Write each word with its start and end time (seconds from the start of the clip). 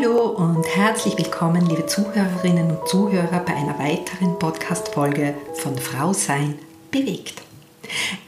Hallo 0.00 0.28
und 0.28 0.64
herzlich 0.76 1.18
willkommen, 1.18 1.66
liebe 1.66 1.86
Zuhörerinnen 1.86 2.70
und 2.70 2.88
Zuhörer, 2.88 3.40
bei 3.40 3.54
einer 3.54 3.78
weiteren 3.78 4.38
Podcast-Folge 4.38 5.34
von 5.54 5.76
Frau 5.76 6.12
Sein 6.12 6.56
bewegt. 6.90 7.42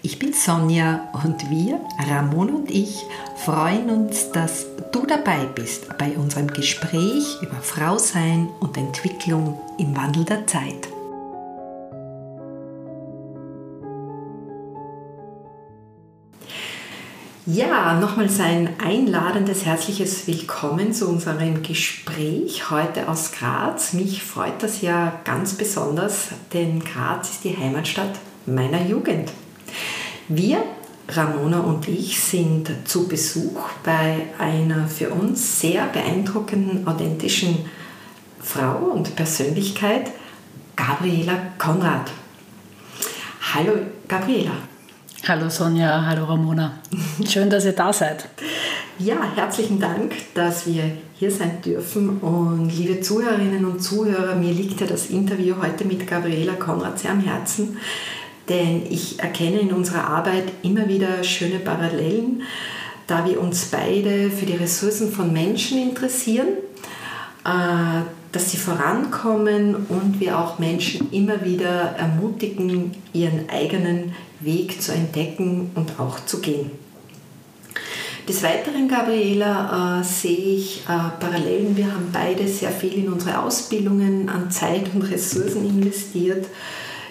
Ich 0.03 0.19
bin 0.19 0.33
Sonja 0.33 1.09
und 1.25 1.49
wir, 1.49 1.81
Ramon 2.09 2.51
und 2.51 2.71
ich, 2.73 3.05
freuen 3.37 3.89
uns, 3.91 4.33
dass 4.33 4.67
du 4.91 5.07
dabei 5.07 5.45
bist 5.55 5.97
bei 5.97 6.17
unserem 6.17 6.49
Gespräch 6.49 7.39
über 7.41 7.61
Frau 7.61 7.99
Sein 7.99 8.49
und 8.59 8.77
Entwicklung 8.77 9.61
im 9.79 9.97
Wandel 9.97 10.25
der 10.25 10.47
Zeit. 10.49 10.89
Ja, 17.53 17.99
nochmals 17.99 18.39
ein 18.39 18.77
einladendes 18.81 19.67
herzliches 19.67 20.29
Willkommen 20.29 20.93
zu 20.93 21.09
unserem 21.09 21.65
Gespräch 21.65 22.71
heute 22.71 23.09
aus 23.09 23.33
Graz. 23.33 23.93
Mich 23.93 24.23
freut 24.23 24.63
das 24.63 24.83
ja 24.83 25.21
ganz 25.25 25.55
besonders, 25.55 26.29
denn 26.53 26.79
Graz 26.79 27.31
ist 27.31 27.43
die 27.43 27.57
Heimatstadt 27.57 28.13
meiner 28.47 28.81
Jugend. 28.87 29.33
Wir, 30.29 30.63
Ramona 31.09 31.59
und 31.59 31.89
ich, 31.89 32.21
sind 32.21 32.71
zu 32.85 33.09
Besuch 33.09 33.69
bei 33.83 34.29
einer 34.39 34.87
für 34.87 35.11
uns 35.11 35.61
sehr 35.61 35.87
beeindruckenden, 35.87 36.87
authentischen 36.87 37.65
Frau 38.41 38.77
und 38.93 39.17
Persönlichkeit, 39.17 40.13
Gabriela 40.77 41.37
Konrad. 41.59 42.13
Hallo 43.53 43.73
Gabriela. 44.07 44.70
Hallo 45.29 45.51
Sonja, 45.51 46.07
hallo 46.07 46.25
Ramona. 46.25 46.79
Schön, 47.29 47.51
dass 47.51 47.67
ihr 47.67 47.73
da 47.73 47.93
seid. 47.93 48.27
Ja, 48.99 49.17
herzlichen 49.35 49.79
Dank, 49.79 50.15
dass 50.33 50.67
wir 50.67 50.83
hier 51.15 51.31
sein 51.31 51.61
dürfen. 51.63 52.19
Und 52.21 52.71
liebe 52.71 53.03
Zuhörerinnen 53.03 53.67
und 53.67 53.81
Zuhörer, 53.83 54.35
mir 54.35 54.53
liegt 54.53 54.81
ja 54.81 54.87
das 54.87 55.11
Interview 55.11 55.57
heute 55.61 55.85
mit 55.85 56.07
Gabriela 56.07 56.55
Konrad 56.55 56.99
sehr 56.99 57.11
am 57.11 57.21
Herzen, 57.21 57.77
denn 58.49 58.83
ich 58.89 59.21
erkenne 59.21 59.61
in 59.61 59.73
unserer 59.73 60.09
Arbeit 60.09 60.45
immer 60.63 60.89
wieder 60.89 61.23
schöne 61.23 61.59
Parallelen, 61.59 62.43
da 63.07 63.27
wir 63.27 63.43
uns 63.43 63.67
beide 63.67 64.31
für 64.31 64.47
die 64.47 64.57
Ressourcen 64.57 65.13
von 65.13 65.35
Menschen 65.35 65.83
interessieren, 65.83 66.49
äh, 67.45 68.03
dass 68.33 68.51
sie 68.53 68.57
vorankommen 68.57 69.87
und 69.89 70.19
wir 70.19 70.39
auch 70.39 70.59
Menschen 70.59 71.13
immer 71.13 71.45
wieder 71.45 71.95
ermutigen, 71.99 72.93
ihren 73.13 73.51
eigenen 73.51 74.15
Weg 74.41 74.81
zu 74.81 74.93
entdecken 74.93 75.71
und 75.75 75.99
auch 75.99 76.25
zu 76.27 76.41
gehen. 76.41 76.71
Des 78.29 78.43
Weiteren, 78.43 78.87
Gabriela, 78.89 80.01
äh, 80.01 80.05
sehe 80.05 80.57
ich 80.57 80.83
äh, 80.83 80.87
Parallelen. 80.87 81.77
Wir 81.77 81.87
haben 81.87 82.11
beide 82.13 82.47
sehr 82.47 82.71
viel 82.71 82.95
in 82.95 83.13
unsere 83.13 83.43
Ausbildungen 83.43 84.29
an 84.29 84.51
Zeit 84.51 84.95
und 84.95 85.03
Ressourcen 85.03 85.67
investiert. 85.67 86.47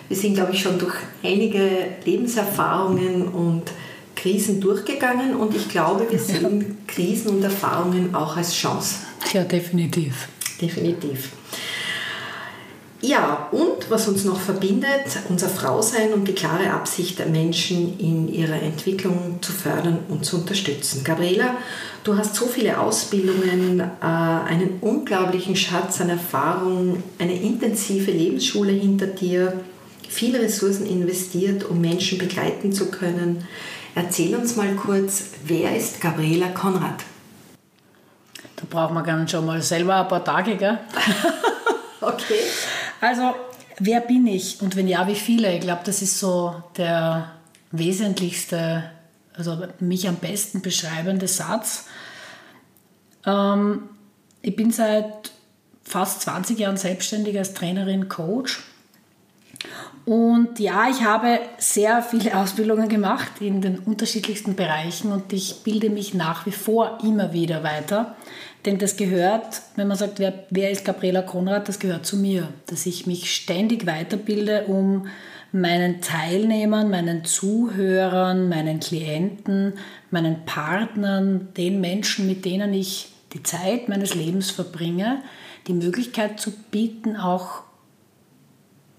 Wir 0.07 0.17
sind, 0.17 0.35
glaube 0.35 0.53
ich, 0.53 0.61
schon 0.61 0.79
durch 0.79 0.95
einige 1.23 1.87
Lebenserfahrungen 2.05 3.27
und 3.27 3.63
Krisen 4.15 4.59
durchgegangen 4.59 5.35
und 5.35 5.55
ich 5.55 5.69
glaube, 5.69 6.05
wir 6.09 6.19
sehen 6.19 6.77
Krisen 6.87 7.29
und 7.29 7.43
Erfahrungen 7.43 8.13
auch 8.13 8.35
als 8.35 8.53
Chance. 8.53 8.95
Ja, 9.33 9.43
definitiv. 9.43 10.27
Definitiv. 10.61 11.29
Ja, 13.01 13.47
und 13.51 13.89
was 13.89 14.09
uns 14.09 14.25
noch 14.25 14.39
verbindet, 14.39 15.05
unser 15.29 15.47
Frausein 15.47 16.11
und 16.11 16.27
die 16.27 16.33
klare 16.33 16.71
Absicht 16.71 17.17
der 17.17 17.27
Menschen 17.27 17.97
in 17.97 18.27
ihrer 18.27 18.61
Entwicklung 18.61 19.37
zu 19.41 19.53
fördern 19.53 19.99
und 20.09 20.25
zu 20.25 20.39
unterstützen. 20.39 21.05
Gabriela, 21.05 21.55
du 22.03 22.17
hast 22.17 22.35
so 22.35 22.45
viele 22.45 22.77
Ausbildungen, 22.77 23.79
äh, 23.79 24.03
einen 24.03 24.79
unglaublichen 24.81 25.55
Schatz 25.55 26.01
an 26.01 26.09
Erfahrung, 26.09 27.01
eine 27.19 27.41
intensive 27.41 28.11
Lebensschule 28.11 28.73
hinter 28.73 29.07
dir, 29.07 29.61
viele 30.09 30.41
Ressourcen 30.41 30.85
investiert, 30.85 31.63
um 31.63 31.79
Menschen 31.79 32.17
begleiten 32.17 32.73
zu 32.73 32.91
können. 32.91 33.47
Erzähl 33.95 34.35
uns 34.35 34.57
mal 34.57 34.75
kurz, 34.75 35.23
wer 35.45 35.75
ist 35.75 36.01
Gabriela 36.01 36.49
Konrad? 36.49 37.05
Da 38.57 38.63
braucht 38.69 38.93
man 38.93 39.05
gerne 39.05 39.25
schon 39.25 39.45
mal 39.45 39.61
selber 39.61 40.01
ein 40.01 40.07
paar 40.09 40.23
Tage, 40.23 40.57
gell? 40.57 40.79
okay. 42.01 42.41
Also, 43.01 43.33
wer 43.79 44.01
bin 44.01 44.27
ich 44.27 44.61
und 44.61 44.75
wenn 44.75 44.87
ja, 44.87 45.07
wie 45.07 45.15
viele? 45.15 45.53
Ich 45.55 45.61
glaube, 45.61 45.81
das 45.85 46.01
ist 46.01 46.19
so 46.19 46.55
der 46.77 47.31
wesentlichste, 47.71 48.83
also 49.35 49.57
mich 49.79 50.07
am 50.07 50.15
besten 50.15 50.61
beschreibende 50.61 51.27
Satz. 51.27 51.85
Ähm, 53.25 53.83
ich 54.41 54.55
bin 54.55 54.71
seit 54.71 55.31
fast 55.83 56.21
20 56.21 56.59
Jahren 56.59 56.77
selbstständig 56.77 57.37
als 57.37 57.53
Trainerin, 57.53 58.09
Coach. 58.09 58.61
Und 60.05 60.59
ja, 60.59 60.89
ich 60.89 61.03
habe 61.03 61.39
sehr 61.57 62.01
viele 62.01 62.35
Ausbildungen 62.37 62.89
gemacht 62.89 63.33
in 63.41 63.61
den 63.61 63.79
unterschiedlichsten 63.79 64.55
Bereichen 64.55 65.11
und 65.11 65.31
ich 65.33 65.63
bilde 65.63 65.89
mich 65.89 66.13
nach 66.13 66.45
wie 66.45 66.51
vor 66.51 66.99
immer 67.03 67.33
wieder 67.33 67.63
weiter. 67.63 68.15
Denn 68.65 68.77
das 68.77 68.97
gehört, 68.97 69.61
wenn 69.75 69.87
man 69.87 69.97
sagt, 69.97 70.19
wer, 70.19 70.45
wer 70.49 70.69
ist 70.69 70.83
Gabriela 70.83 71.21
Konrad, 71.21 71.69
das 71.69 71.79
gehört 71.79 72.05
zu 72.05 72.17
mir, 72.17 72.49
dass 72.65 72.85
ich 72.85 73.07
mich 73.07 73.33
ständig 73.33 73.85
weiterbilde, 73.85 74.65
um 74.65 75.07
meinen 75.51 76.01
Teilnehmern, 76.01 76.89
meinen 76.89 77.25
Zuhörern, 77.25 78.49
meinen 78.49 78.79
Klienten, 78.79 79.73
meinen 80.11 80.45
Partnern, 80.45 81.49
den 81.55 81.81
Menschen, 81.81 82.27
mit 82.27 82.45
denen 82.45 82.73
ich 82.73 83.13
die 83.33 83.43
Zeit 83.43 83.89
meines 83.89 84.13
Lebens 84.13 84.51
verbringe, 84.51 85.21
die 85.67 85.73
Möglichkeit 85.73 86.39
zu 86.39 86.51
bieten, 86.51 87.15
auch 87.15 87.63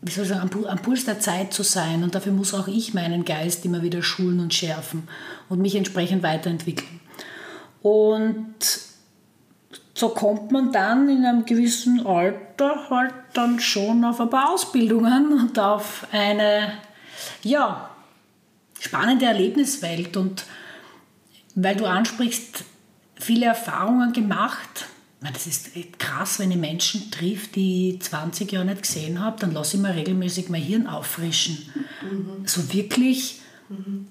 wie 0.02 0.10
soll 0.10 0.24
ich 0.24 0.30
sagen, 0.30 0.50
am 0.66 0.78
Puls 0.78 1.04
der 1.04 1.20
Zeit 1.20 1.52
zu 1.52 1.62
sein. 1.62 2.02
Und 2.02 2.14
dafür 2.14 2.32
muss 2.32 2.54
auch 2.54 2.68
ich 2.68 2.94
meinen 2.94 3.26
Geist 3.26 3.64
immer 3.66 3.82
wieder 3.82 4.02
schulen 4.02 4.40
und 4.40 4.54
schärfen 4.54 5.06
und 5.50 5.60
mich 5.60 5.76
entsprechend 5.76 6.22
weiterentwickeln. 6.22 7.00
Und 7.82 8.54
so 10.00 10.08
kommt 10.08 10.50
man 10.50 10.72
dann 10.72 11.10
in 11.10 11.26
einem 11.26 11.44
gewissen 11.44 12.06
Alter 12.06 12.88
halt 12.88 13.12
dann 13.34 13.60
schon 13.60 14.02
auf 14.02 14.18
ein 14.18 14.30
paar 14.30 14.50
Ausbildungen 14.54 15.30
und 15.38 15.58
auf 15.58 16.06
eine, 16.10 16.72
ja, 17.42 17.90
spannende 18.80 19.26
Erlebniswelt. 19.26 20.16
Und 20.16 20.46
weil 21.54 21.76
du 21.76 21.84
ansprichst, 21.84 22.64
viele 23.16 23.44
Erfahrungen 23.44 24.14
gemacht. 24.14 24.86
Das 25.20 25.46
ist 25.46 25.72
krass, 25.98 26.38
wenn 26.38 26.50
ich 26.50 26.56
Menschen 26.56 27.10
trifft, 27.10 27.54
die 27.56 27.90
ich 27.90 28.00
20 28.00 28.50
Jahre 28.52 28.64
nicht 28.64 28.82
gesehen 28.82 29.20
habe, 29.20 29.38
dann 29.38 29.52
lasse 29.52 29.76
ich 29.76 29.82
mir 29.82 29.94
regelmäßig 29.94 30.48
mein 30.48 30.62
Hirn 30.62 30.86
auffrischen. 30.86 31.58
Mhm. 32.00 32.46
So 32.46 32.72
wirklich, 32.72 33.42
mhm 33.68 34.06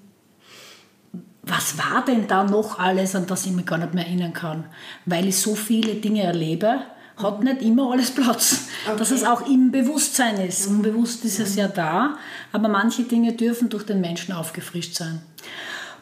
was 1.50 1.76
war 1.76 2.04
denn 2.04 2.26
da 2.26 2.44
noch 2.44 2.78
alles, 2.78 3.14
an 3.14 3.26
das 3.26 3.46
ich 3.46 3.52
mich 3.52 3.66
gar 3.66 3.78
nicht 3.78 3.94
mehr 3.94 4.06
erinnern 4.06 4.32
kann? 4.32 4.64
Weil 5.04 5.28
ich 5.28 5.38
so 5.38 5.54
viele 5.54 5.94
Dinge 5.96 6.22
erlebe, 6.22 6.80
hat 7.16 7.42
nicht 7.42 7.62
immer 7.62 7.92
alles 7.92 8.10
Platz. 8.10 8.68
Okay. 8.86 8.96
Dass 8.98 9.10
es 9.10 9.24
auch 9.24 9.46
im 9.46 9.70
Bewusstsein 9.70 10.36
ist. 10.40 10.66
Unbewusst 10.66 11.24
ist 11.24 11.40
es 11.40 11.56
ja 11.56 11.68
da, 11.68 12.16
aber 12.52 12.68
manche 12.68 13.02
Dinge 13.02 13.32
dürfen 13.32 13.68
durch 13.68 13.84
den 13.84 14.00
Menschen 14.00 14.32
aufgefrischt 14.32 14.94
sein. 14.94 15.20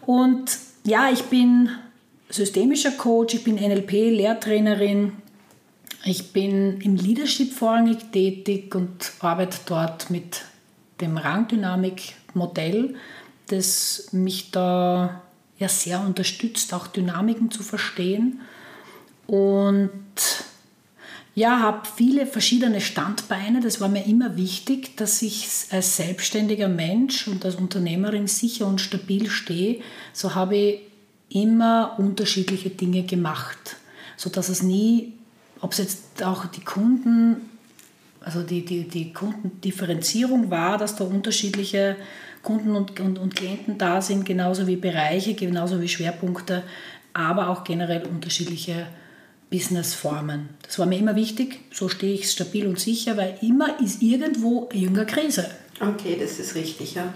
Und 0.06 0.58
ja, 0.84 1.10
ich 1.10 1.24
bin 1.24 1.70
systemischer 2.30 2.92
Coach, 2.92 3.34
ich 3.34 3.44
bin 3.44 3.56
NLP-Lehrtrainerin, 3.56 5.12
ich 6.04 6.32
bin 6.32 6.80
im 6.80 6.96
Leadership 6.96 7.52
vorrangig 7.52 7.98
tätig 8.12 8.74
und 8.74 9.12
arbeite 9.20 9.58
dort 9.66 10.10
mit 10.10 10.42
dem 11.00 11.16
Rangdynamik-Modell, 11.16 12.94
das 13.48 14.08
mich 14.12 14.50
da 14.50 15.22
ja 15.58 15.68
sehr 15.68 16.00
unterstützt, 16.00 16.72
auch 16.74 16.86
Dynamiken 16.86 17.50
zu 17.50 17.62
verstehen. 17.62 18.40
Und 19.26 19.90
ja, 21.34 21.60
habe 21.60 21.86
viele 21.94 22.26
verschiedene 22.26 22.80
Standbeine. 22.80 23.60
Das 23.60 23.80
war 23.80 23.88
mir 23.88 24.04
immer 24.06 24.36
wichtig, 24.36 24.96
dass 24.96 25.22
ich 25.22 25.46
als 25.70 25.96
selbstständiger 25.96 26.68
Mensch 26.68 27.28
und 27.28 27.44
als 27.44 27.54
Unternehmerin 27.54 28.26
sicher 28.26 28.66
und 28.66 28.80
stabil 28.80 29.30
stehe. 29.30 29.80
So 30.12 30.34
habe 30.34 30.56
ich 30.56 30.80
immer 31.28 31.94
unterschiedliche 31.98 32.70
Dinge 32.70 33.04
gemacht, 33.04 33.76
sodass 34.16 34.48
es 34.48 34.62
nie, 34.62 35.12
ob 35.60 35.72
es 35.72 35.78
jetzt 35.78 36.22
auch 36.24 36.46
die 36.46 36.64
Kunden, 36.64 37.50
also 38.20 38.42
die, 38.42 38.64
die, 38.64 38.88
die 38.88 39.12
Kundendifferenzierung 39.12 40.50
war, 40.50 40.78
dass 40.78 40.96
da 40.96 41.04
unterschiedliche 41.04 41.96
Kunden 42.48 42.74
und, 42.74 42.98
und, 42.98 43.18
und 43.18 43.36
Klienten 43.36 43.76
da 43.76 44.00
sind, 44.00 44.24
genauso 44.24 44.66
wie 44.66 44.76
Bereiche, 44.76 45.34
genauso 45.34 45.82
wie 45.82 45.88
Schwerpunkte, 45.88 46.62
aber 47.12 47.50
auch 47.50 47.62
generell 47.62 48.06
unterschiedliche 48.06 48.86
Businessformen. 49.50 50.48
Das 50.62 50.78
war 50.78 50.86
mir 50.86 50.98
immer 50.98 51.14
wichtig, 51.14 51.60
so 51.70 51.90
stehe 51.90 52.14
ich 52.14 52.30
stabil 52.30 52.66
und 52.66 52.80
sicher, 52.80 53.18
weil 53.18 53.36
immer 53.42 53.78
ist 53.82 54.00
irgendwo 54.00 54.66
irgendeine 54.72 55.04
Krise. 55.04 55.50
Okay, 55.78 56.16
das 56.18 56.38
ist 56.38 56.54
richtig, 56.54 56.94
ja. 56.94 57.12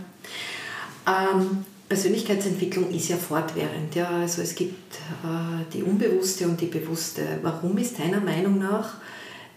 Ähm, 1.06 1.64
Persönlichkeitsentwicklung 1.88 2.90
ist 2.90 3.08
ja 3.08 3.16
fortwährend. 3.16 3.94
Ja? 3.94 4.10
Also 4.10 4.42
es 4.42 4.54
gibt 4.54 4.96
äh, 4.96 5.64
die 5.72 5.82
unbewusste 5.82 6.46
und 6.46 6.60
die 6.60 6.66
bewusste. 6.66 7.22
Warum 7.40 7.78
ist 7.78 7.98
deiner 7.98 8.20
Meinung 8.20 8.58
nach 8.58 8.96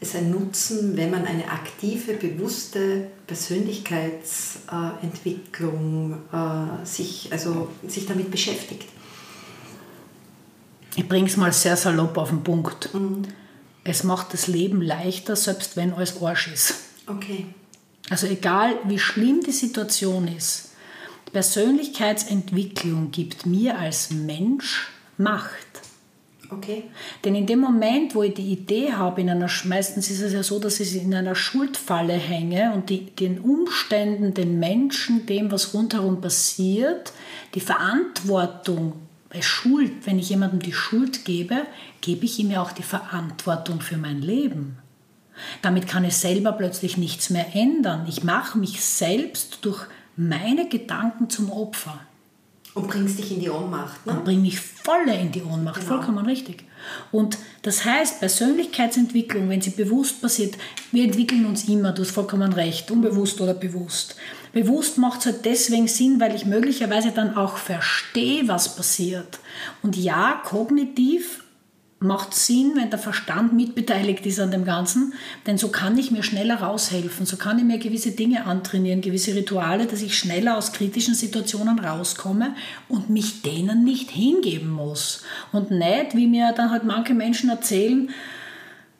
es 0.01 0.15
ein 0.15 0.31
Nutzen, 0.31 0.97
wenn 0.97 1.11
man 1.11 1.25
eine 1.25 1.49
aktive, 1.49 2.13
bewusste 2.13 3.07
Persönlichkeitsentwicklung 3.27 6.17
äh, 6.31 6.85
sich, 6.85 7.29
also, 7.31 7.69
sich 7.87 8.05
damit 8.05 8.31
beschäftigt? 8.31 8.89
Ich 10.95 11.07
bringe 11.07 11.27
es 11.27 11.37
mal 11.37 11.53
sehr 11.53 11.77
salopp 11.77 12.17
auf 12.17 12.29
den 12.29 12.43
Punkt. 12.43 12.93
Mhm. 12.93 13.23
Es 13.83 14.03
macht 14.03 14.33
das 14.33 14.47
Leben 14.47 14.81
leichter, 14.81 15.35
selbst 15.35 15.77
wenn 15.77 15.93
alles 15.93 16.19
Arsch 16.21 16.47
ist. 16.47 16.73
Okay. 17.07 17.45
Also 18.09 18.27
egal, 18.27 18.75
wie 18.85 18.99
schlimm 18.99 19.41
die 19.45 19.51
Situation 19.51 20.27
ist, 20.27 20.71
Persönlichkeitsentwicklung 21.31 23.11
gibt 23.11 23.45
mir 23.45 23.77
als 23.77 24.11
Mensch 24.11 24.89
Macht. 25.17 25.64
Okay. 26.49 26.83
Denn 27.23 27.35
in 27.35 27.45
dem 27.45 27.59
Moment, 27.59 28.15
wo 28.15 28.23
ich 28.23 28.33
die 28.33 28.51
Idee 28.51 28.93
habe, 28.93 29.21
in 29.21 29.29
einer, 29.29 29.49
meistens 29.65 30.09
ist 30.09 30.21
es 30.21 30.33
ja 30.33 30.43
so, 30.43 30.59
dass 30.59 30.79
ich 30.79 30.95
in 30.95 31.13
einer 31.13 31.35
Schuldfalle 31.35 32.13
hänge 32.13 32.73
und 32.73 32.89
die, 32.89 33.05
den 33.07 33.39
Umständen, 33.39 34.33
den 34.33 34.59
Menschen, 34.59 35.25
dem, 35.25 35.51
was 35.51 35.73
rundherum 35.73 36.21
passiert, 36.21 37.13
die 37.53 37.59
Verantwortung 37.59 38.93
bei 39.29 39.41
Schuld, 39.41 40.05
wenn 40.05 40.19
ich 40.19 40.29
jemandem 40.29 40.59
die 40.59 40.73
Schuld 40.73 41.25
gebe, 41.25 41.65
gebe 42.01 42.25
ich 42.25 42.39
ihm 42.39 42.51
ja 42.51 42.61
auch 42.61 42.71
die 42.71 42.83
Verantwortung 42.83 43.81
für 43.81 43.97
mein 43.97 44.21
Leben. 44.21 44.77
Damit 45.61 45.87
kann 45.87 46.05
ich 46.05 46.15
selber 46.15 46.53
plötzlich 46.53 46.97
nichts 46.97 47.29
mehr 47.29 47.55
ändern. 47.55 48.05
Ich 48.07 48.23
mache 48.23 48.57
mich 48.57 48.81
selbst 48.81 49.59
durch 49.63 49.85
meine 50.15 50.69
Gedanken 50.69 51.29
zum 51.29 51.51
Opfer. 51.51 51.99
Und 52.75 52.87
bringst 52.87 53.17
dich 53.17 53.31
in 53.31 53.39
die 53.39 53.49
Ohnmacht. 53.49 54.05
Ne? 54.05 54.11
Und 54.11 54.25
bring 54.25 54.41
mich 54.41 54.59
voll 54.59 55.07
in 55.07 55.31
die 55.31 55.41
Ohnmacht, 55.41 55.79
genau. 55.79 55.95
vollkommen 55.95 56.25
richtig. 56.25 56.65
Und 57.11 57.37
das 57.61 57.85
heißt, 57.85 58.19
Persönlichkeitsentwicklung, 58.19 59.49
wenn 59.49 59.61
sie 59.61 59.69
bewusst 59.69 60.21
passiert, 60.21 60.55
wir 60.91 61.05
entwickeln 61.05 61.45
uns 61.45 61.69
immer, 61.69 61.93
du 61.93 62.01
hast 62.01 62.11
vollkommen 62.11 62.51
recht, 62.51 62.91
unbewusst 62.91 63.39
oder 63.39 63.53
bewusst. 63.53 64.17
Bewusst 64.51 64.97
macht 64.97 65.21
es 65.21 65.25
halt 65.27 65.45
deswegen 65.45 65.87
Sinn, 65.87 66.19
weil 66.19 66.35
ich 66.35 66.45
möglicherweise 66.45 67.11
dann 67.11 67.37
auch 67.37 67.55
verstehe, 67.55 68.47
was 68.49 68.75
passiert. 68.75 69.39
Und 69.81 69.95
ja, 69.95 70.41
kognitiv 70.43 71.44
macht 71.99 72.33
Sinn, 72.33 72.73
wenn 72.75 72.89
der 72.89 72.99
Verstand 72.99 73.53
mitbeteiligt 73.53 74.25
ist 74.25 74.39
an 74.39 74.51
dem 74.51 74.65
Ganzen, 74.65 75.13
denn 75.47 75.57
so 75.57 75.69
kann 75.69 75.97
ich 75.97 76.11
mir 76.11 76.23
schneller 76.23 76.61
raushelfen, 76.61 77.25
so 77.25 77.37
kann 77.37 77.57
ich 77.57 77.63
mir 77.63 77.77
gewisse 77.77 78.11
Dinge 78.11 78.45
antrainieren, 78.45 79.01
gewisse 79.01 79.33
Rituale, 79.33 79.85
dass 79.85 80.01
ich 80.01 80.17
schneller 80.17 80.57
aus 80.57 80.73
kritischen 80.73 81.15
Situationen 81.15 81.79
rauskomme 81.79 82.53
und 82.89 83.09
mich 83.09 83.41
denen 83.41 83.83
nicht 83.83 84.11
hingeben 84.11 84.69
muss. 84.69 85.23
Und 85.51 85.71
nicht, 85.71 86.15
wie 86.15 86.27
mir 86.27 86.51
dann 86.51 86.71
halt 86.71 86.83
manche 86.83 87.13
Menschen 87.13 87.49
erzählen, 87.49 88.09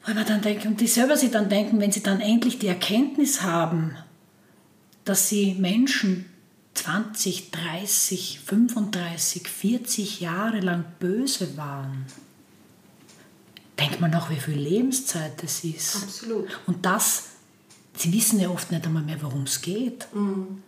weil 0.06 0.16
man 0.16 0.26
dann 0.26 0.42
denkt, 0.42 0.66
und 0.66 0.80
die 0.80 0.88
selber 0.88 1.18
sich 1.18 1.32
dann 1.32 1.50
denken, 1.50 1.80
wenn 1.82 1.92
sie 1.92 2.04
dann 2.04 2.22
endlich 2.22 2.60
die 2.60 2.68
Erkenntnis 2.68 3.42
haben, 3.42 3.96
dass 5.04 5.30
sie 5.30 5.56
Menschen 5.56 6.26
20, 6.76 7.52
30, 7.52 8.40
35, 8.46 9.48
40 9.48 10.22
Jahre 10.22 10.60
lang 10.60 10.86
böse 11.00 11.58
waren 11.58 12.06
denkt 13.80 14.02
man 14.02 14.12
noch, 14.12 14.30
wie 14.30 14.40
viel 14.40 14.58
Lebenszeit 14.58 15.42
das 15.42 15.64
ist. 15.64 16.04
Absolut. 16.04 16.48
Und 16.68 16.86
das, 16.86 17.26
sie 17.96 18.14
wissen 18.14 18.40
ja 18.40 18.50
oft 18.50 18.72
nicht 18.72 18.86
einmal 18.86 19.04
mehr, 19.04 19.22
worum 19.22 19.44
es 19.44 19.62
geht. 19.62 20.08
Mhm. 20.14 20.62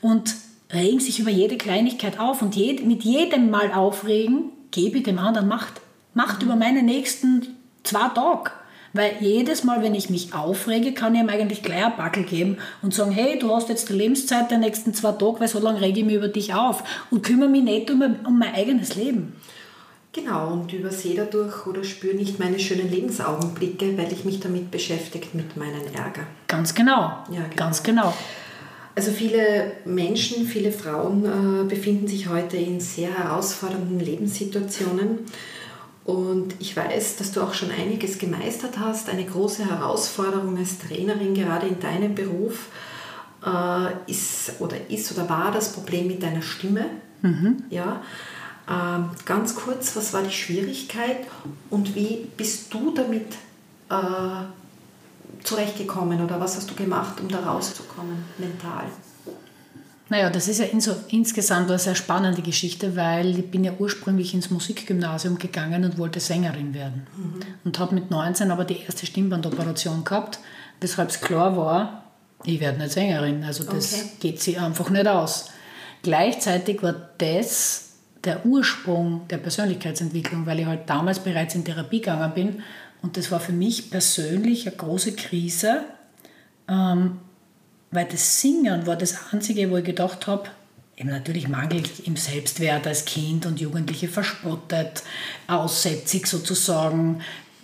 Und 0.00 0.34
regen 0.72 1.00
sich 1.00 1.18
über 1.18 1.30
jede 1.30 1.56
Kleinigkeit 1.56 2.18
auf 2.18 2.42
und 2.42 2.56
jed, 2.56 2.84
mit 2.86 3.04
jedem 3.04 3.50
Mal 3.50 3.72
aufregen, 3.72 4.50
gebe 4.70 4.98
ich 4.98 5.04
dem 5.04 5.18
anderen 5.18 5.48
Macht. 5.48 5.80
Macht 6.14 6.40
mhm. 6.40 6.46
über 6.46 6.56
meine 6.56 6.82
nächsten 6.82 7.46
zwei 7.82 8.08
Tage. 8.08 8.50
Weil 8.94 9.16
jedes 9.20 9.64
Mal, 9.64 9.82
wenn 9.82 9.94
ich 9.94 10.10
mich 10.10 10.34
aufrege, 10.34 10.92
kann 10.92 11.14
ich 11.14 11.22
ihm 11.22 11.30
eigentlich 11.30 11.62
gleich 11.62 11.82
einen 11.82 11.96
Backel 11.96 12.24
geben 12.24 12.58
und 12.82 12.92
sagen, 12.92 13.10
hey, 13.10 13.38
du 13.38 13.54
hast 13.54 13.70
jetzt 13.70 13.88
die 13.88 13.94
Lebenszeit 13.94 14.50
der 14.50 14.58
nächsten 14.58 14.92
zwei 14.92 15.12
Tage, 15.12 15.40
weil 15.40 15.48
so 15.48 15.60
lange 15.60 15.80
rege 15.80 16.00
ich 16.00 16.06
mich 16.06 16.16
über 16.16 16.28
dich 16.28 16.52
auf 16.52 16.84
und 17.10 17.22
kümmere 17.22 17.48
mich 17.48 17.62
nicht 17.62 17.90
um, 17.90 18.02
um 18.26 18.38
mein 18.38 18.54
eigenes 18.54 18.94
Leben. 18.94 19.34
Genau, 20.12 20.52
und 20.52 20.72
übersehe 20.74 21.14
dadurch 21.14 21.66
oder 21.66 21.84
spüre 21.84 22.14
nicht 22.14 22.38
meine 22.38 22.58
schönen 22.58 22.90
Lebensaugenblicke, 22.90 23.96
weil 23.96 24.12
ich 24.12 24.26
mich 24.26 24.40
damit 24.40 24.70
beschäftigt 24.70 25.34
mit 25.34 25.56
meinem 25.56 25.86
Ärger. 25.94 26.26
Ganz 26.48 26.74
genau. 26.74 27.24
Ja, 27.30 27.40
genau. 27.44 27.56
Ganz 27.56 27.82
genau. 27.82 28.12
Also 28.94 29.10
viele 29.10 29.72
Menschen, 29.86 30.46
viele 30.46 30.70
Frauen 30.70 31.24
äh, 31.24 31.64
befinden 31.64 32.08
sich 32.08 32.28
heute 32.28 32.58
in 32.58 32.78
sehr 32.78 33.16
herausfordernden 33.16 34.00
Lebenssituationen. 34.00 35.20
Und 36.04 36.56
ich 36.58 36.76
weiß, 36.76 37.16
dass 37.16 37.32
du 37.32 37.40
auch 37.40 37.54
schon 37.54 37.70
einiges 37.70 38.18
gemeistert 38.18 38.78
hast. 38.78 39.08
Eine 39.08 39.24
große 39.24 39.64
Herausforderung 39.64 40.58
als 40.58 40.78
Trainerin, 40.78 41.32
gerade 41.32 41.68
in 41.68 41.80
deinem 41.80 42.14
Beruf, 42.14 42.68
äh, 43.46 44.10
ist 44.10 44.60
oder 44.60 44.76
ist 44.90 45.10
oder 45.12 45.30
war 45.30 45.52
das 45.52 45.72
Problem 45.72 46.08
mit 46.08 46.22
deiner 46.22 46.42
Stimme. 46.42 46.84
Mhm. 47.22 47.64
Ja. 47.70 48.02
Ähm, 48.72 49.10
ganz 49.26 49.54
kurz, 49.54 49.94
was 49.96 50.12
war 50.14 50.22
die 50.22 50.30
Schwierigkeit 50.30 51.18
und 51.68 51.94
wie 51.94 52.26
bist 52.36 52.72
du 52.72 52.94
damit 52.94 53.34
äh, 53.90 55.44
zurechtgekommen 55.44 56.24
oder 56.24 56.40
was 56.40 56.56
hast 56.56 56.70
du 56.70 56.74
gemacht, 56.74 57.20
um 57.20 57.28
da 57.28 57.40
rauszukommen 57.40 58.24
mental? 58.38 58.84
Naja, 60.08 60.30
das 60.30 60.48
ist 60.48 60.58
ja 60.58 60.66
inso, 60.66 60.94
insgesamt 61.08 61.68
eine 61.68 61.78
sehr 61.78 61.94
spannende 61.94 62.42
Geschichte, 62.42 62.96
weil 62.96 63.38
ich 63.38 63.50
bin 63.50 63.64
ja 63.64 63.72
ursprünglich 63.78 64.34
ins 64.34 64.50
Musikgymnasium 64.50 65.38
gegangen 65.38 65.84
und 65.84 65.98
wollte 65.98 66.20
Sängerin 66.20 66.74
werden. 66.74 67.06
Mhm. 67.16 67.40
Und 67.64 67.78
habe 67.78 67.94
mit 67.94 68.10
19 68.10 68.50
aber 68.50 68.64
die 68.64 68.80
erste 68.80 69.06
Stimmbandoperation 69.06 70.04
gehabt, 70.04 70.38
weshalb 70.80 71.10
es 71.10 71.20
klar 71.20 71.56
war, 71.56 72.04
ich 72.44 72.60
werde 72.60 72.78
nicht 72.78 72.92
Sängerin. 72.92 73.44
Also 73.44 73.64
das 73.64 73.94
okay. 73.94 74.02
geht 74.20 74.40
sich 74.40 74.60
einfach 74.60 74.90
nicht 74.90 75.06
aus. 75.06 75.46
Gleichzeitig 76.02 76.82
war 76.82 76.94
das 77.18 77.91
der 78.24 78.46
Ursprung 78.46 79.26
der 79.28 79.38
Persönlichkeitsentwicklung, 79.38 80.46
weil 80.46 80.60
ich 80.60 80.66
halt 80.66 80.88
damals 80.88 81.20
bereits 81.20 81.54
in 81.54 81.64
Therapie 81.64 82.00
gegangen 82.00 82.32
bin. 82.34 82.62
Und 83.02 83.16
das 83.16 83.30
war 83.30 83.40
für 83.40 83.52
mich 83.52 83.90
persönlich 83.90 84.66
eine 84.66 84.76
große 84.76 85.12
Krise, 85.14 85.82
ähm, 86.68 87.18
weil 87.90 88.06
das 88.06 88.40
Singen 88.40 88.86
war 88.86 88.96
das 88.96 89.32
Einzige, 89.32 89.70
wo 89.70 89.76
ich 89.76 89.84
gedacht 89.84 90.26
habe, 90.26 90.50
eben 90.96 91.10
natürlich 91.10 91.48
mangelt 91.48 92.06
im 92.06 92.16
Selbstwert 92.16 92.86
als 92.86 93.04
Kind 93.04 93.44
und 93.44 93.60
Jugendliche 93.60 94.08
verspottet, 94.08 95.02
aussätzig 95.48 96.26
sozusagen, 96.26 97.20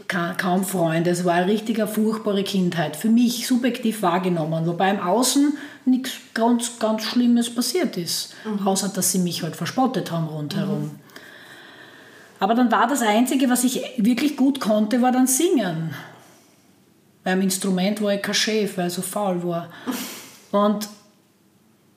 kaum 0.09 0.64
Freunde. 0.64 1.11
Es 1.11 1.25
war 1.25 1.35
eine 1.35 1.52
richtige 1.52 1.87
furchtbare 1.87 2.42
Kindheit. 2.42 2.97
Für 2.97 3.11
mich 3.11 3.47
subjektiv 3.47 4.02
wahrgenommen, 4.02 4.66
wobei 4.66 4.90
im 4.90 5.00
Außen 5.00 5.56
nichts 5.88 6.12
ganz, 6.35 6.78
ganz 6.78 7.04
Schlimmes 7.04 7.54
passiert 7.54 7.97
ist. 7.97 8.35
Mhm. 8.45 8.66
Außer, 8.66 8.88
dass 8.88 9.12
sie 9.12 9.18
mich 9.18 9.42
halt 9.42 9.57
verspottet 9.57 10.11
haben 10.11 10.26
rundherum. 10.28 10.83
Mhm. 10.83 10.90
Aber 12.40 12.54
dann 12.54 12.71
war 12.71 12.87
das 12.87 13.02
Einzige, 13.02 13.50
was 13.50 13.64
ich 13.64 13.83
wirklich 13.97 14.37
gut 14.37 14.61
konnte, 14.61 15.02
war 15.02 15.12
dann 15.12 15.26
singen. 15.26 15.95
Beim 17.25 17.42
Instrument 17.42 18.00
war 18.00 18.14
ich 18.14 18.23
kein 18.23 18.35
Chef, 18.35 18.78
weil 18.78 18.88
ich 18.88 18.95
so 18.95 19.02
faul 19.02 19.42
war. 19.42 19.68
Und 20.52 20.88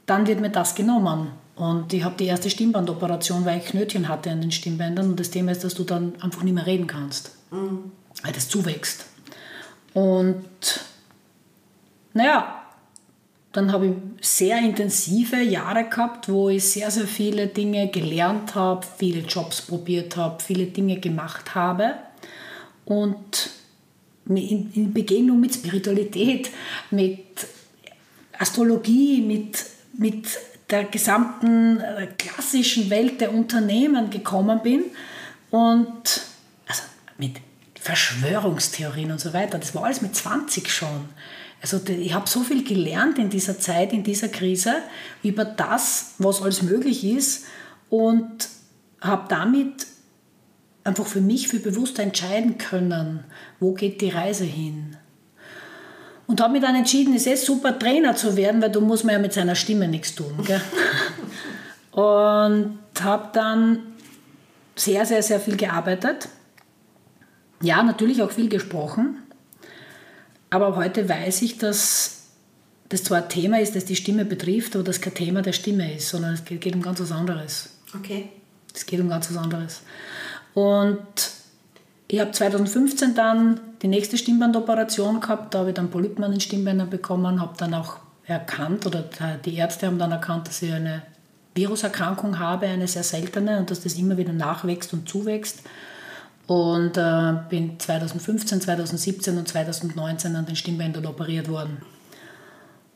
dann 0.05 0.27
wird 0.27 0.41
mir 0.41 0.49
das 0.49 0.73
genommen. 0.75 1.29
Und 1.55 1.93
ich 1.93 2.03
habe 2.03 2.15
die 2.17 2.25
erste 2.25 2.49
Stimmbandoperation, 2.49 3.45
weil 3.45 3.59
ich 3.59 3.65
Knötchen 3.65 4.09
hatte 4.09 4.31
an 4.31 4.41
den 4.41 4.51
Stimmbändern. 4.51 5.11
Und 5.11 5.19
das 5.19 5.29
Thema 5.29 5.51
ist, 5.51 5.63
dass 5.63 5.75
du 5.75 5.83
dann 5.83 6.13
einfach 6.21 6.41
nicht 6.43 6.53
mehr 6.53 6.65
reden 6.65 6.87
kannst, 6.87 7.35
mhm. 7.51 7.91
weil 8.23 8.33
das 8.33 8.49
zuwächst. 8.49 9.05
Und 9.93 10.43
naja, 12.13 12.60
dann 13.51 13.71
habe 13.71 13.87
ich 13.87 14.27
sehr 14.27 14.59
intensive 14.59 15.41
Jahre 15.41 15.89
gehabt, 15.89 16.29
wo 16.29 16.49
ich 16.49 16.63
sehr, 16.63 16.89
sehr 16.89 17.07
viele 17.07 17.47
Dinge 17.47 17.89
gelernt 17.89 18.55
habe, 18.55 18.85
viele 18.97 19.21
Jobs 19.21 19.61
probiert 19.61 20.15
habe, 20.15 20.41
viele 20.41 20.67
Dinge 20.67 20.99
gemacht 20.99 21.53
habe. 21.53 21.95
Und 22.85 23.49
in 24.25 24.93
Begegnung 24.93 25.39
mit 25.39 25.53
Spiritualität, 25.53 26.49
mit 26.91 27.25
Astrologie, 28.37 29.21
mit, 29.21 29.65
mit 29.97 30.27
der 30.69 30.85
gesamten 30.85 31.79
äh, 31.79 32.07
klassischen 32.17 32.89
Welt 32.89 33.19
der 33.19 33.33
Unternehmen 33.33 34.09
gekommen 34.09 34.61
bin 34.63 34.85
und 35.49 36.21
also 36.67 36.83
mit 37.17 37.37
Verschwörungstheorien 37.75 39.11
und 39.11 39.19
so 39.19 39.33
weiter. 39.33 39.57
Das 39.57 39.75
war 39.75 39.83
alles 39.83 40.01
mit 40.01 40.15
20 40.15 40.71
schon. 40.71 41.09
Also 41.61 41.79
ich 41.87 42.13
habe 42.13 42.27
so 42.27 42.41
viel 42.41 42.63
gelernt 42.63 43.19
in 43.19 43.29
dieser 43.29 43.59
Zeit, 43.59 43.93
in 43.93 44.03
dieser 44.03 44.29
Krise, 44.29 44.73
über 45.21 45.45
das, 45.45 46.15
was 46.17 46.41
alles 46.41 46.63
möglich 46.63 47.05
ist 47.05 47.45
und 47.89 48.49
habe 48.99 49.25
damit 49.29 49.85
einfach 50.83 51.05
für 51.05 51.21
mich 51.21 51.47
viel 51.47 51.59
bewusster 51.59 52.01
entscheiden 52.01 52.57
können, 52.57 53.23
wo 53.59 53.73
geht 53.73 54.01
die 54.01 54.09
Reise 54.09 54.45
hin. 54.45 54.97
Und 56.25 56.41
habe 56.41 56.53
mich 56.53 56.61
dann 56.61 56.75
entschieden, 56.75 57.13
es 57.13 57.27
ist 57.27 57.45
super 57.45 57.77
Trainer 57.77 58.15
zu 58.15 58.35
werden, 58.37 58.61
weil 58.61 58.71
da 58.71 58.79
muss 58.79 59.03
man 59.03 59.13
ja 59.13 59.19
mit 59.19 59.33
seiner 59.33 59.55
Stimme 59.55 59.87
nichts 59.87 60.15
tun. 60.15 60.33
Gell? 60.45 60.61
Und 61.91 62.79
habe 63.01 63.29
dann 63.33 63.79
sehr, 64.75 65.05
sehr, 65.05 65.21
sehr 65.21 65.39
viel 65.39 65.57
gearbeitet. 65.57 66.29
Ja, 67.61 67.83
natürlich 67.83 68.21
auch 68.23 68.31
viel 68.31 68.49
gesprochen. 68.49 69.20
Aber 70.51 70.75
heute 70.75 71.07
weiß 71.09 71.41
ich, 71.41 71.57
dass 71.57 72.27
das 72.89 73.05
zwar 73.05 73.23
ein 73.23 73.29
Thema 73.29 73.59
ist, 73.59 73.75
das 73.75 73.85
die 73.85 73.95
Stimme 73.95 74.25
betrifft, 74.25 74.75
aber 74.75 74.83
das 74.83 74.99
kein 74.99 75.13
Thema 75.13 75.41
der 75.41 75.53
Stimme 75.53 75.95
ist, 75.95 76.09
sondern 76.09 76.33
es 76.33 76.43
geht, 76.43 76.75
um 76.75 76.81
ganz 76.81 76.99
was 76.99 77.11
anderes. 77.11 77.69
Okay. 77.97 78.29
Es 78.73 78.85
geht 78.85 78.99
um 78.99 79.09
ganz 79.09 79.29
was 79.31 79.37
anderes. 79.37 79.81
Und 80.53 80.99
ich 82.09 82.19
habe 82.19 82.31
2015 82.31 83.15
dann 83.15 83.61
die 83.81 83.87
nächste 83.87 84.17
Stimmbandoperation 84.17 85.21
gehabt, 85.21 85.53
da 85.53 85.59
habe 85.59 85.69
ich 85.69 85.75
dann 85.75 85.89
Polypen 85.89 86.23
an 86.25 86.31
den 86.31 86.41
Stimmbändern 86.41 86.89
bekommen, 86.89 87.39
habe 87.39 87.53
dann 87.57 87.73
auch 87.73 87.97
erkannt, 88.25 88.85
oder 88.85 89.05
die 89.45 89.55
Ärzte 89.55 89.87
haben 89.87 89.97
dann 89.97 90.11
erkannt, 90.11 90.49
dass 90.49 90.61
ich 90.61 90.73
eine 90.73 91.01
Viruserkrankung 91.55 92.39
habe, 92.39 92.67
eine 92.67 92.89
sehr 92.89 93.03
seltene, 93.03 93.57
und 93.57 93.71
dass 93.71 93.81
das 93.81 93.95
immer 93.95 94.17
wieder 94.17 94.33
nachwächst 94.33 94.91
und 94.91 95.07
zuwächst. 95.07 95.61
Und 96.47 96.97
äh, 96.97 97.33
bin 97.49 97.79
2015, 97.79 98.61
2017 98.61 99.37
und 99.37 99.47
2019 99.47 100.35
an 100.35 100.45
den 100.45 100.55
Stimmbändern 100.55 101.05
operiert 101.05 101.49
worden. 101.49 101.77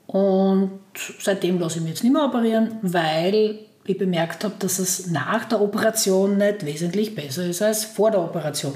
Und 0.08 0.80
seitdem 1.20 1.60
lasse 1.60 1.78
ich 1.78 1.84
mich 1.84 1.94
jetzt 1.94 2.04
nicht 2.04 2.14
mehr 2.14 2.26
operieren, 2.26 2.78
weil 2.82 3.60
ich 3.86 3.98
bemerkt 3.98 4.44
habe, 4.44 4.56
dass 4.60 4.80
es 4.80 5.08
nach 5.08 5.46
der 5.46 5.62
Operation 5.62 6.38
nicht 6.38 6.66
wesentlich 6.66 7.16
besser 7.16 7.46
ist 7.46 7.62
als 7.62 7.86
vor 7.86 8.12
der 8.12 8.22
Operation. 8.22 8.76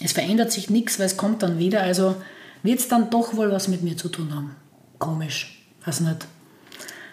Es 0.00 0.12
verändert 0.12 0.52
sich 0.52 0.70
nichts, 0.70 0.98
weil 0.98 1.06
es 1.06 1.16
kommt 1.16 1.42
dann 1.42 1.58
wieder. 1.58 1.82
Also 1.82 2.16
wird 2.62 2.80
es 2.80 2.88
dann 2.88 3.10
doch 3.10 3.34
wohl 3.36 3.50
was 3.50 3.68
mit 3.68 3.82
mir 3.82 3.96
zu 3.96 4.08
tun 4.08 4.34
haben. 4.34 4.56
Komisch, 4.98 5.64
weiß 5.84 6.00
nicht. 6.00 6.26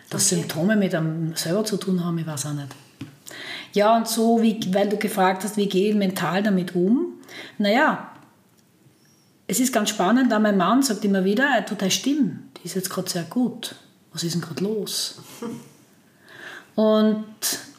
Dass 0.10 0.26
okay. 0.26 0.42
Symptome 0.42 0.76
mit 0.76 0.96
einem 0.96 1.36
selber 1.36 1.64
zu 1.66 1.78
tun 1.78 2.04
haben, 2.04 2.18
ich 2.18 2.28
weiß 2.28 2.48
auch 2.48 2.54
nicht. 2.54 2.76
Ja, 3.74 3.98
und 3.98 4.08
so, 4.08 4.42
wie, 4.42 4.60
weil 4.74 4.90
du 4.90 4.98
gefragt 4.98 5.44
hast, 5.44 5.58
wie 5.58 5.68
gehe 5.68 5.90
ich 5.90 5.96
mental 5.96 6.44
damit 6.44 6.76
um? 6.76 7.14
Naja, 7.58 8.12
es 9.48 9.60
ist 9.60 9.74
ganz 9.74 9.90
spannend, 9.90 10.32
da 10.32 10.40
mein 10.40 10.58
Mann 10.58 10.84
sagt 10.84 11.04
immer 11.06 11.24
wieder, 11.24 11.46
er 11.56 11.66
tut 11.66 11.82
eine 11.82 11.92
Stimme, 11.92 12.40
die 12.58 12.68
ist 12.68 12.76
jetzt 12.76 12.90
gerade 12.90 13.10
sehr 13.10 13.24
gut. 13.24 13.76
Was 14.14 14.24
ist 14.24 14.34
denn 14.34 14.42
gerade 14.42 14.64
los? 14.64 15.22
Und, 16.76 17.26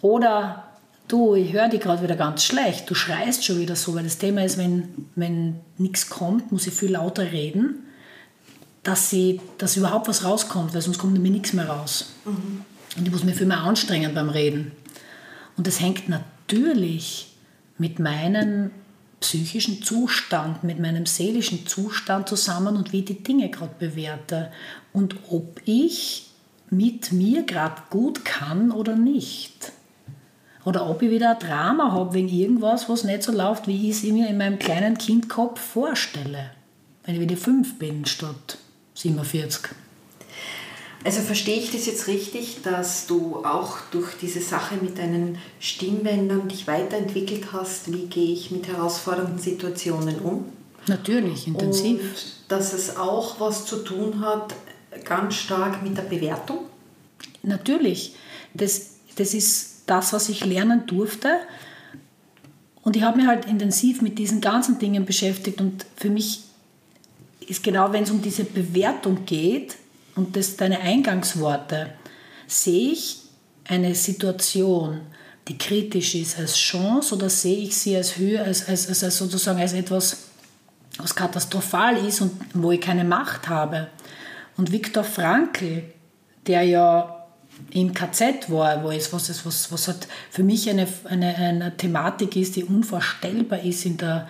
oder 0.01 0.65
du, 1.09 1.35
ich 1.35 1.53
höre 1.53 1.69
dich 1.69 1.81
gerade 1.81 2.03
wieder 2.03 2.17
ganz 2.17 2.45
schlecht, 2.45 2.91
du 2.91 2.95
schreist 2.95 3.45
schon 3.45 3.59
wieder 3.59 3.77
so, 3.77 3.95
weil 3.95 4.05
das 4.05 4.19
Thema 4.19 4.45
ist, 4.45 4.59
wenn, 4.59 5.07
wenn 5.15 5.61
nichts 5.79 6.11
kommt, 6.11 6.53
muss 6.53 6.67
ich 6.67 6.75
viel 6.75 6.93
lauter 6.93 7.33
reden, 7.33 7.85
dass, 8.83 9.11
sie, 9.11 9.41
dass 9.59 9.77
überhaupt 9.77 10.09
was 10.09 10.25
rauskommt, 10.25 10.75
weil 10.75 10.83
sonst 10.83 10.99
kommt 10.99 11.13
nämlich 11.13 11.33
nichts 11.33 11.53
mehr 11.53 11.69
raus. 11.69 12.13
Mhm. 12.25 12.65
Und 12.97 13.07
ich 13.07 13.13
muss 13.13 13.25
mich 13.25 13.37
viel 13.37 13.47
mehr 13.47 13.61
anstrengen 13.61 14.15
beim 14.15 14.29
Reden. 14.29 14.73
Und 15.57 15.67
das 15.67 15.81
hängt 15.81 16.09
natürlich 16.09 17.35
mit 17.79 17.99
meinem 17.99 18.71
psychischen 19.21 19.83
Zustand, 19.83 20.65
mit 20.65 20.79
meinem 20.79 21.07
seelischen 21.07 21.67
Zustand 21.67 22.29
zusammen 22.29 22.77
und 22.77 22.93
wie 22.93 23.01
ich 23.01 23.05
die 23.05 23.23
Dinge 23.23 23.51
gerade 23.51 23.75
bewerte 23.79 24.51
und 24.93 25.17
ob 25.31 25.61
ich 25.67 26.31
mit 26.71 27.13
mir 27.13 27.43
gerade 27.43 27.83
gut 27.91 28.25
kann 28.25 28.71
oder 28.71 28.97
nicht. 28.97 29.73
Oder 30.65 30.89
ob 30.89 31.03
ich 31.03 31.11
wieder 31.11 31.33
ein 31.33 31.39
Drama 31.39 31.93
habe 31.93 32.15
wegen 32.15 32.29
irgendwas, 32.29 32.89
was 32.89 33.05
nicht 33.05 33.23
so 33.23 33.33
läuft, 33.33 33.67
wie 33.67 33.91
ich 33.91 33.97
es 33.97 34.03
mir 34.05 34.29
in 34.29 34.39
meinem 34.39 34.59
kleinen 34.59 34.97
Kindkopf 34.99 35.61
vorstelle. 35.61 36.51
Wenn 37.05 37.15
ich 37.15 37.21
wieder 37.21 37.37
fünf 37.37 37.79
bin 37.79 38.05
statt 38.05 38.59
47. 38.95 39.71
Also 41.03 41.23
verstehe 41.23 41.57
ich 41.57 41.73
das 41.73 41.87
jetzt 41.87 42.09
richtig, 42.09 42.59
dass 42.63 43.07
du 43.07 43.37
auch 43.37 43.79
durch 43.91 44.15
diese 44.21 44.41
Sache 44.41 44.77
mit 44.83 44.99
deinen 44.99 45.39
Stimmbändern 45.59 46.49
dich 46.49 46.67
weiterentwickelt 46.67 47.53
hast? 47.53 47.91
Wie 47.93 48.07
gehe 48.07 48.35
ich 48.35 48.51
mit 48.51 48.69
herausfordernden 48.69 49.39
Situationen 49.39 50.19
um? 50.21 50.45
Natürlich, 50.87 51.47
intensiv. 51.47 52.01
Und 52.01 52.35
dass 52.49 52.75
es 52.75 52.97
auch 52.97 53.41
was 53.41 53.65
zu 53.65 53.77
tun 53.77 54.21
hat, 54.21 54.55
ganz 55.05 55.37
stark 55.37 55.83
mit 55.83 55.97
der 55.97 56.03
Bewertung? 56.03 56.59
Natürlich. 57.43 58.15
Das, 58.53 58.97
das 59.17 59.33
ist 59.33 59.83
das, 59.87 60.13
was 60.13 60.29
ich 60.29 60.45
lernen 60.45 60.87
durfte. 60.87 61.39
Und 62.83 62.97
ich 62.97 63.03
habe 63.03 63.19
mich 63.19 63.27
halt 63.27 63.47
intensiv 63.47 64.03
mit 64.03 64.19
diesen 64.19 64.41
ganzen 64.41 64.79
Dingen 64.79 65.07
beschäftigt. 65.07 65.61
Und 65.61 65.87
für 65.97 66.11
mich 66.11 66.45
ist 67.47 67.63
genau, 67.63 67.93
wenn 67.93 68.05
es 68.05 68.11
um 68.11 68.21
diese 68.21 68.45
Bewertung 68.45 69.25
geht, 69.25 69.77
und 70.17 70.37
das 70.37 70.57
deine 70.57 70.81
Eingangsworte, 70.81 71.93
sehe 72.47 72.93
ich 72.93 73.19
eine 73.65 73.95
Situation, 73.95 75.01
die 75.49 75.57
kritisch 75.57 76.15
ist, 76.15 76.39
als 76.39 76.57
Chance 76.57 77.15
oder 77.15 77.31
sehe 77.31 77.59
ich 77.59 77.77
sie 77.77 77.97
als 77.97 78.17
Höhe, 78.17 78.43
als, 78.43 78.69
als, 78.69 79.03
als, 79.03 79.19
sozusagen 79.19 79.61
als 79.61 79.73
etwas, 79.73 80.17
was 80.99 81.15
katastrophal 81.15 81.97
ist 82.07 82.21
und 82.21 82.33
wo 82.55 82.73
ich 82.73 82.81
keine 82.81 83.05
Macht 83.05 83.49
habe. 83.49 83.89
Und 84.57 84.73
Viktor 84.73 85.05
Frankl, 85.05 85.85
der 86.47 86.63
ja 86.63 87.27
im 87.73 87.93
KZ 87.95 88.51
war, 88.51 88.83
wo 88.83 88.91
es, 88.91 89.13
was, 89.13 89.29
was, 89.45 89.73
was 89.73 89.89
halt 89.89 90.09
für 90.31 90.43
mich 90.43 90.69
eine, 90.69 90.87
eine, 91.05 91.35
eine 91.37 91.77
Thematik 91.77 92.37
ist, 92.37 92.57
die 92.57 92.65
unvorstellbar 92.65 93.61
ist 93.61 93.87
in 93.87 93.97
der, 93.97 94.29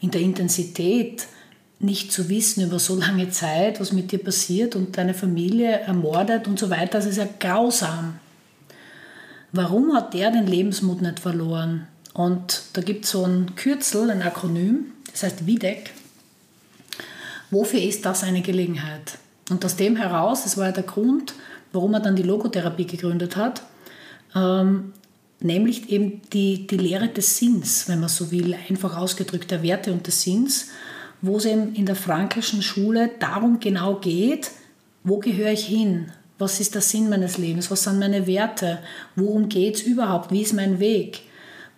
in 0.00 0.10
der 0.10 0.20
Intensität, 0.20 1.26
nicht 1.78 2.10
zu 2.10 2.28
wissen 2.28 2.64
über 2.64 2.78
so 2.78 2.96
lange 2.96 3.30
Zeit, 3.30 3.80
was 3.80 3.92
mit 3.92 4.10
dir 4.12 4.18
passiert 4.18 4.76
und 4.76 4.96
deine 4.96 5.14
Familie 5.14 5.80
ermordet 5.80 6.48
und 6.48 6.58
so 6.58 6.70
weiter, 6.70 6.98
das 6.98 7.06
ist 7.06 7.18
ja 7.18 7.28
grausam. 7.38 8.18
Warum 9.52 9.94
hat 9.94 10.14
der 10.14 10.30
den 10.30 10.46
Lebensmut 10.46 11.02
nicht 11.02 11.20
verloren? 11.20 11.86
Und 12.14 12.62
da 12.72 12.80
gibt 12.80 13.04
es 13.04 13.10
so 13.10 13.24
ein 13.24 13.54
Kürzel, 13.56 14.10
ein 14.10 14.22
Akronym, 14.22 14.92
das 15.12 15.22
heißt 15.22 15.46
WIDEC. 15.46 15.90
Wofür 17.50 17.80
ist 17.80 18.04
das 18.06 18.24
eine 18.24 18.40
Gelegenheit? 18.40 19.18
Und 19.50 19.64
aus 19.64 19.76
dem 19.76 19.96
heraus, 19.96 20.44
das 20.44 20.56
war 20.56 20.66
ja 20.66 20.72
der 20.72 20.82
Grund, 20.82 21.34
warum 21.72 21.94
er 21.94 22.00
dann 22.00 22.16
die 22.16 22.22
Logotherapie 22.22 22.86
gegründet 22.86 23.36
hat, 23.36 23.62
ähm, 24.34 24.92
nämlich 25.40 25.90
eben 25.90 26.22
die, 26.32 26.66
die 26.66 26.78
Lehre 26.78 27.08
des 27.08 27.36
Sinns, 27.36 27.88
wenn 27.88 28.00
man 28.00 28.08
so 28.08 28.30
will, 28.30 28.56
einfach 28.68 28.96
ausgedrückt 28.96 29.50
der 29.50 29.62
Werte 29.62 29.92
und 29.92 30.06
des 30.06 30.22
Sinns 30.22 30.68
wo 31.22 31.36
es 31.36 31.44
eben 31.44 31.74
in 31.74 31.86
der 31.86 31.96
frankischen 31.96 32.62
Schule 32.62 33.10
darum 33.18 33.60
genau 33.60 33.96
geht, 33.96 34.50
wo 35.04 35.18
gehöre 35.18 35.52
ich 35.52 35.66
hin? 35.66 36.12
Was 36.38 36.60
ist 36.60 36.74
der 36.74 36.82
Sinn 36.82 37.08
meines 37.08 37.38
Lebens? 37.38 37.70
Was 37.70 37.84
sind 37.84 37.98
meine 37.98 38.26
Werte? 38.26 38.80
Worum 39.14 39.48
geht 39.48 39.76
es 39.76 39.82
überhaupt? 39.82 40.30
Wie 40.30 40.42
ist 40.42 40.52
mein 40.52 40.80
Weg? 40.80 41.22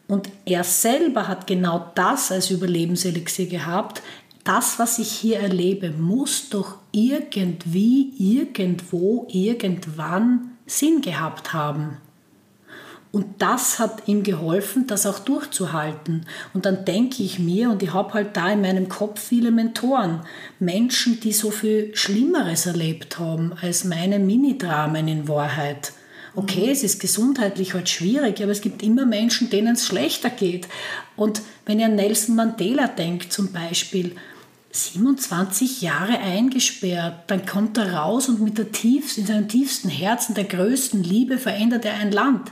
Und 0.09 0.29
er 0.47 0.65
selber 0.65 1.29
hat 1.29 1.47
genau 1.47 1.91
das 1.95 2.33
als 2.33 2.51
Überlebenselixier 2.51 3.47
gehabt. 3.47 4.03
Das, 4.43 4.79
was 4.79 4.99
ich 4.99 5.11
hier 5.11 5.39
erlebe, 5.41 5.91
muss 5.91 6.49
doch 6.49 6.77
irgendwie, 6.91 8.15
irgendwo, 8.19 9.27
irgendwann 9.31 10.53
Sinn 10.67 11.03
gehabt 11.03 11.53
haben. 11.53 11.99
Und 13.11 13.27
das 13.39 13.79
hat 13.79 14.07
ihm 14.07 14.23
geholfen, 14.23 14.87
das 14.87 15.07
auch 15.07 15.19
durchzuhalten. 15.19 16.27
Und 16.53 16.67
dann 16.67 16.85
denke 16.85 17.23
ich 17.23 17.39
mir, 17.39 17.71
und 17.71 17.83
ich 17.83 17.95
habe 17.95 18.13
halt 18.13 18.37
da 18.37 18.51
in 18.51 18.61
meinem 18.61 18.89
Kopf 18.91 19.21
viele 19.21 19.51
Mentoren, 19.51 20.21
Menschen, 20.59 21.19
die 21.21 21.33
so 21.33 21.51
viel 21.51 21.97
Schlimmeres 21.97 22.67
erlebt 22.67 23.19
haben 23.19 23.55
als 23.61 23.85
meine 23.85 24.19
Mini-Dramen 24.19 25.09
in 25.09 25.27
Wahrheit. 25.27 25.93
Okay, 26.35 26.67
mhm. 26.67 26.73
es 26.73 26.85
ist 26.85 27.01
gesundheitlich 27.01 27.73
halt 27.73 27.89
schwierig, 27.89 28.43
aber 28.43 28.53
es 28.53 28.61
gibt 28.61 28.83
immer 28.83 29.07
Menschen, 29.07 29.49
denen 29.49 29.75
es 29.75 29.87
schlechter 29.87 30.29
geht. 30.29 30.69
Und 31.17 31.41
wenn 31.65 31.81
ihr 31.81 31.87
an 31.87 31.97
Nelson 31.97 32.37
Mandela 32.37 32.89
denkt 32.89 33.33
zum 33.33 33.53
Beispiel, 33.53 34.17
27 34.71 35.81
Jahre 35.81 36.19
eingesperrt, 36.19 37.25
dann 37.29 37.47
kommt 37.47 37.79
er 37.79 37.95
raus 37.95 38.29
und 38.29 38.41
mit 38.41 38.59
der 38.59 38.71
tiefsten, 38.71 39.23
in 39.23 39.27
seinem 39.27 39.49
tiefsten 39.49 39.89
Herzen, 39.89 40.35
der 40.35 40.45
größten 40.45 41.03
Liebe 41.03 41.39
verändert 41.39 41.87
er 41.87 41.95
ein 41.95 42.13
Land. 42.13 42.51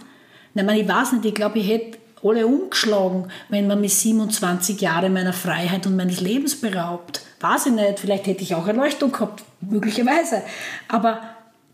Meine, 0.64 0.80
ich 0.80 0.88
weiß 0.88 1.12
nicht, 1.12 1.24
ich 1.26 1.34
glaube, 1.34 1.58
ich 1.58 1.68
hätte 1.68 1.98
alle 2.22 2.46
umgeschlagen, 2.46 3.28
wenn 3.48 3.66
man 3.66 3.80
mich 3.80 3.94
27 3.94 4.80
Jahre 4.80 5.10
meiner 5.10 5.32
Freiheit 5.32 5.86
und 5.86 5.96
meines 5.96 6.20
Lebens 6.20 6.56
beraubt. 6.56 7.20
Weiß 7.40 7.66
ich 7.66 7.72
nicht, 7.72 7.98
vielleicht 7.98 8.26
hätte 8.26 8.42
ich 8.42 8.54
auch 8.54 8.66
Erleuchtung 8.66 9.12
gehabt, 9.12 9.44
möglicherweise. 9.60 10.42
Aber 10.88 11.20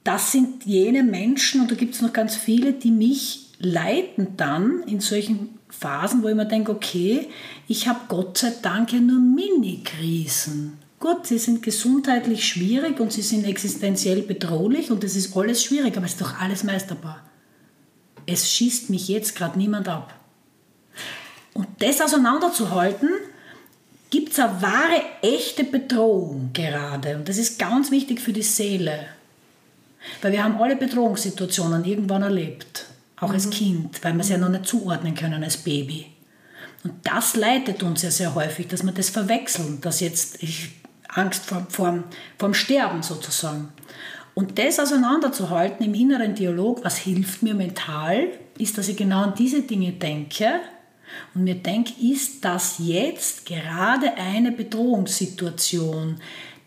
das 0.04 0.32
sind 0.32 0.64
jene 0.64 1.04
Menschen, 1.04 1.60
und 1.60 1.70
da 1.70 1.76
gibt 1.76 1.94
es 1.94 2.02
noch 2.02 2.12
ganz 2.12 2.34
viele, 2.34 2.72
die 2.72 2.90
mich 2.90 3.50
leiten 3.58 4.36
dann 4.36 4.82
in 4.86 4.98
solchen 4.98 5.58
Phasen, 5.68 6.22
wo 6.22 6.28
ich 6.28 6.34
mir 6.34 6.46
denke, 6.46 6.72
okay, 6.72 7.28
ich 7.68 7.86
habe 7.86 8.00
Gott 8.08 8.38
sei 8.38 8.52
Dank 8.60 8.92
ja 8.92 8.98
nur 8.98 9.20
Mini-Krisen. 9.20 10.78
Gut, 10.98 11.26
sie 11.26 11.38
sind 11.38 11.62
gesundheitlich 11.62 12.46
schwierig 12.46 13.00
und 13.00 13.12
sie 13.12 13.22
sind 13.22 13.44
existenziell 13.46 14.22
bedrohlich 14.22 14.90
und 14.90 15.02
es 15.04 15.16
ist 15.16 15.36
alles 15.36 15.62
schwierig, 15.62 15.96
aber 15.96 16.06
es 16.06 16.12
ist 16.12 16.20
doch 16.20 16.40
alles 16.40 16.64
meisterbar 16.64 17.22
es 18.32 18.50
schießt 18.50 18.90
mich 18.90 19.08
jetzt 19.08 19.36
gerade 19.36 19.58
niemand 19.58 19.88
ab. 19.88 20.14
Und 21.54 21.68
das 21.78 22.00
auseinanderzuhalten, 22.00 23.10
gibt 24.10 24.32
es 24.32 24.38
eine 24.38 24.60
wahre, 24.60 25.02
echte 25.22 25.64
Bedrohung 25.64 26.50
gerade. 26.52 27.16
Und 27.16 27.28
das 27.28 27.38
ist 27.38 27.58
ganz 27.58 27.90
wichtig 27.90 28.20
für 28.20 28.32
die 28.32 28.42
Seele. 28.42 29.06
Weil 30.20 30.32
wir 30.32 30.44
haben 30.44 30.60
alle 30.60 30.76
Bedrohungssituationen 30.76 31.84
irgendwann 31.84 32.22
erlebt. 32.22 32.86
auch 33.20 33.32
als 33.32 33.50
Kind, 33.50 34.02
weil 34.02 34.14
wir 34.14 34.22
es 34.22 34.30
ja 34.30 34.36
noch 34.36 34.48
nicht 34.48 34.66
zuordnen 34.66 35.14
können 35.14 35.44
als 35.44 35.58
Baby. 35.58 36.06
Und 36.82 36.94
das 37.04 37.36
leitet 37.36 37.82
uns 37.84 38.02
ja 38.02 38.10
sehr 38.10 38.34
häufig, 38.34 38.66
dass 38.66 38.82
wir 38.82 38.90
das 38.90 39.10
verwechseln, 39.10 39.80
dass 39.80 40.00
jetzt 40.00 40.42
ich 40.42 40.72
Angst 41.08 41.46
vor, 41.46 41.66
vor, 41.70 42.02
vor 42.36 42.54
Sterben 42.54 43.02
sozusagen. 43.04 43.72
Und 44.34 44.58
das 44.58 44.80
auseinanderzuhalten 44.80 45.84
im 45.84 45.94
inneren 45.94 46.34
Dialog, 46.34 46.84
was 46.84 46.96
hilft 46.96 47.42
mir 47.42 47.54
mental, 47.54 48.28
ist, 48.58 48.78
dass 48.78 48.88
ich 48.88 48.96
genau 48.96 49.22
an 49.22 49.34
diese 49.36 49.62
Dinge 49.62 49.92
denke 49.92 50.60
und 51.34 51.44
mir 51.44 51.56
denke, 51.56 51.92
ist 52.00 52.44
das 52.44 52.76
jetzt 52.78 53.44
gerade 53.44 54.14
eine 54.14 54.52
Bedrohungssituation? 54.52 56.16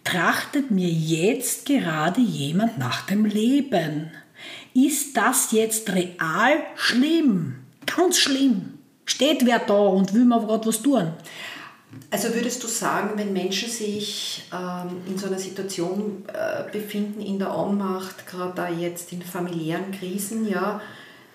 Trachtet 0.03 0.69
mir 0.69 0.89
jetzt 0.89 1.65
gerade 1.65 2.21
jemand 2.21 2.77
nach 2.77 3.07
dem 3.07 3.25
Leben? 3.25 4.11
Ist 4.75 5.17
das 5.17 5.51
jetzt 5.51 5.91
real 5.91 6.57
schlimm? 6.75 7.55
Ganz 7.87 8.17
schlimm. 8.17 8.77
Steht 9.05 9.45
wer 9.45 9.59
da 9.59 9.73
und 9.73 10.13
will 10.13 10.25
mir 10.25 10.39
gerade 10.39 10.67
was 10.67 10.81
tun? 10.81 11.13
Also 12.11 12.33
würdest 12.33 12.63
du 12.63 12.67
sagen, 12.67 13.11
wenn 13.15 13.33
Menschen 13.33 13.69
sich 13.69 14.43
ähm, 14.53 15.01
in 15.07 15.17
so 15.17 15.27
einer 15.27 15.39
Situation 15.39 16.23
äh, 16.27 16.71
befinden, 16.71 17.21
in 17.21 17.39
der 17.39 17.57
Ohnmacht, 17.57 18.27
gerade 18.27 18.53
da 18.55 18.69
jetzt 18.69 19.11
in 19.11 19.21
familiären 19.21 19.91
Krisen, 19.91 20.47
ja, 20.47 20.81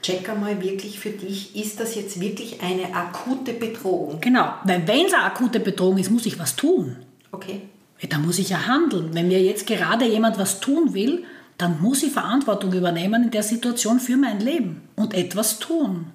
check 0.02 0.28
einmal 0.28 0.62
wirklich 0.62 0.98
für 0.98 1.10
dich, 1.10 1.56
ist 1.56 1.80
das 1.80 1.94
jetzt 1.94 2.20
wirklich 2.20 2.62
eine 2.62 2.94
akute 2.94 3.52
Bedrohung? 3.52 4.20
Genau, 4.20 4.54
weil 4.64 4.86
wenn 4.86 5.06
es 5.06 5.14
eine 5.14 5.24
akute 5.24 5.60
Bedrohung 5.60 5.98
ist, 5.98 6.10
muss 6.10 6.26
ich 6.26 6.38
was 6.38 6.56
tun. 6.56 6.96
Okay. 7.32 7.62
Da 8.08 8.18
muss 8.18 8.38
ich 8.38 8.48
ja 8.48 8.66
handeln. 8.66 9.10
Wenn 9.12 9.28
mir 9.28 9.42
jetzt 9.42 9.66
gerade 9.66 10.06
jemand 10.06 10.38
was 10.38 10.60
tun 10.60 10.94
will, 10.94 11.24
dann 11.58 11.80
muss 11.82 12.02
ich 12.02 12.12
Verantwortung 12.12 12.72
übernehmen 12.72 13.24
in 13.24 13.30
der 13.30 13.42
Situation 13.42 14.00
für 14.00 14.16
mein 14.16 14.40
Leben 14.40 14.88
und 14.96 15.12
etwas 15.12 15.58
tun. 15.58 16.06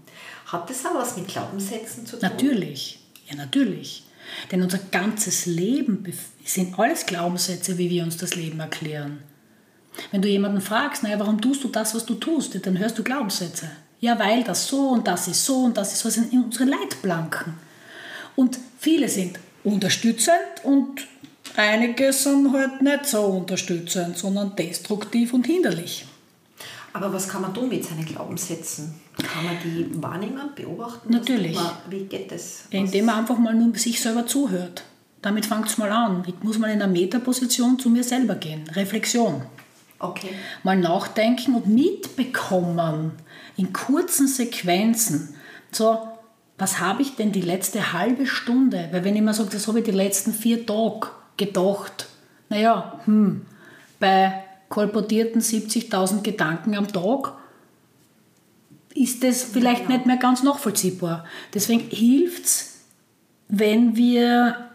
Hat 0.48 0.68
das 0.70 0.84
auch 0.86 0.96
was 0.96 1.16
mit 1.16 1.28
Glaubenssätzen 1.28 2.06
zu 2.06 2.18
tun? 2.18 2.28
Natürlich, 2.28 3.00
ja 3.30 3.36
natürlich. 3.36 4.05
Denn 4.52 4.62
unser 4.62 4.80
ganzes 4.92 5.46
Leben 5.46 6.04
sind 6.44 6.78
alles 6.78 7.06
Glaubenssätze, 7.06 7.78
wie 7.78 7.90
wir 7.90 8.04
uns 8.04 8.18
das 8.18 8.36
Leben 8.36 8.60
erklären. 8.60 9.20
Wenn 10.12 10.22
du 10.22 10.28
jemanden 10.28 10.62
fragst, 10.62 11.04
naja, 11.04 11.20
warum 11.20 11.42
tust 11.42 11.64
du 11.64 11.70
das, 11.70 11.96
was 11.96 12.06
du 12.06 12.16
tust, 12.16 12.66
dann 12.66 12.78
hörst 12.78 12.98
du 12.98 13.04
Glaubenssätze. 13.04 13.70
Ja, 14.02 14.20
weil 14.20 14.44
das 14.44 14.68
so 14.68 14.90
und 14.90 15.08
das 15.08 15.28
ist 15.28 15.46
so 15.46 15.64
und 15.64 15.78
das 15.78 15.94
ist 15.94 16.00
so, 16.00 16.10
sind 16.10 16.34
unsere 16.34 16.66
Leitplanken. 16.66 17.54
Und 18.36 18.60
viele 18.78 19.08
sind 19.08 19.40
unterstützend 19.64 20.36
und 20.64 21.08
einige 21.56 22.12
sind 22.12 22.52
halt 22.54 22.82
nicht 22.82 23.06
so 23.06 23.24
unterstützend, 23.24 24.18
sondern 24.18 24.56
destruktiv 24.56 25.34
und 25.34 25.48
hinderlich. 25.48 26.06
Aber 26.94 27.12
was 27.12 27.28
kann 27.28 27.42
man 27.42 27.54
tun 27.54 27.70
mit 27.70 27.84
seinen 27.84 28.06
Glaubenssätzen? 28.06 28.94
Kann 29.18 29.46
man 29.46 29.56
die 29.64 29.90
wahrnehmen, 30.02 30.50
beobachten? 30.56 31.12
Natürlich. 31.12 31.56
Man, 31.56 31.72
wie 31.90 32.04
geht 32.04 32.32
das? 32.32 32.66
Ja, 32.72 32.80
indem 32.80 33.06
man 33.06 33.20
einfach 33.20 33.38
mal 33.38 33.54
nur 33.54 33.76
sich 33.78 34.02
selber 34.02 34.28
zuhört. 34.28 34.84
Damit 35.22 35.46
fängt 35.46 35.68
es 35.68 35.78
mal 35.78 35.92
an. 35.92 36.24
Ich 36.28 36.36
muss 36.44 36.58
mal 36.60 36.68
in 36.68 36.82
einer 36.82 36.92
Metaposition 36.92 37.80
zu 37.80 37.90
mir 37.90 38.04
selber 38.04 38.36
gehen. 38.36 38.70
Reflexion. 38.74 39.42
Okay. 40.00 40.30
Mal 40.64 40.78
nachdenken 40.78 41.56
und 41.56 41.68
mitbekommen 41.68 43.14
in 43.58 43.72
kurzen 43.72 44.28
Sequenzen. 44.28 45.36
So, 45.72 45.98
was 46.58 46.80
habe 46.80 47.02
ich 47.02 47.16
denn 47.16 47.32
die 47.32 47.42
letzte 47.42 47.94
halbe 47.94 48.28
Stunde? 48.28 48.90
Weil 48.92 49.04
wenn 49.04 49.16
ich 49.16 49.22
mal 49.22 49.34
sage, 49.34 49.50
das 49.52 49.68
habe 49.68 49.80
ich 49.80 49.86
die 49.86 49.92
letzten 49.92 50.34
vier 50.34 50.66
Tage 50.66 51.08
gedacht. 51.38 52.08
Naja, 52.50 53.00
hm, 53.06 53.46
bei 54.00 54.44
kolportierten 54.70 55.42
70.000 55.42 56.22
Gedanken 56.22 56.76
am 56.76 56.88
Tag 56.88 57.34
ist 58.96 59.24
das 59.24 59.44
vielleicht 59.44 59.84
ja. 59.84 59.90
nicht 59.90 60.06
mehr 60.08 60.18
ganz 60.18 60.42
nachvollziehbar. 60.42 61.26
Deswegen 61.54 61.90
hilft 61.90 62.46
es, 62.46 62.80
wenn 63.50 63.96
wir 63.96 64.72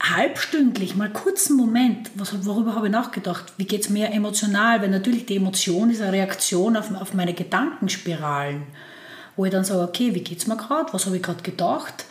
halbstündlich, 0.00 0.94
mal 0.94 1.10
kurzen 1.10 1.56
Moment, 1.56 2.10
was, 2.14 2.44
worüber 2.44 2.74
habe 2.74 2.86
ich 2.86 2.92
nachgedacht, 2.92 3.54
wie 3.56 3.64
geht 3.64 3.80
es 3.80 3.88
mir 3.88 4.10
emotional, 4.12 4.82
weil 4.82 4.90
natürlich 4.90 5.26
die 5.26 5.36
Emotion 5.36 5.90
ist 5.90 6.02
eine 6.02 6.12
Reaktion 6.12 6.76
auf, 6.76 6.94
auf 6.94 7.14
meine 7.14 7.32
Gedankenspiralen, 7.32 8.64
wo 9.36 9.46
ich 9.46 9.50
dann 9.50 9.64
sage, 9.64 9.82
okay, 9.82 10.14
wie 10.14 10.20
geht 10.20 10.38
es 10.38 10.46
mir 10.46 10.56
gerade, 10.56 10.92
was 10.92 11.06
habe 11.06 11.16
ich 11.16 11.22
gerade 11.22 11.42
gedacht, 11.42 12.04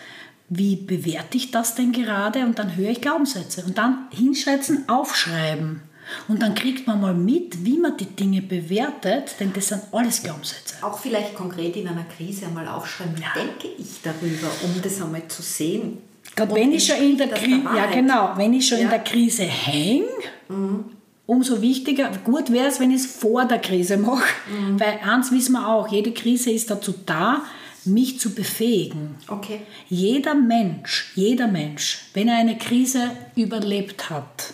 wie 0.49 0.75
bewerte 0.75 1.38
ich 1.38 1.51
das 1.51 1.75
denn 1.75 1.91
gerade 1.91 2.41
und 2.41 2.60
dann 2.60 2.75
höre 2.75 2.89
ich 2.89 3.01
Glaubenssätze 3.01 3.63
und 3.65 3.78
dann 3.78 4.08
hinschreiben, 4.12 4.89
aufschreiben. 4.89 5.82
Und 6.27 6.41
dann 6.41 6.55
kriegt 6.55 6.87
man 6.87 7.01
mal 7.01 7.13
mit, 7.13 7.65
wie 7.65 7.77
man 7.77 7.97
die 7.97 8.05
Dinge 8.05 8.41
bewertet, 8.41 9.35
denn 9.39 9.51
das 9.53 9.69
sind 9.69 9.81
alles 9.91 10.21
Glaubenssätze. 10.21 10.75
Auch 10.81 10.99
vielleicht 10.99 11.35
konkret 11.35 11.75
in 11.75 11.87
einer 11.87 12.05
Krise 12.05 12.45
einmal 12.45 12.67
aufschreiben, 12.67 13.15
ja. 13.19 13.41
denke 13.41 13.67
ich 13.77 14.01
darüber, 14.03 14.47
um 14.63 14.81
das 14.81 15.01
einmal 15.01 15.27
zu 15.27 15.41
sehen. 15.41 15.97
Gerade 16.35 16.53
wenn 16.53 16.71
ich 16.73 16.85
schon 16.85 16.97
in 16.97 17.17
der 17.17 17.29
Krise, 17.29 17.63
ja 17.63 17.85
genau, 17.87 18.33
wenn 18.35 18.53
ich 18.53 18.67
schon 18.67 18.79
ja. 18.79 18.85
in 18.85 18.89
der 18.89 18.99
Krise 18.99 19.43
hänge, 19.43 20.05
mhm. 20.49 20.85
umso 21.25 21.61
wichtiger, 21.61 22.11
gut 22.23 22.51
wäre 22.51 22.67
es, 22.67 22.79
wenn 22.79 22.91
ich 22.91 23.01
es 23.01 23.05
vor 23.05 23.45
der 23.45 23.59
Krise 23.59 23.97
mache. 23.97 24.25
Mhm. 24.49 24.79
Weil 24.79 24.99
eins 25.03 25.31
wissen 25.31 25.53
wir 25.53 25.67
auch, 25.67 25.87
jede 25.87 26.11
Krise 26.11 26.51
ist 26.51 26.69
dazu 26.69 26.93
da, 27.05 27.43
mich 27.85 28.19
zu 28.19 28.33
befähigen. 28.33 29.15
Okay. 29.27 29.61
Jeder 29.89 30.33
Mensch, 30.33 31.13
jeder 31.15 31.47
Mensch, 31.47 32.07
wenn 32.13 32.27
er 32.27 32.37
eine 32.37 32.57
Krise 32.57 33.11
überlebt 33.35 34.09
hat, 34.09 34.53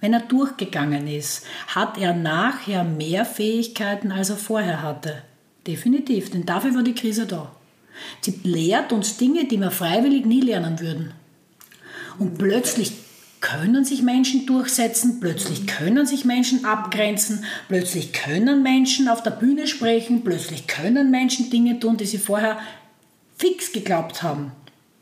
wenn 0.00 0.12
er 0.12 0.20
durchgegangen 0.20 1.06
ist, 1.06 1.44
hat 1.68 1.98
er 1.98 2.14
nachher 2.14 2.84
mehr 2.84 3.24
Fähigkeiten, 3.24 4.12
als 4.12 4.30
er 4.30 4.36
vorher 4.36 4.82
hatte. 4.82 5.22
Definitiv, 5.66 6.30
denn 6.30 6.46
dafür 6.46 6.74
war 6.74 6.82
die 6.82 6.94
Krise 6.94 7.26
da. 7.26 7.52
Sie 8.22 8.40
lehrt 8.44 8.92
uns 8.92 9.18
Dinge, 9.18 9.44
die 9.44 9.58
wir 9.58 9.70
freiwillig 9.70 10.24
nie 10.24 10.40
lernen 10.40 10.80
würden. 10.80 11.12
Und 12.18 12.38
plötzlich 12.38 12.92
können 13.40 13.84
sich 13.84 14.02
Menschen 14.02 14.46
durchsetzen, 14.46 15.20
plötzlich 15.20 15.66
können 15.66 16.06
sich 16.06 16.24
Menschen 16.24 16.64
abgrenzen, 16.64 17.44
plötzlich 17.68 18.12
können 18.12 18.62
Menschen 18.62 19.08
auf 19.08 19.22
der 19.22 19.30
Bühne 19.30 19.66
sprechen, 19.66 20.22
plötzlich 20.22 20.66
können 20.66 21.10
Menschen 21.10 21.50
Dinge 21.50 21.78
tun, 21.80 21.96
die 21.96 22.06
sie 22.06 22.18
vorher 22.18 22.58
fix 23.36 23.72
geglaubt 23.72 24.22
haben. 24.22 24.52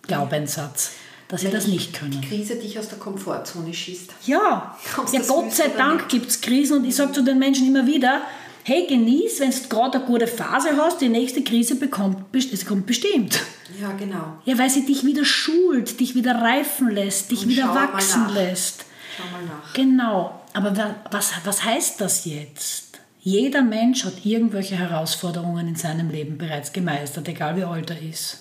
Glaubenssatz, 0.02 0.92
dass 1.28 1.42
sie 1.42 1.50
das 1.50 1.66
nicht 1.66 1.92
können. 1.92 2.20
Die 2.20 2.26
Krise 2.26 2.56
dich 2.56 2.78
aus 2.78 2.88
der 2.88 2.98
Komfortzone 2.98 3.72
schießt. 3.72 4.12
Ja, 4.26 4.76
ja 5.12 5.20
Gott 5.26 5.52
sei 5.52 5.68
Dank 5.68 6.08
gibt 6.08 6.30
es 6.30 6.40
Krisen 6.40 6.78
und 6.78 6.84
ich 6.84 6.96
sage 6.96 7.12
zu 7.12 7.22
den 7.22 7.38
Menschen 7.38 7.68
immer 7.68 7.86
wieder, 7.86 8.22
hey, 8.64 8.86
genieß, 8.86 9.40
wenn 9.40 9.50
du 9.50 9.68
gerade 9.68 9.98
eine 9.98 10.06
gute 10.06 10.26
Phase 10.26 10.76
hast, 10.76 11.00
die 11.00 11.08
nächste 11.08 11.42
Krise 11.42 11.76
bekommt, 11.76 12.34
es 12.34 12.66
kommt 12.66 12.86
bestimmt. 12.86 13.40
Ja, 13.80 13.92
genau. 13.92 14.38
Ja, 14.44 14.58
weil 14.58 14.70
sie 14.70 14.84
dich 14.84 15.04
wieder 15.04 15.24
schult, 15.24 16.00
dich 16.00 16.14
wieder 16.14 16.34
reifen 16.36 16.90
lässt, 16.90 17.30
dich 17.30 17.42
Und 17.42 17.50
wieder 17.50 17.74
wachsen 17.74 18.28
lässt. 18.34 18.84
Schau 19.16 19.24
mal 19.30 19.44
nach. 19.44 19.74
Genau. 19.74 20.40
Aber 20.54 20.96
was, 21.10 21.32
was 21.44 21.64
heißt 21.64 22.00
das 22.00 22.24
jetzt? 22.24 22.98
Jeder 23.20 23.62
Mensch 23.62 24.04
hat 24.04 24.24
irgendwelche 24.24 24.76
Herausforderungen 24.76 25.68
in 25.68 25.76
seinem 25.76 26.08
Leben 26.08 26.38
bereits 26.38 26.72
gemeistert, 26.72 27.28
egal 27.28 27.56
wie 27.56 27.64
alt 27.64 27.90
er 27.90 28.00
ist. 28.00 28.38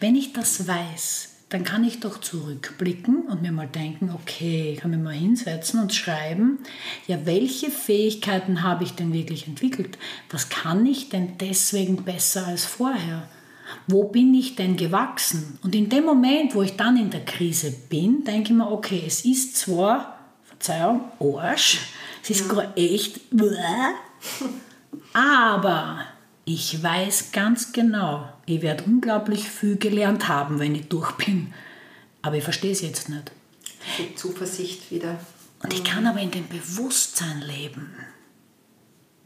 Wenn 0.00 0.14
ich 0.16 0.32
das 0.32 0.66
weiß, 0.66 1.33
dann 1.54 1.62
kann 1.62 1.84
ich 1.84 2.00
doch 2.00 2.18
zurückblicken 2.18 3.28
und 3.28 3.40
mir 3.40 3.52
mal 3.52 3.68
denken, 3.68 4.10
okay, 4.12 4.72
ich 4.72 4.80
kann 4.80 4.90
mich 4.90 4.98
mal 4.98 5.14
hinsetzen 5.14 5.80
und 5.80 5.94
schreiben, 5.94 6.58
ja, 7.06 7.26
welche 7.26 7.70
Fähigkeiten 7.70 8.64
habe 8.64 8.82
ich 8.82 8.96
denn 8.96 9.12
wirklich 9.12 9.46
entwickelt? 9.46 9.96
Was 10.30 10.48
kann 10.48 10.84
ich 10.84 11.10
denn 11.10 11.38
deswegen 11.38 12.02
besser 12.02 12.48
als 12.48 12.64
vorher? 12.64 13.28
Wo 13.86 14.08
bin 14.08 14.34
ich 14.34 14.56
denn 14.56 14.76
gewachsen? 14.76 15.60
Und 15.62 15.76
in 15.76 15.88
dem 15.88 16.04
Moment, 16.06 16.56
wo 16.56 16.62
ich 16.62 16.74
dann 16.74 16.96
in 16.96 17.10
der 17.10 17.24
Krise 17.24 17.70
bin, 17.88 18.24
denke 18.24 18.50
ich 18.50 18.56
mir, 18.56 18.68
okay, 18.68 19.04
es 19.06 19.24
ist 19.24 19.56
zwar, 19.56 20.18
Verzeihung, 20.42 21.02
Arsch, 21.20 21.78
es 22.24 22.30
ist 22.30 22.50
ja. 22.50 22.72
echt, 22.74 23.20
aber 25.12 26.00
ich 26.44 26.82
weiß 26.82 27.32
ganz 27.32 27.72
genau, 27.72 28.28
ich 28.46 28.62
werde 28.62 28.84
unglaublich 28.84 29.48
viel 29.48 29.76
gelernt 29.76 30.28
haben, 30.28 30.58
wenn 30.58 30.74
ich 30.74 30.88
durch 30.88 31.12
bin. 31.12 31.54
Aber 32.22 32.36
ich 32.36 32.44
verstehe 32.44 32.72
es 32.72 32.82
jetzt 32.82 33.08
nicht. 33.08 33.32
Die 33.98 34.14
Zuversicht 34.14 34.90
wieder. 34.90 35.18
Und 35.62 35.72
ich 35.72 35.84
kann 35.84 36.06
aber 36.06 36.20
in 36.20 36.30
dem 36.30 36.46
Bewusstsein 36.48 37.40
leben, 37.40 37.94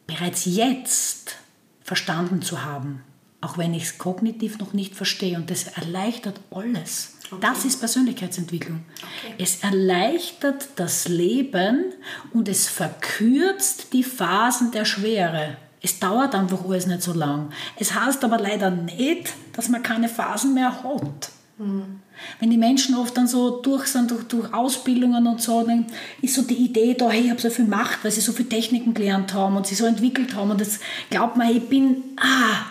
bereits 0.06 0.44
jetzt 0.44 1.36
verstanden 1.82 2.42
zu 2.42 2.64
haben, 2.64 3.02
auch 3.40 3.58
wenn 3.58 3.74
ich 3.74 3.84
es 3.84 3.98
kognitiv 3.98 4.58
noch 4.58 4.72
nicht 4.72 4.94
verstehe. 4.94 5.36
Und 5.36 5.50
das 5.50 5.64
erleichtert 5.64 6.40
alles. 6.50 7.14
Okay. 7.30 7.40
Das 7.40 7.64
ist 7.64 7.80
Persönlichkeitsentwicklung. 7.80 8.84
Okay. 8.96 9.34
Es 9.38 9.62
erleichtert 9.62 10.68
das 10.76 11.08
Leben 11.08 11.92
und 12.32 12.48
es 12.48 12.68
verkürzt 12.68 13.92
die 13.92 14.04
Phasen 14.04 14.70
der 14.70 14.84
Schwere. 14.84 15.56
Es 15.80 16.00
dauert 16.00 16.34
einfach 16.34 16.64
alles 16.64 16.86
nicht 16.86 17.02
so 17.02 17.12
lang. 17.12 17.50
Es 17.76 17.94
heißt 17.94 18.24
aber 18.24 18.38
leider 18.38 18.70
nicht, 18.70 19.32
dass 19.52 19.68
man 19.68 19.82
keine 19.82 20.08
Phasen 20.08 20.54
mehr 20.54 20.82
hat. 20.82 21.30
Mhm. 21.58 22.00
Wenn 22.40 22.50
die 22.50 22.56
Menschen 22.56 22.96
oft 22.96 23.16
dann 23.16 23.28
so 23.28 23.60
durch 23.60 23.86
sind, 23.86 24.10
durch, 24.10 24.24
durch 24.24 24.52
Ausbildungen 24.52 25.26
und 25.26 25.40
so, 25.40 25.62
dann 25.62 25.86
ist 26.20 26.34
so 26.34 26.42
die 26.42 26.54
Idee 26.54 26.94
da, 26.94 27.10
hey, 27.10 27.22
ich 27.22 27.30
habe 27.30 27.40
so 27.40 27.50
viel 27.50 27.66
Macht, 27.66 28.02
weil 28.02 28.10
sie 28.10 28.20
so 28.20 28.32
viele 28.32 28.48
Techniken 28.48 28.94
gelernt 28.94 29.34
haben 29.34 29.56
und 29.56 29.66
sie 29.66 29.74
so 29.74 29.86
entwickelt 29.86 30.34
haben 30.34 30.50
und 30.50 30.60
jetzt 30.60 30.80
glaubt 31.10 31.36
man, 31.36 31.54
ich 31.54 31.68
bin 31.68 32.02
ah, 32.16 32.66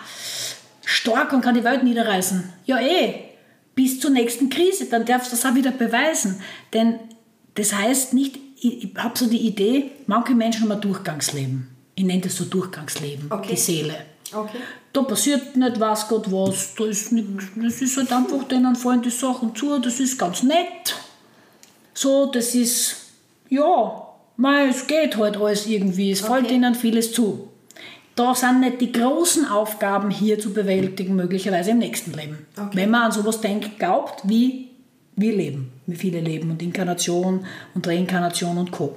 stark 0.84 1.32
und 1.32 1.40
kann 1.40 1.54
die 1.54 1.64
Welt 1.64 1.82
niederreißen. 1.82 2.52
Ja, 2.66 2.78
eh, 2.78 3.14
bis 3.74 4.00
zur 4.00 4.10
nächsten 4.10 4.50
Krise, 4.50 4.86
dann 4.86 5.04
darfst 5.04 5.32
du 5.32 5.36
das 5.36 5.46
auch 5.46 5.54
wieder 5.54 5.70
beweisen. 5.70 6.40
Denn 6.72 6.98
das 7.54 7.74
heißt 7.74 8.12
nicht, 8.12 8.38
ich 8.60 8.92
habe 8.96 9.16
so 9.16 9.28
die 9.28 9.46
Idee, 9.46 9.92
manche 10.06 10.34
Menschen 10.34 10.62
haben 10.62 10.72
ein 10.72 10.80
Durchgangsleben. 10.80 11.68
Ich 11.98 12.04
nenne 12.04 12.20
das 12.20 12.36
so 12.36 12.44
Durchgangsleben, 12.44 13.26
okay. 13.28 13.48
die 13.50 13.56
Seele. 13.56 13.96
Okay. 14.32 14.58
Da 14.92 15.02
passiert 15.02 15.56
nicht 15.56 15.80
was 15.80 16.06
Gott 16.06 16.30
was, 16.30 16.76
da 16.76 16.84
ist 16.84 17.10
nichts, 17.10 17.46
das 17.56 17.82
ist 17.82 17.96
halt 17.96 18.12
einfach, 18.12 18.44
denen 18.44 18.76
fallen 18.76 19.02
die 19.02 19.10
Sachen 19.10 19.52
zu, 19.56 19.80
das 19.80 19.98
ist 19.98 20.16
ganz 20.16 20.44
nett. 20.44 20.94
So, 21.94 22.26
das 22.26 22.54
ist, 22.54 22.94
ja, 23.48 24.06
mei, 24.36 24.68
es 24.68 24.86
geht 24.86 25.16
halt 25.16 25.38
alles 25.38 25.66
irgendwie, 25.66 26.12
es 26.12 26.22
okay. 26.22 26.34
fällt 26.34 26.52
ihnen 26.52 26.76
vieles 26.76 27.12
zu. 27.12 27.48
Da 28.14 28.32
sind 28.32 28.60
nicht 28.60 28.80
die 28.80 28.92
großen 28.92 29.48
Aufgaben 29.48 30.10
hier 30.10 30.38
zu 30.38 30.52
bewältigen, 30.52 31.16
möglicherweise 31.16 31.72
im 31.72 31.78
nächsten 31.78 32.12
Leben. 32.12 32.46
Okay. 32.56 32.70
Wenn 32.74 32.90
man 32.90 33.06
an 33.06 33.12
sowas 33.12 33.40
denkt, 33.40 33.80
glaubt, 33.80 34.20
wie 34.22 34.68
wir 35.16 35.34
leben, 35.34 35.72
wie 35.86 35.96
viele 35.96 36.20
leben 36.20 36.52
und 36.52 36.62
Inkarnation 36.62 37.44
und 37.74 37.88
Reinkarnation 37.88 38.56
und 38.56 38.70
Co. 38.70 38.96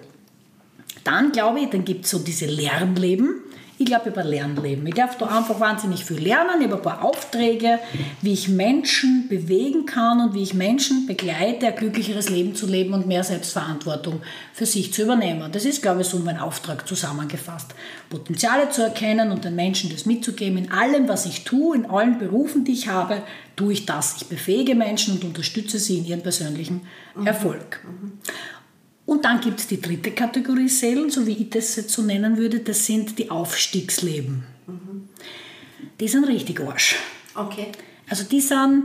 Dann 1.04 1.32
glaube 1.32 1.62
ich, 1.62 1.70
dann 1.70 1.86
gibt 1.86 2.06
es 2.06 2.12
so 2.12 2.20
diese 2.20 2.46
Lernleben, 2.46 3.42
ich 3.82 3.88
glaube 3.88 4.10
über 4.10 4.24
Lernleben. 4.24 4.86
Ich 4.86 4.94
darf 4.94 5.18
da 5.18 5.26
einfach 5.26 5.60
wahnsinnig 5.60 6.06
viel 6.06 6.20
lernen. 6.20 6.60
Ich 6.60 6.68
habe 6.68 6.76
ein 6.76 6.82
paar 6.84 7.04
Aufträge, 7.04 7.80
wie 8.22 8.32
ich 8.32 8.48
Menschen 8.48 9.28
bewegen 9.28 9.88
kann 9.88 10.22
und 10.22 10.36
wie 10.36 10.44
ich 10.44 10.54
Menschen 10.54 11.08
begleite, 11.08 11.66
ein 11.66 11.76
glücklicheres 11.76 12.30
Leben 12.30 12.54
zu 12.54 12.68
leben 12.68 12.94
und 12.94 13.08
mehr 13.08 13.24
Selbstverantwortung 13.24 14.22
für 14.54 14.68
sich 14.68 14.94
zu 14.94 15.02
übernehmen. 15.02 15.52
Das 15.52 15.66
ist, 15.66 15.82
glaube 15.82 16.02
ich, 16.02 16.08
so 16.08 16.20
mein 16.20 16.38
Auftrag 16.38 16.88
zusammengefasst. 16.88 17.74
Potenziale 18.10 18.70
zu 18.70 18.84
erkennen 18.84 19.32
und 19.32 19.46
den 19.46 19.56
Menschen 19.56 19.90
das 19.90 20.06
mitzugeben. 20.06 20.60
In 20.60 20.72
allem, 20.72 21.08
was 21.08 21.26
ich 21.26 21.44
tue, 21.44 21.76
in 21.76 21.88
allen 21.88 22.20
Berufen, 22.20 22.64
die 22.64 22.74
ich 22.74 22.88
habe, 22.88 23.24
tue 23.56 23.74
ich 23.74 23.88
das. 23.88 24.18
Ich 24.18 24.28
befähige 24.28 24.76
Menschen 24.76 25.16
und 25.16 25.24
unterstütze 25.24 25.80
sie 25.80 25.98
in 25.98 26.06
ihrem 26.06 26.22
persönlichen 26.22 26.82
Erfolg. 27.26 27.80
Mhm. 27.84 28.12
Und 29.12 29.26
dann 29.26 29.42
gibt 29.42 29.60
es 29.60 29.68
die 29.68 29.82
dritte 29.82 30.12
Kategorie 30.12 30.70
Seelen, 30.70 31.10
so 31.10 31.28
wie 31.28 31.34
ich 31.34 31.50
das 31.50 31.76
jetzt 31.76 31.90
so 31.90 32.02
nennen 32.02 32.38
würde, 32.38 32.62
das 32.62 32.86
sind 32.86 33.20
die 33.20 33.30
Aufstiegsleben. 33.30 34.46
Mhm. 34.68 35.10
Die 36.00 36.08
sind 36.08 36.24
richtig 36.24 36.62
Arsch. 36.62 36.96
Okay. 37.36 37.68
Also 38.08 38.24
die 38.24 38.40
sind 38.40 38.84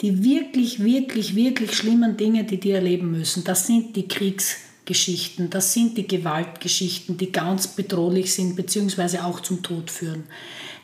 die 0.00 0.24
wirklich, 0.24 0.82
wirklich, 0.82 1.36
wirklich 1.36 1.72
schlimmen 1.72 2.16
Dinge, 2.16 2.42
die 2.42 2.58
die 2.58 2.72
erleben 2.72 3.12
müssen. 3.12 3.44
Das 3.44 3.68
sind 3.68 3.94
die 3.94 4.08
Kriegsgeschichten, 4.08 5.50
das 5.50 5.72
sind 5.72 5.96
die 5.96 6.08
Gewaltgeschichten, 6.08 7.16
die 7.16 7.30
ganz 7.30 7.68
bedrohlich 7.68 8.34
sind, 8.34 8.56
beziehungsweise 8.56 9.24
auch 9.24 9.38
zum 9.38 9.62
Tod 9.62 9.88
führen. 9.88 10.24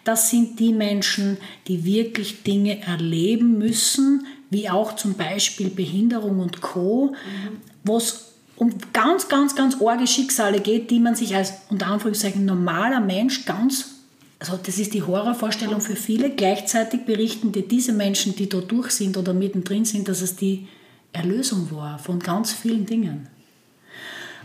Das 0.05 0.31
sind 0.31 0.61
die 0.61 0.73
Menschen, 0.73 1.39
die 1.67 1.85
wirklich 1.85 2.45
Dinge 2.45 2.83
erleben 2.83 3.59
müssen, 3.59 4.25
wie 4.51 4.69
auch 4.69 4.97
zum 4.97 5.15
Beispiel 5.15 5.71
Behinderung 5.71 6.41
und 6.41 6.61
Co., 6.61 7.13
mhm 7.13 7.77
wo 7.87 7.97
es 7.97 8.33
um 8.57 8.75
ganz, 8.93 9.29
ganz, 9.29 9.55
ganz 9.55 9.77
arge 9.81 10.07
Schicksale 10.07 10.61
geht, 10.61 10.91
die 10.91 10.99
man 10.99 11.15
sich 11.15 11.35
als 11.35 11.53
unter 11.71 11.87
Anführungszeichen 11.89 12.45
normaler 12.45 13.01
Mensch 13.01 13.45
ganz, 13.45 13.97
also 14.39 14.59
das 14.61 14.79
ist 14.79 14.95
die 14.95 15.03
Horrorvorstellung 15.03 15.81
für 15.81 15.97
viele, 15.97 16.31
gleichzeitig 16.31 17.05
berichten 17.05 17.53
dir 17.53 17.67
diese 17.67 17.93
Menschen, 17.93 18.35
die 18.35 18.49
da 18.49 18.59
durch 18.59 18.91
sind 18.91 19.17
oder 19.17 19.35
mittendrin 19.35 19.85
sind, 19.85 20.09
dass 20.09 20.23
es 20.23 20.37
die 20.37 20.69
Erlösung 21.13 21.71
war 21.71 21.99
von 21.99 22.19
ganz 22.19 22.53
vielen 22.53 22.87
Dingen. 22.87 23.29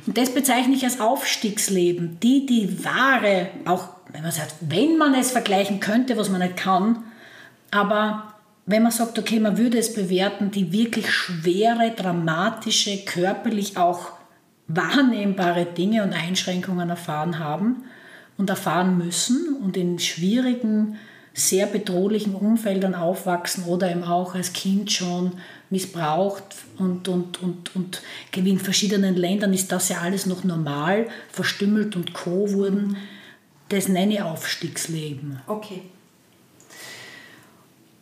Und 0.05 0.17
das 0.17 0.33
bezeichne 0.33 0.73
ich 0.73 0.83
als 0.83 0.99
Aufstiegsleben. 0.99 2.17
Die, 2.21 2.45
die 2.45 2.83
wahre, 2.83 3.49
auch 3.65 3.89
wenn 4.11 4.23
man 4.23 4.31
sagt, 4.31 4.55
wenn 4.61 4.97
man 4.97 5.13
es 5.13 5.31
vergleichen 5.31 5.79
könnte, 5.79 6.17
was 6.17 6.29
man 6.29 6.41
nicht 6.41 6.57
kann, 6.57 7.03
aber 7.69 8.30
wenn 8.65 8.83
man 8.83 8.91
sagt, 8.91 9.17
okay, 9.17 9.39
man 9.39 9.57
würde 9.57 9.77
es 9.77 9.93
bewerten, 9.93 10.51
die 10.51 10.71
wirklich 10.71 11.11
schwere, 11.11 11.91
dramatische, 11.91 12.97
körperlich 13.05 13.77
auch 13.77 14.11
wahrnehmbare 14.67 15.65
Dinge 15.65 16.03
und 16.03 16.13
Einschränkungen 16.13 16.89
erfahren 16.89 17.39
haben 17.39 17.83
und 18.37 18.49
erfahren 18.49 18.97
müssen 18.97 19.57
und 19.61 19.77
in 19.77 19.99
schwierigen, 19.99 20.97
sehr 21.33 21.65
bedrohlichen 21.65 22.35
Umfeldern 22.35 22.93
aufwachsen 22.93 23.63
oder 23.63 23.89
eben 23.89 24.03
auch 24.03 24.35
als 24.35 24.51
Kind 24.51 24.91
schon 24.91 25.31
missbraucht 25.69 26.43
und, 26.77 27.07
und, 27.07 27.41
und, 27.41 27.73
und 27.73 28.01
in 28.35 28.59
verschiedenen 28.59 29.15
Ländern 29.15 29.53
ist 29.53 29.71
das 29.71 29.87
ja 29.87 29.99
alles 29.99 30.25
noch 30.25 30.43
normal, 30.43 31.07
verstümmelt 31.29 31.95
und 31.95 32.13
co. 32.13 32.51
wurden. 32.51 32.97
Das 33.69 33.87
nenne 33.87 34.15
ich 34.15 34.21
Aufstiegsleben. 34.21 35.39
Okay 35.47 35.83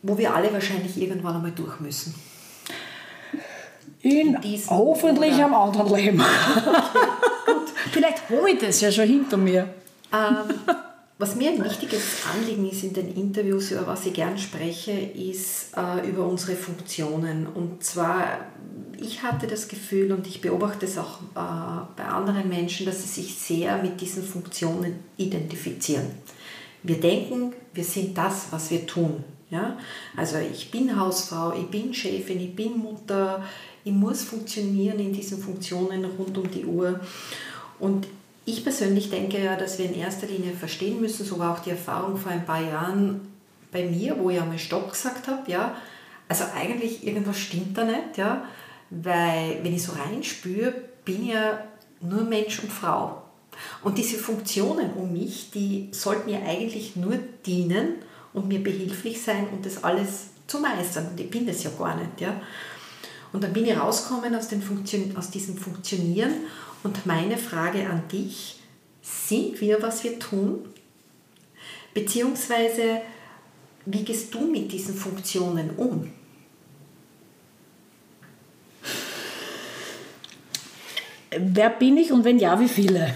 wo 0.02 0.16
wir 0.16 0.34
alle 0.34 0.52
wahrscheinlich 0.52 1.00
irgendwann 1.00 1.36
einmal 1.36 1.52
durch 1.52 1.80
müssen. 1.80 2.14
In, 4.02 4.34
In 4.34 4.60
hoffentlich 4.68 5.34
oder? 5.34 5.44
am 5.46 5.54
anderen 5.54 5.94
Leben. 5.94 6.22
Okay, 7.82 7.92
Vielleicht 7.92 8.30
habe 8.30 8.50
ich 8.50 8.58
das 8.58 8.80
ja 8.82 8.92
schon 8.92 9.06
hinter 9.06 9.36
mir. 9.36 9.68
Ähm, 10.12 10.54
was 11.18 11.34
mir 11.34 11.50
ein 11.50 11.64
wichtiges 11.64 12.24
Anliegen 12.32 12.68
ist 12.70 12.84
in 12.84 12.92
den 12.92 13.14
Interviews, 13.14 13.72
über 13.72 13.86
was 13.86 14.06
ich 14.06 14.14
gern 14.14 14.38
spreche, 14.38 14.92
ist 14.92 15.76
äh, 15.76 16.08
über 16.08 16.26
unsere 16.26 16.56
Funktionen. 16.56 17.46
Und 17.46 17.82
zwar, 17.82 18.46
ich 18.98 19.22
hatte 19.22 19.46
das 19.46 19.68
Gefühl 19.68 20.12
und 20.12 20.26
ich 20.26 20.40
beobachte 20.40 20.86
es 20.86 20.98
auch 20.98 21.20
äh, 21.34 21.84
bei 21.96 22.04
anderen 22.04 22.48
Menschen, 22.48 22.86
dass 22.86 23.02
sie 23.02 23.22
sich 23.22 23.34
sehr 23.34 23.82
mit 23.82 24.00
diesen 24.00 24.22
Funktionen 24.22 25.00
identifizieren. 25.16 26.06
Wir 26.82 27.00
denken, 27.00 27.52
wir 27.74 27.84
sind 27.84 28.16
das, 28.16 28.46
was 28.50 28.70
wir 28.70 28.86
tun. 28.86 29.22
Ja? 29.50 29.78
Also 30.16 30.38
ich 30.38 30.70
bin 30.70 30.98
Hausfrau, 30.98 31.52
ich 31.52 31.66
bin 31.66 31.92
Chefin, 31.92 32.40
ich 32.40 32.54
bin 32.54 32.78
Mutter, 32.78 33.44
ich 33.84 33.92
muss 33.92 34.22
funktionieren 34.22 34.98
in 34.98 35.12
diesen 35.12 35.42
Funktionen 35.42 36.04
rund 36.04 36.36
um 36.38 36.50
die 36.50 36.64
Uhr. 36.64 37.00
Und 37.78 38.06
ich 38.44 38.62
persönlich 38.62 39.10
denke 39.10 39.42
ja, 39.42 39.56
dass 39.56 39.78
wir 39.78 39.86
in 39.86 39.94
erster 39.94 40.26
Linie 40.26 40.52
verstehen 40.52 41.00
müssen, 41.00 41.24
so 41.24 41.38
war 41.38 41.54
auch 41.54 41.60
die 41.60 41.70
Erfahrung 41.70 42.16
vor 42.16 42.32
ein 42.32 42.44
paar 42.44 42.62
Jahren 42.62 43.20
bei 43.70 43.84
mir, 43.84 44.18
wo 44.18 44.30
ich 44.30 44.40
einmal 44.40 44.58
Stopp 44.58 44.90
gesagt 44.90 45.28
habe, 45.28 45.50
ja, 45.50 45.76
also 46.28 46.44
eigentlich 46.54 47.06
irgendwas 47.06 47.38
stimmt 47.38 47.76
da 47.76 47.84
nicht, 47.84 48.16
ja, 48.16 48.44
weil 48.90 49.60
wenn 49.62 49.74
ich 49.74 49.82
so 49.82 49.92
reinspüre, 49.92 50.74
bin 51.04 51.22
ich 51.22 51.34
ja 51.34 51.64
nur 52.00 52.22
Mensch 52.22 52.60
und 52.60 52.72
Frau. 52.72 53.22
Und 53.82 53.98
diese 53.98 54.16
Funktionen 54.16 54.92
um 54.94 55.12
mich, 55.12 55.50
die 55.52 55.88
sollten 55.92 56.30
mir 56.30 56.42
eigentlich 56.42 56.96
nur 56.96 57.18
dienen, 57.44 57.96
und 58.32 58.48
mir 58.48 58.62
behilflich 58.62 59.20
sein 59.20 59.48
und 59.48 59.64
das 59.64 59.82
alles 59.82 60.26
zu 60.46 60.60
meistern. 60.60 61.08
Und 61.10 61.20
ich 61.20 61.30
bin 61.30 61.46
das 61.46 61.62
ja 61.62 61.70
gar 61.78 61.96
nicht. 61.96 62.20
Ja. 62.20 62.40
Und 63.32 63.44
dann 63.44 63.52
bin 63.52 63.66
ich 63.66 63.76
rausgekommen 63.76 64.34
aus, 64.34 64.48
den 64.48 64.62
Funktion 64.62 65.16
aus 65.16 65.30
diesem 65.30 65.56
Funktionieren 65.56 66.32
und 66.82 67.06
meine 67.06 67.36
Frage 67.36 67.88
an 67.88 68.02
dich, 68.08 68.56
sind 69.02 69.60
wir, 69.60 69.80
was 69.82 70.04
wir 70.04 70.18
tun? 70.18 70.64
Beziehungsweise, 71.94 73.02
wie 73.86 74.04
gehst 74.04 74.32
du 74.34 74.40
mit 74.40 74.70
diesen 74.70 74.94
Funktionen 74.94 75.70
um? 75.76 76.12
Wer 81.30 81.70
bin 81.70 81.96
ich 81.96 82.12
und 82.12 82.24
wenn 82.24 82.38
ja, 82.38 82.58
wie 82.58 82.68
viele? 82.68 83.14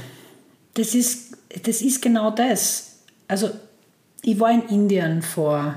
Das 0.74 0.94
ist, 0.94 1.36
das 1.62 1.82
ist 1.82 2.00
genau 2.00 2.30
das. 2.30 2.98
Also 3.26 3.50
ich 4.24 4.40
war 4.40 4.50
in 4.50 4.62
Indien 4.68 5.22
vor, 5.22 5.74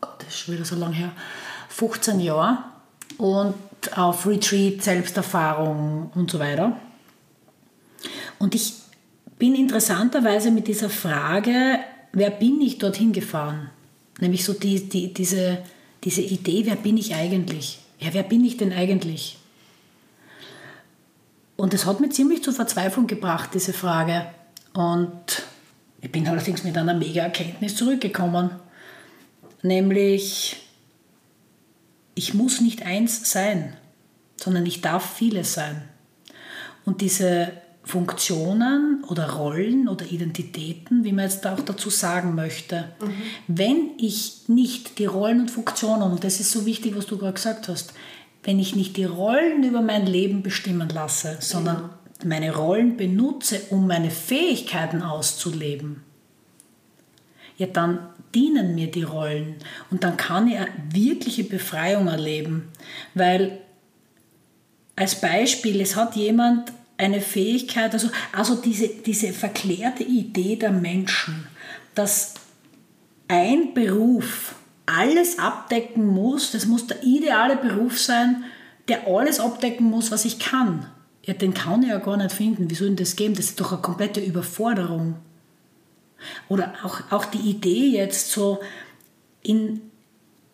Gott, 0.00 0.14
das 0.18 0.28
ist 0.28 0.38
schon 0.38 0.54
wieder 0.54 0.64
so 0.64 0.76
lange 0.76 0.94
her, 0.94 1.12
15 1.70 2.20
Jahren 2.20 2.58
und 3.16 3.54
auf 3.96 4.26
Retreat, 4.26 4.82
Selbsterfahrung 4.82 6.10
und 6.14 6.30
so 6.30 6.38
weiter. 6.38 6.76
Und 8.38 8.54
ich 8.54 8.74
bin 9.38 9.54
interessanterweise 9.54 10.50
mit 10.50 10.68
dieser 10.68 10.90
Frage, 10.90 11.78
wer 12.12 12.30
bin 12.30 12.60
ich, 12.60 12.78
dorthin 12.78 13.12
gefahren? 13.12 13.70
Nämlich 14.20 14.44
so 14.44 14.52
die, 14.52 14.88
die, 14.88 15.14
diese, 15.14 15.58
diese 16.04 16.20
Idee, 16.20 16.66
wer 16.66 16.76
bin 16.76 16.98
ich 16.98 17.14
eigentlich? 17.14 17.80
Ja, 17.98 18.10
wer 18.12 18.22
bin 18.24 18.44
ich 18.44 18.58
denn 18.58 18.72
eigentlich? 18.72 19.38
Und 21.56 21.72
es 21.72 21.86
hat 21.86 22.00
mich 22.00 22.12
ziemlich 22.12 22.42
zur 22.42 22.52
Verzweiflung 22.52 23.06
gebracht, 23.06 23.50
diese 23.54 23.72
Frage. 23.72 24.26
Und 24.74 25.44
ich 26.04 26.12
bin 26.12 26.28
allerdings 26.28 26.64
mit 26.64 26.76
einer 26.76 26.92
Mega-Erkenntnis 26.92 27.76
zurückgekommen, 27.76 28.50
nämlich 29.62 30.56
ich 32.14 32.34
muss 32.34 32.60
nicht 32.60 32.84
eins 32.84 33.30
sein, 33.30 33.72
sondern 34.36 34.66
ich 34.66 34.82
darf 34.82 35.16
vieles 35.16 35.54
sein. 35.54 35.82
Und 36.84 37.00
diese 37.00 37.52
Funktionen 37.82 39.02
oder 39.08 39.30
Rollen 39.30 39.88
oder 39.88 40.04
Identitäten, 40.04 41.04
wie 41.04 41.12
man 41.12 41.24
jetzt 41.24 41.46
auch 41.46 41.60
dazu 41.60 41.88
sagen 41.88 42.34
möchte. 42.34 42.92
Mhm. 43.00 43.12
Wenn 43.48 43.90
ich 43.96 44.42
nicht 44.46 44.98
die 44.98 45.06
Rollen 45.06 45.40
und 45.40 45.50
Funktionen, 45.50 46.02
und 46.02 46.22
das 46.22 46.38
ist 46.38 46.52
so 46.52 46.66
wichtig, 46.66 46.96
was 46.96 47.06
du 47.06 47.16
gerade 47.16 47.32
gesagt 47.32 47.68
hast, 47.68 47.94
wenn 48.42 48.58
ich 48.58 48.76
nicht 48.76 48.98
die 48.98 49.04
Rollen 49.04 49.64
über 49.64 49.80
mein 49.80 50.06
Leben 50.06 50.42
bestimmen 50.42 50.90
lasse, 50.90 51.38
sondern 51.40 51.76
ja. 51.76 51.98
Meine 52.24 52.54
Rollen 52.54 52.96
benutze, 52.96 53.60
um 53.70 53.86
meine 53.86 54.10
Fähigkeiten 54.10 55.02
auszuleben, 55.02 56.02
ja, 57.56 57.66
dann 57.66 58.08
dienen 58.34 58.74
mir 58.74 58.90
die 58.90 59.04
Rollen 59.04 59.56
und 59.90 60.02
dann 60.02 60.16
kann 60.16 60.48
ich 60.48 60.56
eine 60.56 60.72
wirkliche 60.90 61.44
Befreiung 61.44 62.08
erleben. 62.08 62.68
Weil 63.14 63.60
als 64.96 65.20
Beispiel, 65.20 65.80
es 65.80 65.94
hat 65.94 66.16
jemand 66.16 66.72
eine 66.96 67.20
Fähigkeit, 67.20 67.92
also, 67.92 68.08
also 68.32 68.56
diese, 68.56 68.88
diese 68.88 69.32
verklärte 69.32 70.02
Idee 70.02 70.56
der 70.56 70.72
Menschen, 70.72 71.46
dass 71.94 72.34
ein 73.28 73.74
Beruf 73.74 74.56
alles 74.86 75.38
abdecken 75.38 76.06
muss, 76.06 76.52
das 76.52 76.66
muss 76.66 76.86
der 76.86 77.02
ideale 77.02 77.56
Beruf 77.56 77.98
sein, 77.98 78.44
der 78.88 79.06
alles 79.06 79.40
abdecken 79.40 79.86
muss, 79.86 80.10
was 80.10 80.24
ich 80.24 80.38
kann. 80.38 80.86
Ja, 81.26 81.34
den 81.34 81.54
kann 81.54 81.82
ich 81.82 81.88
ja 81.88 81.98
gar 81.98 82.16
nicht 82.16 82.32
finden. 82.32 82.70
Wie 82.70 82.74
soll 82.74 82.88
denn 82.88 82.96
das 82.96 83.16
geben? 83.16 83.34
Das 83.34 83.46
ist 83.46 83.60
doch 83.60 83.72
eine 83.72 83.80
komplette 83.80 84.20
Überforderung. 84.20 85.16
Oder 86.48 86.74
auch, 86.82 87.00
auch 87.10 87.24
die 87.24 87.50
Idee 87.50 87.88
jetzt 87.88 88.30
so, 88.30 88.60
in 89.42 89.80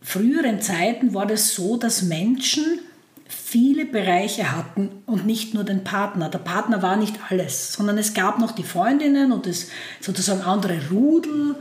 früheren 0.01 0.61
Zeiten 0.61 1.15
war 1.15 1.27
das 1.27 1.55
so, 1.55 1.77
dass 1.77 2.03
Menschen 2.03 2.81
viele 3.29 3.85
Bereiche 3.85 4.57
hatten 4.57 4.91
und 5.07 5.27
nicht 5.27 5.55
nur 5.55 5.65
den 5.65 5.85
Partner. 5.85 6.29
Der 6.29 6.39
Partner 6.39 6.83
war 6.83 6.97
nicht 6.97 7.17
alles, 7.29 7.73
sondern 7.73 7.99
es 7.99 8.15
gab 8.15 8.39
noch 8.39 8.53
die 8.53 8.65
Freundinnen 8.65 9.33
und 9.33 9.47
das 9.47 9.69
sozusagen 10.01 10.43
andere 10.43 10.81
Rudel, 10.91 11.57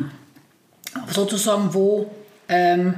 sozusagen, 1.08 1.74
wo 1.74 2.10
ähm, 2.48 2.95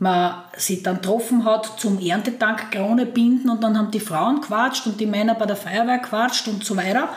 man 0.00 0.42
sich 0.56 0.82
dann 0.82 0.96
getroffen 0.96 1.44
hat 1.44 1.78
zum 1.78 2.00
Erntedank 2.00 2.70
Krone 2.70 3.06
binden 3.06 3.50
und 3.50 3.62
dann 3.62 3.78
haben 3.78 3.90
die 3.90 4.00
Frauen 4.00 4.40
quatscht 4.40 4.86
und 4.86 5.00
die 5.00 5.06
Männer 5.06 5.34
bei 5.34 5.46
der 5.46 5.56
Feuerwehr 5.56 5.98
quatscht 5.98 6.48
und 6.48 6.64
so 6.64 6.76
weiter 6.76 7.10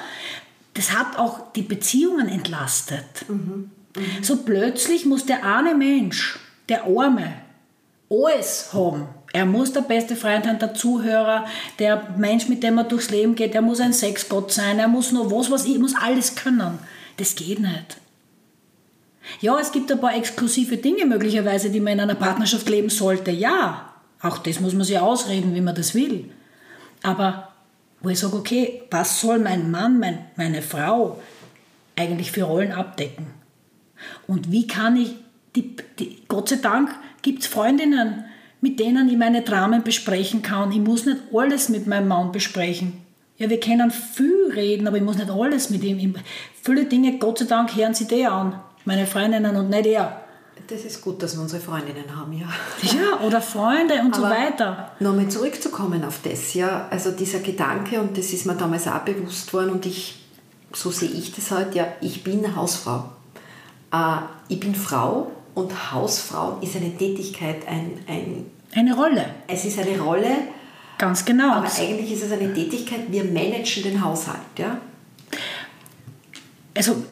das 0.73 0.91
hat 0.97 1.17
auch 1.17 1.51
die 1.53 1.61
Beziehungen 1.61 2.27
entlastet. 2.27 3.25
Mhm. 3.27 3.71
Mhm. 3.95 4.23
So 4.23 4.37
plötzlich 4.37 5.05
muss 5.05 5.25
der 5.25 5.45
eine 5.45 5.75
Mensch, 5.75 6.39
der 6.69 6.83
Arme, 6.85 7.33
alles 8.09 8.69
haben. 8.73 9.07
Er 9.31 9.45
muss 9.45 9.73
der 9.73 9.81
beste 9.81 10.15
Freund 10.15 10.45
sein, 10.45 10.59
der 10.59 10.75
Zuhörer, 10.75 11.45
der 11.79 12.15
Mensch, 12.17 12.47
mit 12.49 12.61
dem 12.61 12.77
er 12.77 12.83
durchs 12.83 13.09
Leben 13.09 13.33
geht, 13.33 13.55
der 13.55 13.63
muss 13.63 13.79
ein 13.79 13.93
Sexgott 13.93 14.51
sein, 14.51 14.77
er 14.77 14.87
muss 14.87 15.11
nur 15.11 15.31
was, 15.31 15.49
was 15.49 15.65
ich, 15.65 15.79
muss 15.79 15.95
alles 15.95 16.35
können. 16.35 16.77
Das 17.17 17.35
geht 17.35 17.59
nicht. 17.59 17.97
Ja, 19.41 19.57
es 19.59 19.71
gibt 19.71 19.91
ein 19.91 19.99
paar 19.99 20.15
exklusive 20.15 20.77
Dinge 20.77 21.05
möglicherweise, 21.05 21.69
die 21.69 21.79
man 21.79 21.93
in 21.93 21.99
einer 22.01 22.15
Partnerschaft 22.15 22.67
leben 22.69 22.89
sollte. 22.89 23.31
Ja, 23.31 23.93
auch 24.21 24.37
das 24.37 24.59
muss 24.59 24.73
man 24.73 24.83
sich 24.83 24.99
ausreden, 24.99 25.55
wie 25.55 25.61
man 25.61 25.75
das 25.75 25.95
will. 25.95 26.29
Aber 27.01 27.49
wo 28.01 28.09
ich 28.09 28.19
sage, 28.19 28.35
okay, 28.35 28.83
was 28.91 29.21
soll 29.21 29.39
mein 29.39 29.71
Mann, 29.71 29.99
mein, 29.99 30.25
meine 30.35 30.61
Frau 30.61 31.21
eigentlich 31.95 32.31
für 32.31 32.43
Rollen 32.43 32.71
abdecken? 32.71 33.27
Und 34.27 34.51
wie 34.51 34.67
kann 34.67 34.97
ich, 34.97 35.15
die, 35.55 35.75
die, 35.99 36.23
Gott 36.27 36.49
sei 36.49 36.57
Dank 36.57 36.89
gibt 37.21 37.41
es 37.41 37.47
Freundinnen, 37.47 38.25
mit 38.63 38.79
denen 38.79 39.09
ich 39.09 39.17
meine 39.17 39.41
Dramen 39.41 39.83
besprechen 39.83 40.41
kann. 40.41 40.71
Ich 40.71 40.79
muss 40.79 41.05
nicht 41.05 41.19
alles 41.33 41.67
mit 41.69 41.85
meinem 41.85 42.07
Mann 42.07 42.31
besprechen. 42.31 42.93
Ja, 43.37 43.49
wir 43.49 43.59
können 43.59 43.91
viel 43.91 44.51
reden, 44.53 44.87
aber 44.87 44.97
ich 44.97 45.03
muss 45.03 45.17
nicht 45.17 45.29
alles 45.29 45.69
mit 45.69 45.83
ihm. 45.83 46.15
Viele 46.61 46.85
Dinge, 46.85 47.17
Gott 47.17 47.39
sei 47.39 47.45
Dank, 47.45 47.75
hören 47.75 47.93
sie 47.93 48.07
der 48.07 48.31
an, 48.31 48.61
meine 48.85 49.07
Freundinnen 49.07 49.55
und 49.55 49.69
nicht 49.69 49.85
er. 49.85 50.23
Das 50.67 50.85
ist 50.85 51.01
gut, 51.01 51.21
dass 51.21 51.35
wir 51.35 51.41
unsere 51.41 51.61
Freundinnen 51.61 52.15
haben, 52.15 52.31
ja. 52.33 52.47
Ja, 52.81 53.25
oder 53.25 53.41
Freunde 53.41 53.95
und 53.95 54.15
Aber 54.15 54.29
so 54.29 54.33
weiter. 54.33 54.91
Nochmal 54.99 55.27
zurückzukommen 55.27 56.05
auf 56.05 56.19
das, 56.23 56.53
ja. 56.53 56.87
Also 56.89 57.11
dieser 57.11 57.39
Gedanke, 57.39 57.99
und 57.99 58.17
das 58.17 58.31
ist 58.31 58.45
mir 58.45 58.55
damals 58.55 58.87
auch 58.87 58.99
bewusst 58.99 59.53
worden, 59.53 59.71
und 59.71 59.85
ich, 59.85 60.23
so 60.71 60.89
sehe 60.91 61.09
ich 61.09 61.33
das 61.33 61.51
halt, 61.51 61.75
ja, 61.75 61.87
ich 62.01 62.23
bin 62.23 62.55
Hausfrau. 62.55 63.09
Äh, 63.91 64.17
ich 64.47 64.59
bin 64.59 64.73
Frau 64.73 65.31
und 65.53 65.91
Hausfrau 65.91 66.59
ist 66.61 66.75
eine 66.75 66.95
Tätigkeit, 66.95 67.67
ein, 67.67 67.99
ein. 68.07 68.45
Eine 68.73 68.95
Rolle. 68.95 69.25
Es 69.47 69.65
ist 69.65 69.79
eine 69.79 69.99
Rolle. 69.99 70.31
Ganz 70.97 71.25
genau. 71.25 71.51
Aber 71.51 71.67
eigentlich 71.67 72.13
ist 72.13 72.23
es 72.23 72.31
eine 72.31 72.53
Tätigkeit, 72.53 73.01
wir 73.09 73.23
managen 73.25 73.83
den 73.83 74.03
Haushalt, 74.03 74.37
ja. 74.57 74.77
Also 76.75 77.03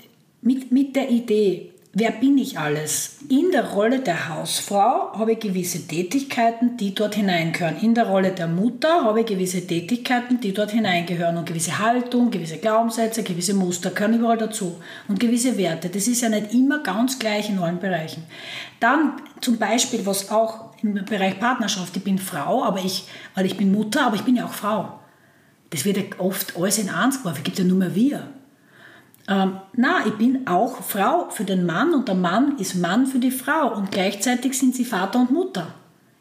mit, 0.41 0.71
mit 0.71 0.95
der 0.95 1.09
Idee, 1.09 1.71
Wer 1.93 2.11
bin 2.11 2.37
ich 2.37 2.57
alles? 2.57 3.17
In 3.27 3.51
der 3.51 3.71
Rolle 3.71 3.99
der 3.99 4.29
Hausfrau 4.29 5.11
habe 5.11 5.33
ich 5.33 5.41
gewisse 5.41 5.85
Tätigkeiten, 5.85 6.77
die 6.77 6.95
dort 6.95 7.15
hineingehören. 7.15 7.81
In 7.81 7.93
der 7.93 8.07
Rolle 8.07 8.31
der 8.31 8.47
Mutter 8.47 9.03
habe 9.03 9.19
ich 9.19 9.25
gewisse 9.25 9.67
Tätigkeiten, 9.67 10.39
die 10.39 10.53
dort 10.53 10.71
hineingehören. 10.71 11.35
Und 11.35 11.47
gewisse 11.47 11.79
Haltung, 11.79 12.31
gewisse 12.31 12.59
Glaubenssätze, 12.59 13.23
gewisse 13.23 13.53
Muster 13.53 13.89
gehören 13.89 14.13
überall 14.13 14.37
dazu. 14.37 14.77
Und 15.09 15.19
gewisse 15.19 15.57
Werte. 15.57 15.89
Das 15.89 16.07
ist 16.07 16.21
ja 16.21 16.29
nicht 16.29 16.53
immer 16.53 16.81
ganz 16.81 17.19
gleich 17.19 17.49
in 17.49 17.59
allen 17.59 17.79
Bereichen. 17.79 18.23
Dann 18.79 19.17
zum 19.41 19.57
Beispiel, 19.57 20.05
was 20.05 20.31
auch 20.31 20.71
im 20.81 20.93
Bereich 20.93 21.41
Partnerschaft, 21.41 21.97
ich 21.97 22.05
bin 22.05 22.19
Frau, 22.19 22.63
aber 22.63 22.79
ich, 22.79 23.03
weil 23.35 23.45
ich 23.45 23.57
bin 23.57 23.73
Mutter, 23.73 24.05
aber 24.05 24.15
ich 24.15 24.23
bin 24.23 24.37
ja 24.37 24.45
auch 24.45 24.53
Frau. 24.53 24.97
Das 25.71 25.83
wird 25.83 25.97
ja 25.97 26.03
oft 26.19 26.55
alles 26.55 26.77
in 26.77 26.89
eins 26.89 27.17
geworfen. 27.17 27.39
Es 27.39 27.43
gibt 27.43 27.59
ja 27.59 27.65
nur 27.65 27.77
mehr 27.77 27.95
wir. 27.95 28.29
Ähm, 29.27 29.59
na, 29.75 30.05
ich 30.05 30.13
bin 30.13 30.47
auch 30.47 30.81
Frau 30.81 31.29
für 31.29 31.43
den 31.43 31.65
Mann 31.65 31.93
und 31.93 32.07
der 32.07 32.15
Mann 32.15 32.57
ist 32.57 32.75
Mann 32.75 33.05
für 33.05 33.19
die 33.19 33.31
Frau 33.31 33.75
und 33.75 33.91
gleichzeitig 33.91 34.57
sind 34.57 34.75
sie 34.75 34.85
Vater 34.85 35.19
und 35.19 35.31
Mutter. 35.31 35.67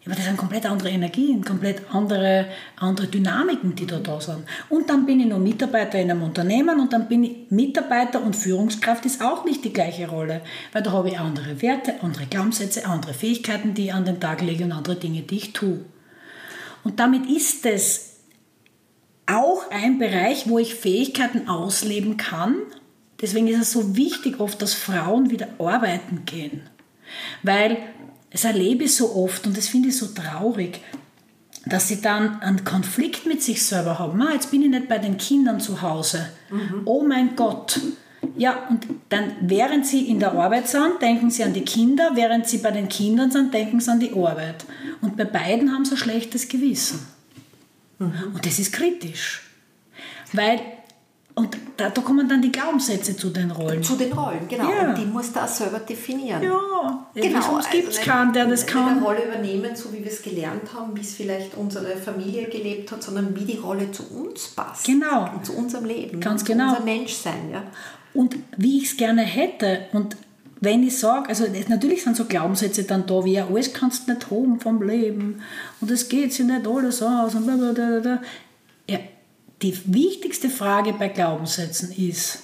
Aber 0.07 0.15
das 0.15 0.25
sind 0.25 0.39
komplett 0.39 0.65
andere 0.65 0.89
Energien, 0.89 1.45
komplett 1.45 1.83
andere, 1.93 2.47
andere 2.77 3.07
Dynamiken, 3.07 3.75
die 3.75 3.87
da 3.87 3.99
da 3.99 4.19
sind. 4.19 4.45
Und 4.71 4.89
dann 4.89 5.05
bin 5.05 5.21
ich 5.21 5.27
noch 5.27 5.39
Mitarbeiter 5.39 5.99
in 6.01 6.11
einem 6.11 6.23
Unternehmen 6.23 6.81
und 6.81 6.93
dann 6.93 7.07
bin 7.07 7.23
ich 7.23 7.51
Mitarbeiter 7.51 8.23
und 8.23 8.35
Führungskraft 8.35 9.05
ist 9.05 9.23
auch 9.23 9.45
nicht 9.45 9.63
die 9.63 9.73
gleiche 9.73 10.09
Rolle, 10.09 10.41
weil 10.73 10.83
da 10.83 10.93
habe 10.93 11.11
ich 11.11 11.19
andere 11.19 11.61
Werte, 11.61 12.03
andere 12.03 12.25
Glaubenssätze, 12.27 12.87
andere 12.87 13.13
Fähigkeiten, 13.13 13.75
die 13.75 13.87
ich 13.87 13.95
an 13.95 14.07
den 14.07 14.21
Tag 14.21 14.41
lege 14.41 14.65
und 14.65 14.73
andere 14.73 14.97
Dinge, 14.97 15.21
die 15.21 15.37
ich 15.37 15.53
tue. 15.53 15.85
Und 16.83 16.99
damit 16.99 17.29
ist 17.29 17.67
es 17.67 18.21
auch 19.27 19.71
ein 19.71 19.99
Bereich, 19.99 20.49
wo 20.49 20.59
ich 20.59 20.75
Fähigkeiten 20.75 21.47
ausleben 21.47 22.17
kann, 22.17 22.57
Deswegen 23.21 23.49
ist 23.49 23.61
es 23.61 23.73
so 23.73 23.97
wichtig 23.97 24.41
oft, 24.41 24.61
dass 24.63 24.75
Frauen 24.75 25.31
wieder 25.31 25.49
arbeiten 25.59 26.23
gehen. 26.25 26.63
Weil 27.43 27.79
es 28.31 28.45
erlebe 28.45 28.85
ich 28.85 28.95
so 28.95 29.15
oft 29.15 29.47
und 29.47 29.57
das 29.57 29.69
finde 29.69 29.89
ich 29.89 29.99
so 29.99 30.07
traurig, 30.07 30.81
dass 31.67 31.89
sie 31.89 32.01
dann 32.01 32.41
einen 32.41 32.65
Konflikt 32.65 33.27
mit 33.27 33.43
sich 33.43 33.63
selber 33.65 33.99
haben. 33.99 34.21
Ah, 34.23 34.33
jetzt 34.33 34.51
bin 34.51 34.63
ich 34.63 34.71
nicht 34.71 34.89
bei 34.89 34.99
den 34.99 35.19
Kindern 35.19 35.61
zu 35.61 35.83
Hause. 35.83 36.31
Mhm. 36.51 36.83
Oh 36.85 37.03
mein 37.03 37.37
Gott. 37.37 37.81
Ja, 38.37 38.69
und 38.69 38.87
dann, 39.09 39.33
während 39.41 39.87
sie 39.87 40.09
in 40.09 40.21
der 40.21 40.33
Arbeit 40.33 40.69
sind, 40.69 41.03
denken 41.03 41.31
sie 41.31 41.45
an 41.45 41.53
die 41.53 41.65
Kinder, 41.65 42.13
während 42.15 42.47
sie 42.49 42.59
bei 42.59 42.71
den 42.71 42.89
Kindern 42.89 43.31
sind, 43.31 43.53
denken 43.53 43.81
sie 43.81 43.91
an 43.91 44.01
die 44.01 44.13
Arbeit. 44.13 44.65
Und 45.01 45.17
bei 45.17 45.25
beiden 45.25 45.73
haben 45.73 45.85
sie 45.85 45.93
ein 45.93 45.99
schlechtes 45.99 46.49
Gewissen. 46.49 47.07
Mhm. 47.99 48.13
Und 48.35 48.47
das 48.47 48.59
ist 48.59 48.73
kritisch. 48.73 49.43
Weil 50.33 50.61
und 51.35 51.57
da, 51.77 51.91
da, 51.91 52.03
kommen 52.03 52.29
dann 52.29 52.43
die 52.43 52.51
Glaubenssätze 52.51 53.17
zu 53.17 53.31
den 53.31 53.51
Rollen. 53.51 53.83
Zu 53.83 53.97
den 53.97 54.13
Rollen, 54.13 54.47
genau. 54.49 54.71
Ja. 54.71 54.89
Und 54.91 54.99
die 54.99 55.07
muss 55.07 55.33
da 55.33 55.47
selber 55.47 55.79
definieren. 55.79 56.43
Ja, 56.43 57.07
genau. 57.15 57.41
Sonst 57.41 57.71
gibt 57.71 57.89
es 57.89 57.99
also 57.99 58.11
keinen, 58.11 58.33
der 58.33 58.47
das 58.47 58.67
kann. 58.67 58.97
Eine 58.97 59.03
Rolle 59.03 59.25
übernehmen, 59.27 59.75
so 59.75 59.93
wie 59.93 60.05
wir 60.05 60.11
es 60.11 60.23
gelernt 60.23 60.75
haben, 60.75 60.95
wie 60.97 61.01
es 61.01 61.15
vielleicht 61.15 61.57
unsere 61.57 61.97
Familie 61.97 62.49
gelebt 62.49 62.91
hat, 62.93 63.03
sondern 63.03 63.35
wie 63.37 63.45
die 63.45 63.59
Rolle 63.59 63.91
zu 63.93 64.03
uns 64.13 64.49
passt. 64.49 64.85
Genau. 64.85 65.31
Und 65.35 65.47
zu 65.47 65.55
unserem 65.55 65.85
Leben. 65.85 66.21
Ganz 66.21 66.45
genau. 66.45 66.71
Unser 66.71 66.85
Menschsein, 66.85 67.51
ja. 67.51 67.63
Und 68.13 68.37
wie 68.57 68.79
ich 68.79 68.91
es 68.91 68.97
gerne 68.97 69.23
hätte 69.23 69.87
und 69.93 70.17
wenn 70.63 70.83
ich 70.83 70.99
sage, 70.99 71.31
also 71.31 71.47
natürlich 71.69 72.03
sind 72.03 72.17
so 72.17 72.27
Glaubenssätze 72.27 72.85
dann 72.85 73.07
da, 73.07 73.25
wie 73.25 73.33
ja, 73.33 73.47
alles 73.47 73.73
kannst 73.73 74.07
du 74.07 74.13
nicht 74.13 74.31
haben 74.31 74.61
vom 74.61 74.83
Leben 74.83 75.41
und 75.81 75.91
es 75.91 76.09
geht 76.09 76.35
sich 76.35 76.45
nicht 76.45 76.67
alles 76.67 77.03
aus 77.03 77.35
und 77.35 77.47
bla 77.47 78.21
die 79.63 79.79
wichtigste 79.93 80.49
Frage 80.49 80.93
bei 80.93 81.09
Glaubenssätzen 81.09 81.93
ist, 81.93 82.41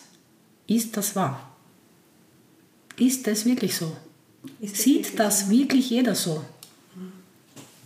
ist 0.66 0.96
das 0.96 1.16
wahr? 1.16 1.48
Ist 2.98 3.26
das 3.26 3.44
wirklich 3.44 3.76
so? 3.76 3.96
Das 4.60 4.78
Sieht 4.78 4.96
wirklich 4.96 5.16
das 5.16 5.40
so? 5.40 5.50
wirklich 5.50 5.90
jeder 5.90 6.14
so? 6.14 6.44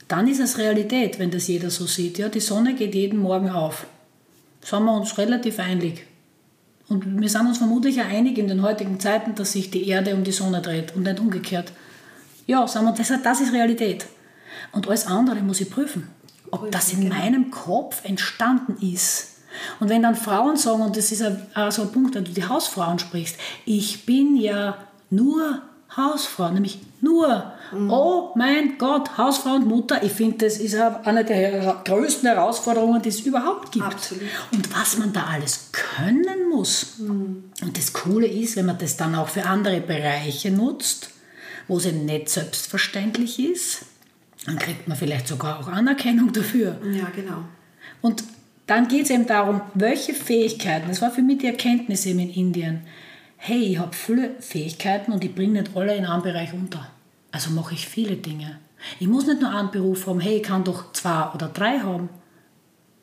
Dann 0.08 0.26
ist 0.26 0.40
es 0.40 0.58
Realität, 0.58 1.18
wenn 1.18 1.30
das 1.30 1.46
jeder 1.46 1.70
so 1.70 1.86
sieht. 1.86 2.18
Ja, 2.18 2.28
die 2.28 2.40
Sonne 2.40 2.74
geht 2.74 2.94
jeden 2.94 3.20
Morgen 3.20 3.50
auf. 3.50 3.86
Sind 4.62 4.84
wir 4.84 4.92
uns 4.94 5.16
relativ 5.18 5.60
einig. 5.60 6.06
Und 6.88 7.20
wir 7.20 7.28
sind 7.28 7.46
uns 7.46 7.58
vermutlich 7.58 8.00
auch 8.00 8.06
einig 8.06 8.36
in 8.36 8.48
den 8.48 8.62
heutigen 8.62 8.98
Zeiten, 8.98 9.36
dass 9.36 9.52
sich 9.52 9.70
die 9.70 9.86
Erde 9.88 10.14
um 10.14 10.24
die 10.24 10.32
Sonne 10.32 10.60
dreht 10.60 10.96
und 10.96 11.04
nicht 11.04 11.20
umgekehrt. 11.20 11.72
Ja, 12.48 12.66
sagen 12.66 12.86
wir, 12.86 12.92
das, 12.92 13.12
das 13.22 13.40
ist 13.40 13.52
Realität. 13.52 14.06
Und 14.72 14.88
alles 14.88 15.06
andere 15.06 15.40
muss 15.42 15.60
ich 15.60 15.70
prüfen 15.70 16.08
ob 16.50 16.70
das 16.70 16.92
in 16.92 17.02
genau. 17.02 17.16
meinem 17.16 17.50
Kopf 17.50 18.04
entstanden 18.04 18.76
ist 18.80 19.30
Und 19.78 19.88
wenn 19.88 20.02
dann 20.02 20.16
Frauen 20.16 20.56
sagen, 20.56 20.82
und 20.82 20.96
das 20.96 21.12
ist 21.12 21.24
auch 21.54 21.72
so 21.72 21.82
ein 21.82 21.92
Punkt, 21.92 22.14
wenn 22.14 22.24
du 22.24 22.32
die 22.32 22.46
Hausfrauen 22.46 22.98
sprichst, 22.98 23.36
ich 23.64 24.06
bin 24.06 24.36
ja 24.36 24.76
nur 25.10 25.62
Hausfrau, 25.96 26.50
nämlich 26.50 26.78
nur. 27.00 27.52
Mhm. 27.72 27.90
Oh 27.90 28.30
mein 28.36 28.78
Gott, 28.78 29.18
Hausfrau 29.18 29.54
und 29.54 29.66
Mutter, 29.66 30.02
ich 30.02 30.12
finde, 30.12 30.46
das 30.46 30.58
ist 30.58 30.76
eine 30.76 31.24
der 31.24 31.82
größten 31.84 32.28
Herausforderungen, 32.28 33.02
die 33.02 33.08
es 33.08 33.20
überhaupt 33.20 33.72
gibt. 33.72 33.86
Absolut. 33.86 34.22
Und 34.52 34.74
was 34.76 34.98
man 34.98 35.12
da 35.12 35.24
alles 35.24 35.70
können 35.72 36.48
muss. 36.48 36.98
Mhm. 36.98 37.50
Und 37.62 37.76
das 37.76 37.92
Coole 37.92 38.26
ist, 38.26 38.56
wenn 38.56 38.66
man 38.66 38.78
das 38.78 38.96
dann 38.96 39.14
auch 39.14 39.28
für 39.28 39.46
andere 39.46 39.80
Bereiche 39.80 40.50
nutzt, 40.50 41.10
wo 41.66 41.78
es 41.78 41.86
eben 41.86 42.04
nicht 42.04 42.28
selbstverständlich 42.28 43.40
ist, 43.40 43.82
dann 44.46 44.58
kriegt 44.58 44.88
man 44.88 44.96
vielleicht 44.96 45.28
sogar 45.28 45.60
auch 45.60 45.68
Anerkennung 45.68 46.32
dafür. 46.32 46.78
Ja, 46.92 47.08
genau. 47.14 47.44
Und 48.00 48.24
dann 48.66 48.88
geht 48.88 49.04
es 49.04 49.10
eben 49.10 49.26
darum, 49.26 49.60
welche 49.74 50.14
Fähigkeiten, 50.14 50.88
das 50.88 51.02
war 51.02 51.10
für 51.10 51.22
mich 51.22 51.38
die 51.38 51.46
Erkenntnis 51.46 52.06
eben 52.06 52.20
in 52.20 52.30
Indien, 52.30 52.82
hey, 53.36 53.58
ich 53.58 53.78
habe 53.78 53.94
viele 53.94 54.30
Fähigkeiten 54.40 55.12
und 55.12 55.24
ich 55.24 55.34
bringe 55.34 55.60
nicht 55.60 55.76
alle 55.76 55.94
in 55.94 56.06
einem 56.06 56.22
Bereich 56.22 56.52
unter. 56.52 56.86
Also 57.32 57.50
mache 57.50 57.74
ich 57.74 57.88
viele 57.88 58.16
Dinge. 58.16 58.58
Ich 58.98 59.08
muss 59.08 59.26
nicht 59.26 59.40
nur 59.40 59.50
einen 59.50 59.70
Beruf 59.70 60.06
haben, 60.06 60.20
hey, 60.20 60.36
ich 60.36 60.42
kann 60.42 60.64
doch 60.64 60.92
zwei 60.92 61.30
oder 61.34 61.48
drei 61.48 61.80
haben. 61.80 62.08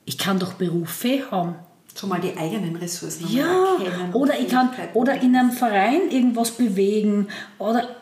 Ich 0.06 0.18
kann 0.18 0.40
doch 0.40 0.54
Berufe 0.54 1.30
haben. 1.32 1.56
So 1.94 2.08
mal 2.08 2.22
die 2.22 2.38
eigenen 2.38 2.76
Ressourcen 2.76 3.28
ja, 3.28 3.78
erkennen. 3.80 4.14
Oder 4.14 4.40
ich 4.40 4.48
kann 4.50 4.70
oder 4.94 5.20
in 5.20 5.36
einem 5.36 5.52
Verein 5.52 6.12
irgendwas 6.12 6.52
bewegen 6.52 7.28
oder 7.58 7.97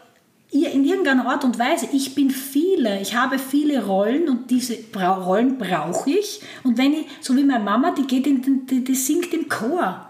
in 0.52 0.86
irgendeiner 0.86 1.28
Art 1.28 1.44
und 1.44 1.60
Weise. 1.60 1.88
Ich 1.92 2.16
bin 2.16 2.30
viele, 2.30 3.02
ich 3.02 3.16
habe 3.16 3.40
viele 3.40 3.86
Rollen 3.86 4.30
und 4.30 4.50
diese 4.52 4.78
Rollen 4.96 5.58
brauche 5.58 6.10
ich. 6.10 6.42
Und 6.64 6.78
wenn 6.78 6.94
ich, 6.94 7.08
so 7.22 7.36
wie 7.36 7.44
meine 7.44 7.64
Mama, 7.64 7.92
die 7.92 8.08
geht 8.08 8.28
in 8.28 8.42
den, 8.42 8.66
die, 8.66 8.84
die 8.84 8.96
singt 8.96 9.34
im 9.34 9.50
Chor. 9.50 10.10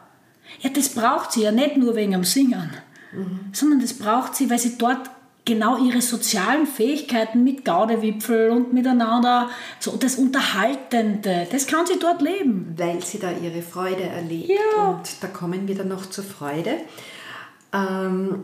Ja, 0.61 0.69
das 0.69 0.89
braucht 0.89 1.31
sie 1.31 1.43
ja 1.43 1.51
nicht 1.51 1.77
nur 1.77 1.95
wegen 1.95 2.11
dem 2.11 2.23
Singen, 2.23 2.71
mhm. 3.11 3.39
sondern 3.51 3.79
das 3.79 3.93
braucht 3.93 4.35
sie, 4.35 4.49
weil 4.49 4.59
sie 4.59 4.77
dort 4.77 5.09
genau 5.45 5.77
ihre 5.77 6.01
sozialen 6.01 6.65
Fähigkeiten 6.65 7.43
mit 7.43 7.63
Gaudewipfel 7.63 8.49
und 8.49 8.73
miteinander, 8.73 9.49
so 9.79 9.95
das 9.95 10.15
Unterhaltende, 10.15 11.47
das 11.51 11.67
kann 11.67 11.85
sie 11.85 11.99
dort 11.99 12.21
leben. 12.21 12.73
Weil 12.77 13.03
sie 13.03 13.19
da 13.19 13.31
ihre 13.31 13.61
Freude 13.61 14.03
erlebt. 14.03 14.49
Ja. 14.49 14.89
Und 14.89 15.01
da 15.21 15.27
kommen 15.27 15.67
wir 15.67 15.75
dann 15.75 15.87
noch 15.87 16.07
zur 16.07 16.23
Freude. 16.23 16.77
Ähm, 17.71 18.43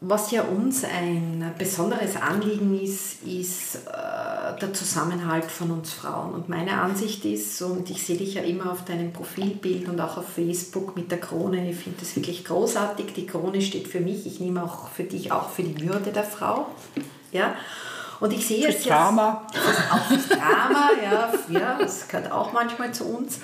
was 0.00 0.30
ja 0.30 0.42
uns 0.42 0.84
ein 0.84 1.52
besonderes 1.58 2.16
Anliegen 2.16 2.80
ist, 2.80 3.24
ist 3.24 3.86
äh, 3.86 4.58
der 4.60 4.72
Zusammenhalt 4.72 5.50
von 5.50 5.72
uns 5.72 5.92
Frauen. 5.92 6.34
Und 6.34 6.48
meine 6.48 6.80
Ansicht 6.80 7.24
ist, 7.24 7.60
und 7.62 7.90
ich 7.90 8.06
sehe 8.06 8.16
dich 8.16 8.34
ja 8.34 8.42
immer 8.42 8.70
auf 8.70 8.84
deinem 8.84 9.12
Profilbild 9.12 9.88
und 9.88 10.00
auch 10.00 10.16
auf 10.16 10.28
Facebook 10.28 10.94
mit 10.94 11.10
der 11.10 11.18
Krone, 11.18 11.68
ich 11.68 11.76
finde 11.76 11.98
das 12.00 12.14
wirklich 12.14 12.44
großartig. 12.44 13.12
Die 13.14 13.26
Krone 13.26 13.60
steht 13.60 13.88
für 13.88 14.00
mich, 14.00 14.24
ich 14.26 14.38
nehme 14.38 14.62
auch 14.62 14.88
für 14.88 15.04
dich 15.04 15.32
auch 15.32 15.50
für 15.50 15.64
die 15.64 15.88
Würde 15.88 16.12
der 16.12 16.24
Frau. 16.24 16.68
Ja? 17.32 17.54
Und 18.20 18.32
ich 18.32 18.46
sehe 18.46 18.68
es 18.68 18.84
Drama. 18.84 19.46
ja. 19.52 19.96
Auch 19.96 20.04
fürs 20.08 20.28
Drama, 20.28 20.90
ja, 21.02 21.32
ja, 21.48 21.78
das 21.78 22.06
gehört 22.06 22.30
auch 22.30 22.52
manchmal 22.52 22.92
zu 22.92 23.04
uns. 23.04 23.40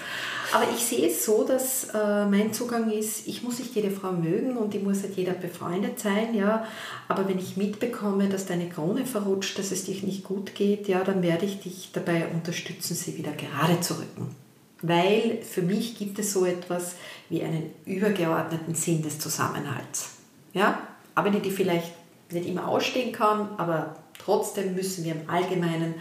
Aber 0.53 0.67
ich 0.75 0.85
sehe 0.85 1.09
es 1.09 1.25
so, 1.25 1.45
dass 1.45 1.85
äh, 1.95 2.27
mein 2.27 2.53
Zugang 2.53 2.91
ist, 2.91 3.27
ich 3.27 3.43
muss 3.43 3.59
nicht 3.59 3.75
jede 3.75 3.91
Frau 3.91 4.13
mögen 4.13 4.57
und 4.57 4.75
ich 4.75 4.83
muss 4.83 5.03
nicht 5.03 5.17
jeder 5.17 5.33
befreundet 5.33 5.99
sein, 5.99 6.35
ja. 6.35 6.67
Aber 7.09 7.29
wenn 7.29 7.39
ich 7.39 7.57
mitbekomme, 7.57 8.29
dass 8.29 8.47
deine 8.47 8.69
Krone 8.69 9.07
verrutscht, 9.07 9.59
dass 9.59 9.73
es 9.73 9.85
dich 9.85 10.03
nicht 10.03 10.25
gut 10.25 10.55
geht, 10.55 10.89
ja, 10.89 11.03
dann 11.03 11.23
werde 11.23 11.47
ich 11.47 11.61
dich 11.61 11.91
dabei 11.93 12.29
unterstützen, 12.29 12.95
sie 12.95 13.17
wieder 13.17 13.33
gerade 13.33 13.81
zu 13.81 13.95
rücken. 13.95 14.35
Weil 14.83 15.39
für 15.43 15.63
mich 15.63 15.97
gibt 15.97 16.19
es 16.19 16.33
so 16.33 16.45
etwas 16.45 16.97
wie 17.31 17.43
einen 17.43 17.71
übergeordneten 17.87 18.75
Sinn 18.75 19.03
des 19.03 19.19
Zusammenhalts. 19.19 20.17
Ja? 20.53 20.79
Aber 21.15 21.31
die, 21.31 21.41
die 21.41 21.51
vielleicht 21.51 21.93
nicht 22.31 22.47
immer 22.47 22.69
ausstehen 22.69 23.13
kann, 23.13 23.49
aber 23.57 23.97
trotzdem 24.19 24.75
müssen 24.75 25.05
wir 25.05 25.13
im 25.13 25.31
Allgemeinen, 25.31 25.95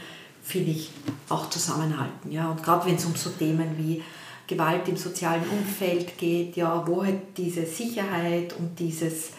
finde 0.43 0.71
ich, 0.71 0.89
auch 1.29 1.49
zusammenhalten. 1.49 2.29
Ja? 2.29 2.51
Und 2.51 2.61
gerade 2.61 2.85
wenn 2.85 2.95
es 2.95 3.05
um 3.05 3.15
so 3.15 3.29
Themen 3.29 3.77
wie 3.77 4.03
Gewalt 4.53 4.87
im 4.87 4.97
sozialen 4.97 5.43
Umfeld 5.49 6.17
geht, 6.17 6.55
ja, 6.55 6.85
wo 6.87 7.03
halt 7.03 7.37
diese 7.37 7.65
Sicherheit 7.65 8.53
und 8.53 8.79
dieses, 8.79 9.31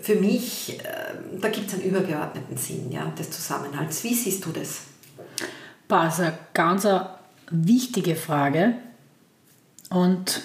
für 0.00 0.16
mich, 0.16 0.78
äh, 0.80 1.40
da 1.40 1.48
gibt 1.48 1.68
es 1.68 1.74
einen 1.74 1.84
übergeordneten 1.84 2.56
Sinn 2.56 2.90
ja, 2.90 3.06
des 3.18 3.30
Zusammenhalts. 3.30 4.04
Wie 4.04 4.14
siehst 4.14 4.44
du 4.44 4.50
das? 4.50 4.82
Das 5.88 6.14
ist 6.14 6.20
eine 6.20 6.38
ganz 6.54 6.86
wichtige 7.50 8.14
Frage. 8.16 8.74
Und 9.90 10.42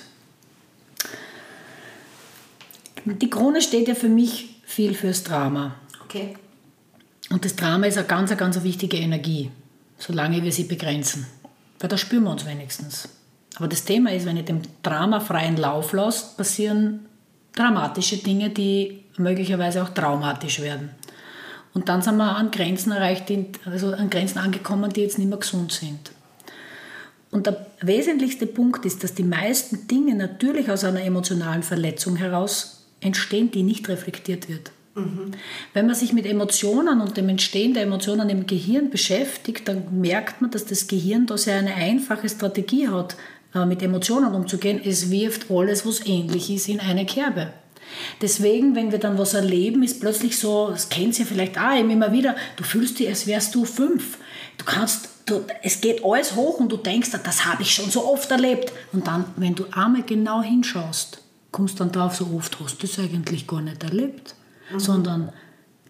die 3.06 3.30
Krone 3.30 3.62
steht 3.62 3.88
ja 3.88 3.96
für 3.96 4.10
mich 4.10 4.62
viel 4.66 4.96
fürs 4.96 5.24
Drama. 5.24 5.76
Okay. 6.04 6.36
Und 7.30 7.46
das 7.46 7.56
Drama 7.56 7.86
ist 7.86 7.98
eine 7.98 8.08
ganz, 8.08 8.36
ganz 8.36 8.62
wichtige 8.64 8.98
Energie, 8.98 9.52
solange 10.00 10.44
wir 10.44 10.52
sie 10.52 10.64
begrenzen. 10.64 11.28
Weil 11.80 11.90
da 11.90 11.98
spüren 11.98 12.24
wir 12.24 12.32
uns 12.32 12.46
wenigstens. 12.46 13.10
Aber 13.56 13.68
das 13.68 13.86
Thema 13.86 14.12
ist, 14.12 14.26
wenn 14.26 14.38
ihr 14.38 14.44
dem 14.44 14.62
Drama 14.84 15.20
freien 15.20 15.58
Lauf 15.58 15.94
lasst, 15.94 16.38
passieren 16.38 17.06
dramatische 17.54 18.18
Dinge, 18.18 18.50
die 18.50 19.04
möglicherweise 19.18 19.82
auch 19.82 19.90
traumatisch 19.90 20.62
werden. 20.62 20.90
Und 21.74 21.90
dann 21.90 22.02
sind 22.02 22.18
wir 22.18 22.36
an 22.36 22.52
Grenzen 22.52 22.92
erreicht, 22.92 23.32
also 23.66 23.94
an 23.94 24.10
Grenzen 24.10 24.40
angekommen, 24.40 24.92
die 24.92 25.02
jetzt 25.02 25.18
nicht 25.18 25.28
mehr 25.28 25.38
gesund 25.38 25.72
sind. 25.72 26.12
Und 27.32 27.48
der 27.48 27.66
wesentlichste 27.82 28.48
Punkt 28.48 28.86
ist, 28.86 29.04
dass 29.04 29.14
die 29.14 29.24
meisten 29.24 29.88
Dinge 29.88 30.16
natürlich 30.16 30.72
aus 30.72 30.86
einer 30.86 31.04
emotionalen 31.04 31.64
Verletzung 31.64 32.16
heraus 32.16 32.86
entstehen, 33.02 33.52
die 33.52 33.64
nicht 33.64 33.90
reflektiert 33.90 34.48
wird. 34.48 34.72
Mhm. 34.96 35.32
Wenn 35.74 35.86
man 35.86 35.96
sich 35.96 36.14
mit 36.14 36.26
Emotionen 36.26 37.02
und 37.02 37.18
dem 37.18 37.28
Entstehen 37.28 37.74
der 37.74 37.84
Emotionen 37.84 38.30
im 38.30 38.48
Gehirn 38.48 38.90
beschäftigt, 38.90 39.68
dann 39.68 40.00
merkt 40.00 40.42
man, 40.42 40.52
dass 40.52 40.66
das 40.66 40.88
Gehirn 40.88 41.26
da 41.26 41.38
sehr 41.38 41.58
eine 41.58 41.76
einfache 41.76 42.30
Strategie 42.30 42.88
hat, 42.88 43.18
mit 43.64 43.82
Emotionen 43.82 44.34
umzugehen, 44.34 44.82
es 44.84 45.10
wirft 45.10 45.50
alles, 45.50 45.86
was 45.86 46.06
ähnlich 46.06 46.50
ist, 46.50 46.68
in 46.68 46.80
eine 46.80 47.06
Kerbe. 47.06 47.54
Deswegen, 48.22 48.76
wenn 48.76 48.92
wir 48.92 49.00
dann 49.00 49.18
was 49.18 49.34
erleben, 49.34 49.84
ist 49.84 50.02
plötzlich 50.02 50.38
so, 50.38 50.70
das 50.70 50.90
kennt 50.90 51.18
ihr 51.20 51.26
vielleicht 51.26 51.58
auch 51.58 51.80
immer 51.80 52.12
wieder, 52.12 52.36
du 52.58 52.64
fühlst 52.64 53.00
dich, 53.00 53.08
als 53.08 53.28
wärst 53.28 53.56
du 53.56 53.66
fünf. 53.66 54.18
Du 54.58 54.66
kannst, 54.66 55.10
du, 55.26 55.42
es 55.62 55.82
geht 55.82 56.04
alles 56.04 56.36
hoch 56.36 56.60
und 56.60 56.72
du 56.72 56.78
denkst, 56.78 57.12
das 57.12 57.46
habe 57.46 57.62
ich 57.62 57.74
schon 57.74 57.90
so 57.90 58.06
oft 58.06 58.30
erlebt. 58.32 58.74
Und 58.92 59.08
dann, 59.08 59.26
wenn 59.38 59.56
du 59.56 59.66
einmal 59.72 60.04
genau 60.04 60.42
hinschaust, 60.42 61.22
kommst 61.52 61.80
dann 61.80 61.92
drauf, 61.92 62.16
so 62.16 62.30
oft 62.36 62.60
hast 62.60 62.82
du 62.82 62.88
es 62.88 63.00
eigentlich 63.00 63.48
gar 63.48 63.62
nicht 63.62 63.84
erlebt, 63.84 64.36
mhm. 64.72 64.80
sondern 64.80 65.32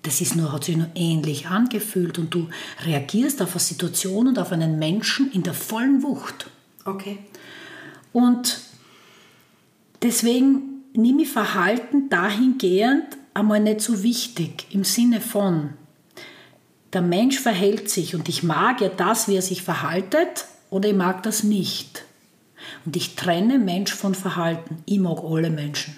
das 0.04 0.22
ist 0.22 0.36
nur, 0.36 0.52
hat 0.52 0.64
sich 0.64 0.78
nur 0.78 0.90
ähnlich 0.94 1.48
angefühlt 1.48 2.20
und 2.20 2.34
du 2.34 2.48
reagierst 2.86 3.42
auf 3.42 3.52
eine 3.52 3.60
Situation 3.60 4.28
und 4.28 4.38
auf 4.38 4.52
einen 4.52 4.78
Menschen 4.78 5.32
in 5.32 5.42
der 5.42 5.56
vollen 5.56 6.04
Wucht. 6.04 6.48
Okay. 6.86 7.18
Und 8.16 8.62
deswegen 10.02 10.86
nehme 10.94 11.24
ich 11.24 11.30
Verhalten 11.30 12.08
dahingehend 12.08 13.04
einmal 13.34 13.60
nicht 13.60 13.82
so 13.82 14.04
wichtig 14.04 14.68
im 14.70 14.86
Sinne 14.86 15.20
von, 15.20 15.74
der 16.94 17.02
Mensch 17.02 17.38
verhält 17.42 17.90
sich 17.90 18.16
und 18.16 18.30
ich 18.30 18.42
mag 18.42 18.80
ja 18.80 18.88
das, 18.88 19.28
wie 19.28 19.36
er 19.36 19.42
sich 19.42 19.64
verhaltet 19.64 20.46
oder 20.70 20.88
ich 20.88 20.96
mag 20.96 21.24
das 21.24 21.44
nicht. 21.44 22.06
Und 22.86 22.96
ich 22.96 23.18
trenne 23.18 23.60
Mensch 23.60 23.94
von 23.94 24.16
Verhalten. 24.16 24.82
Ich 24.86 25.00
mag 25.00 25.22
alle 25.22 25.50
Menschen. 25.50 25.94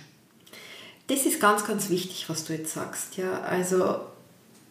Das 1.06 1.28
ist 1.28 1.40
ganz, 1.40 1.68
ganz 1.68 1.92
wichtig, 1.92 2.28
was 2.30 2.46
du 2.46 2.54
jetzt 2.54 2.74
sagst. 2.74 3.18
Ja, 3.18 3.42
also 3.42 4.00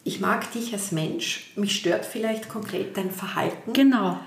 ich 0.03 0.19
mag 0.19 0.51
dich 0.51 0.73
als 0.73 0.91
Mensch. 0.91 1.53
Mich 1.55 1.77
stört 1.77 2.05
vielleicht 2.05 2.49
konkret 2.49 2.97
dein 2.97 3.09
Verhalten. 3.09 3.71
Genau. 3.71 4.19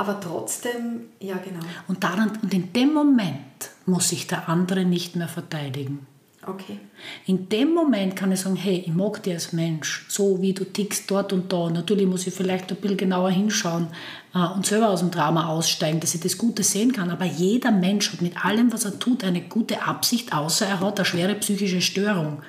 Aber 0.00 0.18
trotzdem, 0.18 1.10
ja 1.20 1.36
genau. 1.36 1.60
Und, 1.86 2.02
daran, 2.02 2.32
und 2.40 2.54
in 2.54 2.72
dem 2.72 2.94
Moment 2.94 3.68
muss 3.84 4.08
sich 4.08 4.26
der 4.26 4.48
andere 4.48 4.86
nicht 4.86 5.14
mehr 5.14 5.28
verteidigen. 5.28 6.06
Okay. 6.46 6.78
In 7.26 7.50
dem 7.50 7.74
Moment 7.74 8.16
kann 8.16 8.32
ich 8.32 8.40
sagen, 8.40 8.56
hey, 8.56 8.82
ich 8.86 8.94
mag 8.94 9.22
dich 9.22 9.34
als 9.34 9.52
Mensch, 9.52 10.06
so 10.08 10.40
wie 10.40 10.54
du 10.54 10.64
tickst 10.64 11.10
dort 11.10 11.34
und 11.34 11.52
da. 11.52 11.68
Natürlich 11.68 12.06
muss 12.06 12.26
ich 12.26 12.32
vielleicht 12.32 12.70
ein 12.70 12.78
bisschen 12.78 12.96
genauer 12.96 13.30
hinschauen 13.30 13.88
äh, 14.34 14.38
und 14.38 14.64
selber 14.64 14.88
aus 14.88 15.00
dem 15.00 15.10
Drama 15.10 15.48
aussteigen, 15.48 16.00
dass 16.00 16.14
ich 16.14 16.22
das 16.22 16.38
Gute 16.38 16.62
sehen 16.62 16.92
kann. 16.92 17.10
Aber 17.10 17.26
jeder 17.26 17.70
Mensch 17.70 18.10
hat 18.10 18.22
mit 18.22 18.42
allem, 18.42 18.72
was 18.72 18.86
er 18.86 18.98
tut, 18.98 19.22
eine 19.22 19.42
gute 19.42 19.82
Absicht, 19.82 20.32
außer 20.32 20.64
er 20.64 20.80
hat 20.80 20.98
eine 20.98 21.04
schwere 21.04 21.34
psychische 21.34 21.82
Störung. 21.82 22.40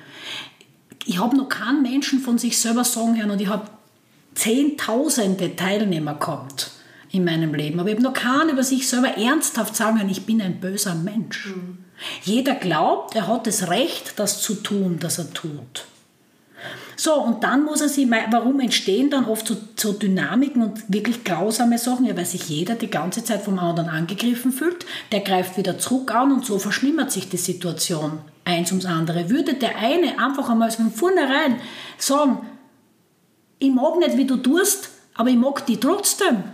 Ich 1.04 1.20
habe 1.20 1.36
noch 1.36 1.50
keinen 1.50 1.82
Menschen 1.82 2.20
von 2.20 2.38
sich 2.38 2.58
selber 2.58 2.84
sagen 2.84 3.18
hören 3.18 3.30
und 3.30 3.42
ich 3.42 3.48
habe 3.48 3.68
zehntausende 4.34 5.54
Teilnehmer 5.54 6.14
gehabt 6.14 6.70
in 7.12 7.24
meinem 7.24 7.54
Leben. 7.54 7.78
Aber 7.78 7.90
ich 7.90 7.94
habe 7.94 8.02
noch 8.02 8.14
keinen 8.14 8.50
über 8.50 8.64
sich 8.64 8.88
selber 8.88 9.16
ernsthaft 9.16 9.76
sagen 9.76 9.98
können, 9.98 10.10
ich 10.10 10.26
bin 10.26 10.40
ein 10.40 10.60
böser 10.60 10.94
Mensch. 10.94 11.46
Mhm. 11.46 11.84
Jeder 12.24 12.54
glaubt, 12.54 13.14
er 13.14 13.28
hat 13.28 13.46
das 13.46 13.68
Recht, 13.68 14.14
das 14.16 14.42
zu 14.42 14.54
tun, 14.54 14.98
das 14.98 15.18
er 15.18 15.32
tut. 15.32 15.84
So, 16.96 17.14
und 17.14 17.42
dann 17.42 17.64
muss 17.64 17.80
er 17.80 17.88
sich, 17.88 18.08
warum 18.30 18.60
entstehen 18.60 19.10
dann 19.10 19.24
oft 19.24 19.46
so, 19.46 19.56
so, 19.76 19.92
Dynamiken 19.92 20.62
und 20.62 20.92
wirklich 20.92 21.24
grausame 21.24 21.78
Sachen? 21.78 22.06
Ja, 22.06 22.16
weil 22.16 22.24
sich 22.24 22.48
jeder 22.48 22.76
die 22.76 22.90
ganze 22.90 23.24
Zeit 23.24 23.42
vom 23.42 23.58
anderen 23.58 23.88
angegriffen 23.88 24.52
fühlt, 24.52 24.86
der 25.10 25.20
greift 25.20 25.56
wieder 25.56 25.78
zurück 25.78 26.14
an 26.14 26.32
und 26.32 26.46
so 26.46 26.58
verschlimmert 26.58 27.10
sich 27.10 27.28
die 27.28 27.38
Situation. 27.38 28.20
Eins 28.44 28.70
ums 28.70 28.86
andere. 28.86 29.30
Würde 29.30 29.54
der 29.54 29.76
eine 29.78 30.18
einfach 30.18 30.48
einmal 30.48 30.70
von 30.70 30.92
vornherein 30.92 31.56
sagen, 31.98 32.46
ich 33.58 33.70
mag 33.70 33.98
nicht, 33.98 34.16
wie 34.16 34.26
du 34.26 34.36
tust, 34.36 34.90
aber 35.14 35.30
ich 35.30 35.36
mag 35.36 35.66
dich 35.66 35.80
trotzdem. 35.80 36.44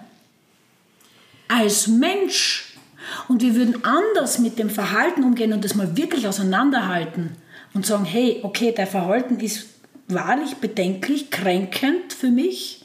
Als 1.49 1.87
Mensch. 1.87 2.77
Und 3.27 3.43
wir 3.43 3.55
würden 3.55 3.85
anders 3.85 4.39
mit 4.39 4.59
dem 4.59 4.71
Verhalten 4.71 5.25
umgehen 5.25 5.53
und 5.53 5.65
das 5.65 5.75
mal 5.75 5.97
wirklich 5.97 6.29
auseinanderhalten 6.29 7.31
und 7.75 7.87
sagen, 7.87 8.05
hey, 8.05 8.41
okay, 8.43 8.73
dein 8.77 8.87
Verhalten 8.87 9.41
ist 9.41 9.67
wahrlich 10.09 10.57
bedenklich, 10.57 11.31
kränkend 11.31 12.13
für 12.13 12.31
mich, 12.31 12.85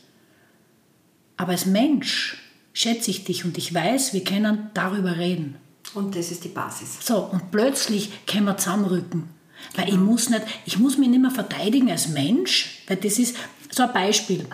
aber 1.38 1.51
als 1.51 1.66
Mensch 1.66 2.38
schätze 2.74 3.11
ich 3.11 3.24
dich 3.24 3.45
und 3.45 3.57
ich 3.57 3.74
weiß, 3.74 4.14
wir 4.14 4.24
können 4.24 4.70
darüber 4.74 5.18
reden. 5.18 5.55
Und 5.93 6.16
das 6.16 6.32
ist 6.32 6.43
die 6.43 6.49
Basis. 6.49 7.05
So, 7.05 7.18
und 7.18 7.51
plötzlich 7.51 8.26
können 8.26 8.45
wir 8.45 8.57
zusammenrücken. 8.57 9.30
Weil 9.76 9.89
ich 9.89 9.97
muss 9.97 10.30
nicht, 10.30 10.43
ich 10.66 10.80
muss 10.80 10.97
mich 10.97 11.09
nicht 11.09 11.22
mehr 11.22 11.32
verteidigen 11.32 11.89
als 11.91 12.09
Mensch, 12.09 12.84
weil 12.88 12.97
das 12.97 13.20
ist 13.20 13.36
so 13.70 13.84
ein 13.84 13.93
Beispiel. 13.93 14.45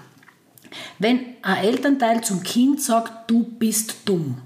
Wenn 0.99 1.21
ein 1.41 1.63
Elternteil 1.63 2.21
zum 2.23 2.43
Kind 2.43 2.81
sagt, 2.81 3.29
du 3.29 3.43
bist 3.43 3.95
dumm. 4.05 4.41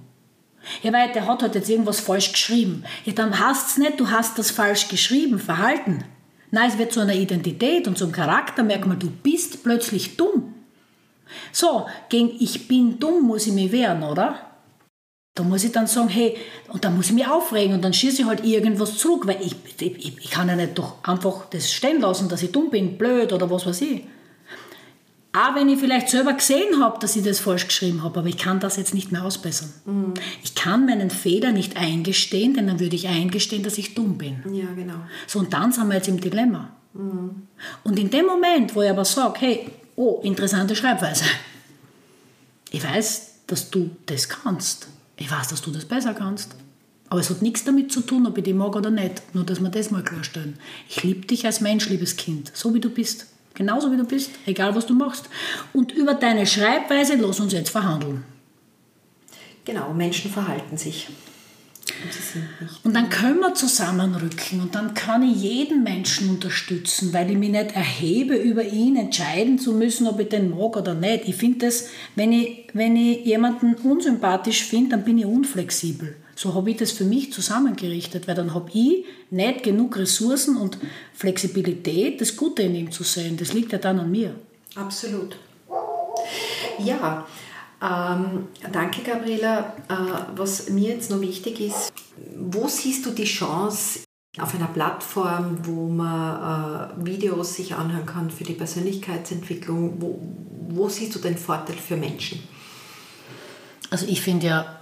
Ja, 0.81 0.93
weil 0.93 1.11
der 1.11 1.27
hat 1.27 1.41
halt 1.41 1.55
jetzt 1.55 1.69
irgendwas 1.69 1.99
falsch 1.99 2.31
geschrieben. 2.31 2.83
Ja, 3.05 3.13
dann 3.13 3.39
hast 3.39 3.71
es 3.71 3.77
nicht, 3.77 3.99
du 3.99 4.09
hast 4.09 4.39
das 4.39 4.51
falsch 4.51 4.87
geschrieben, 4.87 5.39
Verhalten. 5.39 6.05
Nein, 6.51 6.69
es 6.69 6.77
wird 6.77 6.93
zu 6.93 6.99
einer 6.99 7.15
Identität 7.15 7.87
und 7.87 7.97
zum 7.97 8.11
Charaktermerkmal, 8.11 8.97
du 8.97 9.09
bist 9.09 9.63
plötzlich 9.63 10.17
dumm. 10.17 10.53
So, 11.51 11.87
gegen 12.09 12.31
ich 12.39 12.67
bin 12.67 12.99
dumm 12.99 13.23
muss 13.23 13.47
ich 13.47 13.53
mich 13.53 13.71
wehren, 13.71 14.03
oder? 14.03 14.39
Da 15.35 15.43
muss 15.43 15.63
ich 15.63 15.71
dann 15.71 15.87
sagen, 15.87 16.09
hey, 16.09 16.37
und 16.67 16.85
dann 16.85 16.95
muss 16.95 17.07
ich 17.07 17.13
mich 17.13 17.27
aufregen 17.27 17.73
und 17.73 17.81
dann 17.81 17.93
schieße 17.93 18.21
ich 18.21 18.27
halt 18.27 18.45
irgendwas 18.45 18.97
zurück, 18.97 19.25
weil 19.25 19.41
ich, 19.41 19.55
ich, 19.79 20.17
ich 20.19 20.29
kann 20.29 20.47
ja 20.47 20.55
nicht 20.55 20.77
doch 20.77 21.03
einfach 21.03 21.45
das 21.49 21.73
stehen 21.73 22.01
lassen, 22.01 22.29
dass 22.29 22.43
ich 22.43 22.51
dumm 22.51 22.69
bin, 22.69 22.99
blöd 22.99 23.33
oder 23.33 23.49
was 23.49 23.65
weiß 23.65 23.81
ich. 23.81 24.03
Auch 25.35 25.55
wenn 25.55 25.67
ich 25.67 25.79
vielleicht 25.79 26.09
selber 26.09 26.33
gesehen 26.33 26.79
habe, 26.79 26.99
dass 26.99 27.15
ich 27.15 27.23
das 27.23 27.39
falsch 27.39 27.67
geschrieben 27.67 28.03
habe, 28.03 28.19
aber 28.19 28.29
ich 28.29 28.37
kann 28.37 28.59
das 28.59 28.77
jetzt 28.77 28.93
nicht 28.93 29.11
mehr 29.11 29.25
ausbessern. 29.25 29.73
Mhm. 29.85 30.13
Ich 30.43 30.53
kann 30.53 30.85
meinen 30.85 31.09
Fehler 31.09 31.51
nicht 31.51 31.75
eingestehen, 31.75 32.53
denn 32.53 32.67
dann 32.67 32.79
würde 32.79 32.95
ich 32.95 33.07
eingestehen, 33.07 33.63
dass 33.63 33.79
ich 33.79 33.95
dumm 33.95 34.19
bin. 34.19 34.43
Ja, 34.53 34.67
genau. 34.75 34.99
So, 35.25 35.39
und 35.39 35.51
dann 35.51 35.71
sind 35.71 35.87
wir 35.87 35.95
jetzt 35.95 36.07
im 36.07 36.19
Dilemma. 36.19 36.69
Mhm. 36.93 37.47
Und 37.83 37.97
in 37.97 38.11
dem 38.11 38.27
Moment, 38.27 38.75
wo 38.75 38.83
ich 38.83 38.89
aber 38.91 39.05
sage, 39.05 39.39
hey, 39.39 39.69
oh, 39.95 40.21
interessante 40.23 40.75
Schreibweise. 40.75 41.25
Ich 42.69 42.83
weiß, 42.83 43.31
dass 43.47 43.71
du 43.71 43.89
das 44.05 44.29
kannst. 44.29 44.87
Ich 45.17 45.31
weiß, 45.31 45.47
dass 45.47 45.63
du 45.63 45.71
das 45.71 45.85
besser 45.85 46.13
kannst. 46.13 46.55
Aber 47.09 47.21
es 47.21 47.31
hat 47.31 47.41
nichts 47.41 47.63
damit 47.63 47.91
zu 47.91 48.01
tun, 48.01 48.27
ob 48.27 48.37
ich 48.37 48.43
dich 48.43 48.53
mag 48.53 48.75
oder 48.75 48.91
nicht. 48.91 49.21
Nur, 49.33 49.45
dass 49.45 49.59
wir 49.59 49.69
das 49.69 49.89
mal 49.89 50.03
klarstellen. 50.03 50.59
Ich 50.89 51.01
liebe 51.03 51.25
dich 51.25 51.45
als 51.47 51.59
Mensch, 51.59 51.89
liebes 51.89 52.17
Kind, 52.17 52.51
so 52.53 52.73
wie 52.75 52.79
du 52.79 52.89
bist. 52.89 53.27
Genauso 53.53 53.91
wie 53.91 53.97
du 53.97 54.05
bist, 54.05 54.31
egal 54.45 54.75
was 54.75 54.85
du 54.85 54.95
machst. 54.95 55.29
Und 55.73 55.91
über 55.91 56.15
deine 56.15 56.45
Schreibweise 56.45 57.15
lass 57.15 57.39
uns 57.39 57.53
jetzt 57.53 57.69
verhandeln. 57.69 58.23
Genau, 59.65 59.93
Menschen 59.93 60.31
verhalten 60.31 60.77
sich. 60.77 61.07
Und, 62.03 62.85
und 62.85 62.95
dann 62.95 63.09
können 63.09 63.39
wir 63.39 63.53
zusammenrücken 63.53 64.61
und 64.61 64.73
dann 64.73 64.93
kann 64.93 65.21
ich 65.21 65.41
jeden 65.41 65.83
Menschen 65.83 66.29
unterstützen, 66.29 67.13
weil 67.13 67.29
ich 67.29 67.37
mich 67.37 67.51
nicht 67.51 67.75
erhebe, 67.75 68.35
über 68.35 68.63
ihn 68.63 68.95
entscheiden 68.95 69.59
zu 69.59 69.73
müssen, 69.73 70.07
ob 70.07 70.19
ich 70.19 70.29
den 70.29 70.49
mag 70.49 70.75
oder 70.75 70.93
nicht. 70.93 71.27
Ich 71.27 71.35
finde 71.35 71.65
das, 71.65 71.89
wenn 72.15 72.31
ich, 72.31 72.67
wenn 72.73 72.95
ich 72.95 73.25
jemanden 73.25 73.75
unsympathisch 73.75 74.63
finde, 74.63 74.91
dann 74.91 75.05
bin 75.05 75.17
ich 75.17 75.25
unflexibel. 75.25 76.15
So 76.35 76.53
habe 76.55 76.71
ich 76.71 76.77
das 76.77 76.91
für 76.91 77.05
mich 77.05 77.31
zusammengerichtet, 77.31 78.27
weil 78.27 78.35
dann 78.35 78.53
habe 78.53 78.69
ich 78.73 79.05
nicht 79.29 79.63
genug 79.63 79.97
Ressourcen 79.97 80.57
und 80.57 80.77
Flexibilität, 81.13 82.21
das 82.21 82.35
Gute 82.35 82.63
in 82.63 82.75
ihm 82.75 82.91
zu 82.91 83.03
sehen. 83.03 83.37
Das 83.37 83.53
liegt 83.53 83.71
ja 83.71 83.77
dann 83.77 83.99
an 83.99 84.11
mir. 84.11 84.35
Absolut. 84.75 85.37
Ja, 86.79 87.25
ähm, 87.81 88.47
danke 88.71 89.01
Gabriela. 89.03 89.73
Äh, 89.89 89.93
was 90.35 90.69
mir 90.69 90.89
jetzt 90.89 91.11
noch 91.11 91.21
wichtig 91.21 91.59
ist, 91.59 91.91
wo 92.35 92.67
siehst 92.67 93.05
du 93.05 93.11
die 93.11 93.25
Chance 93.25 93.99
auf 94.39 94.55
einer 94.55 94.67
Plattform, 94.67 95.59
wo 95.63 95.87
man 95.87 96.95
äh, 96.99 97.05
Videos 97.05 97.55
sich 97.55 97.75
anhören 97.75 98.05
kann 98.05 98.31
für 98.31 98.43
die 98.43 98.53
Persönlichkeitsentwicklung? 98.53 100.01
Wo, 100.01 100.19
wo 100.69 100.89
siehst 100.89 101.13
du 101.13 101.19
den 101.19 101.37
Vorteil 101.37 101.75
für 101.75 101.97
Menschen? 101.97 102.41
Also 103.89 104.07
ich 104.07 104.21
finde 104.21 104.47
ja, 104.47 104.79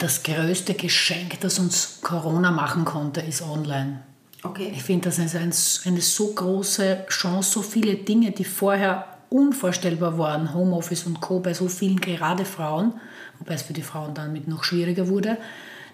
das 0.00 0.22
größte 0.22 0.74
Geschenk, 0.74 1.40
das 1.40 1.58
uns 1.58 1.98
Corona 2.02 2.50
machen 2.50 2.84
konnte, 2.84 3.20
ist 3.20 3.42
online. 3.42 4.00
Okay. 4.42 4.72
Ich 4.74 4.82
finde, 4.82 5.10
das 5.10 5.18
ist 5.18 5.36
eine, 5.36 5.52
eine 5.84 6.00
so 6.00 6.32
große 6.32 7.04
Chance, 7.08 7.50
so 7.52 7.62
viele 7.62 7.94
Dinge, 7.96 8.30
die 8.30 8.44
vorher 8.44 9.04
unvorstellbar 9.28 10.18
waren, 10.18 10.54
Homeoffice 10.54 11.04
und 11.04 11.20
Co. 11.20 11.40
bei 11.40 11.54
so 11.54 11.68
vielen, 11.68 12.00
gerade 12.00 12.44
Frauen, 12.44 12.94
wobei 13.38 13.54
es 13.54 13.62
für 13.62 13.74
die 13.74 13.82
Frauen 13.82 14.14
damit 14.14 14.48
noch 14.48 14.64
schwieriger 14.64 15.08
wurde, 15.08 15.36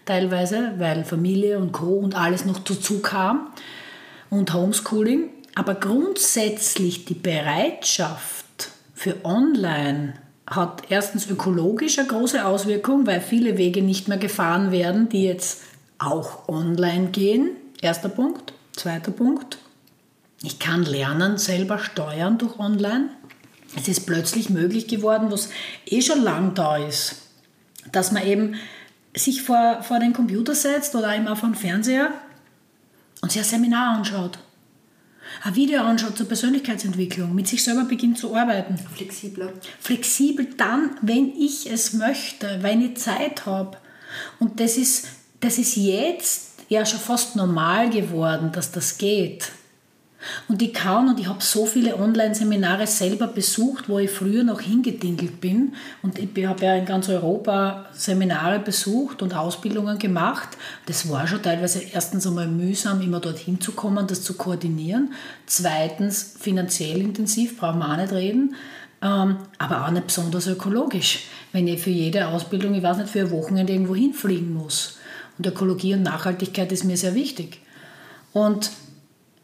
teilweise, 0.04 0.74
weil 0.78 1.04
Familie 1.04 1.58
und 1.58 1.72
Co. 1.72 1.96
und 1.96 2.14
alles 2.14 2.44
noch 2.44 2.60
dazu 2.60 3.00
kam 3.00 3.48
und 4.30 4.54
Homeschooling. 4.54 5.30
Aber 5.56 5.74
grundsätzlich 5.74 7.06
die 7.06 7.14
Bereitschaft 7.14 8.70
für 8.94 9.16
Online 9.24 10.14
hat 10.46 10.84
erstens 10.90 11.28
ökologisch 11.28 11.98
eine 11.98 12.08
große 12.08 12.44
Auswirkung, 12.44 13.06
weil 13.06 13.20
viele 13.20 13.58
Wege 13.58 13.82
nicht 13.82 14.08
mehr 14.08 14.18
gefahren 14.18 14.70
werden, 14.70 15.08
die 15.08 15.24
jetzt 15.24 15.62
auch 15.98 16.48
online 16.48 17.08
gehen. 17.08 17.50
Erster 17.80 18.08
Punkt. 18.08 18.52
Zweiter 18.72 19.10
Punkt. 19.10 19.58
Ich 20.42 20.58
kann 20.58 20.84
lernen, 20.84 21.38
selber 21.38 21.78
steuern 21.78 22.38
durch 22.38 22.58
online. 22.58 23.08
Es 23.76 23.88
ist 23.88 24.06
plötzlich 24.06 24.50
möglich 24.50 24.86
geworden, 24.86 25.30
was 25.30 25.48
eh 25.86 26.00
schon 26.00 26.22
lang 26.22 26.54
da 26.54 26.76
ist, 26.76 27.16
dass 27.90 28.12
man 28.12 28.24
eben 28.26 28.54
sich 29.14 29.42
vor, 29.42 29.82
vor 29.82 29.98
den 29.98 30.12
Computer 30.12 30.54
setzt 30.54 30.94
oder 30.94 31.14
eben 31.14 31.26
auch 31.26 31.38
vor 31.38 31.48
den 31.48 31.54
Fernseher 31.54 32.10
und 33.22 33.32
sich 33.32 33.40
ein 33.40 33.48
Seminar 33.48 33.96
anschaut 33.96 34.38
ein 35.42 35.54
Video 35.54 35.82
anschaut 35.82 36.16
zur 36.16 36.28
Persönlichkeitsentwicklung, 36.28 37.34
mit 37.34 37.48
sich 37.48 37.62
selber 37.62 37.84
beginnt 37.84 38.18
zu 38.18 38.34
arbeiten. 38.34 38.76
Flexibler. 38.94 39.52
Flexibel 39.80 40.46
dann, 40.56 40.90
wenn 41.02 41.32
ich 41.38 41.70
es 41.70 41.92
möchte, 41.92 42.58
wenn 42.62 42.80
ich 42.82 42.96
Zeit 42.96 43.46
habe. 43.46 43.76
Und 44.38 44.60
das 44.60 44.76
ist, 44.76 45.06
das 45.40 45.58
ist 45.58 45.76
jetzt 45.76 46.54
ja 46.68 46.84
schon 46.84 47.00
fast 47.00 47.36
normal 47.36 47.90
geworden, 47.90 48.50
dass 48.52 48.72
das 48.72 48.98
geht. 48.98 49.52
Und 50.48 50.62
ich 50.62 50.72
kann 50.72 51.08
und 51.08 51.20
ich 51.20 51.26
habe 51.26 51.42
so 51.42 51.66
viele 51.66 51.96
Online-Seminare 51.96 52.86
selber 52.86 53.26
besucht, 53.26 53.88
wo 53.88 53.98
ich 53.98 54.10
früher 54.10 54.44
noch 54.44 54.60
hingedingelt 54.60 55.40
bin. 55.40 55.74
Und 56.02 56.18
ich 56.18 56.46
habe 56.46 56.64
ja 56.64 56.74
in 56.74 56.84
ganz 56.84 57.08
Europa 57.08 57.86
Seminare 57.92 58.58
besucht 58.58 59.22
und 59.22 59.34
Ausbildungen 59.34 59.98
gemacht. 59.98 60.48
Das 60.86 61.08
war 61.08 61.26
schon 61.26 61.42
teilweise 61.42 61.82
erstens 61.92 62.26
einmal 62.26 62.48
mühsam, 62.48 63.00
immer 63.00 63.20
dorthin 63.20 63.60
zu 63.60 63.72
kommen, 63.72 64.06
das 64.06 64.22
zu 64.22 64.34
koordinieren. 64.34 65.12
Zweitens 65.46 66.36
finanziell 66.38 67.00
intensiv, 67.00 67.58
brauchen 67.58 67.78
wir 67.80 67.92
auch 67.92 67.96
nicht 67.96 68.12
reden. 68.12 68.54
Ähm, 69.02 69.36
aber 69.58 69.86
auch 69.86 69.90
nicht 69.90 70.06
besonders 70.06 70.46
ökologisch. 70.46 71.24
Wenn 71.52 71.68
ich 71.68 71.80
für 71.80 71.90
jede 71.90 72.28
Ausbildung, 72.28 72.74
ich 72.74 72.82
weiß 72.82 72.98
nicht, 72.98 73.10
für 73.10 73.20
ein 73.20 73.30
Wochenende 73.30 73.72
irgendwo 73.72 73.94
hinfliegen 73.94 74.54
muss. 74.54 74.98
Und 75.38 75.46
Ökologie 75.46 75.94
und 75.94 76.02
Nachhaltigkeit 76.02 76.72
ist 76.72 76.84
mir 76.84 76.96
sehr 76.96 77.14
wichtig. 77.14 77.60
Und 78.32 78.70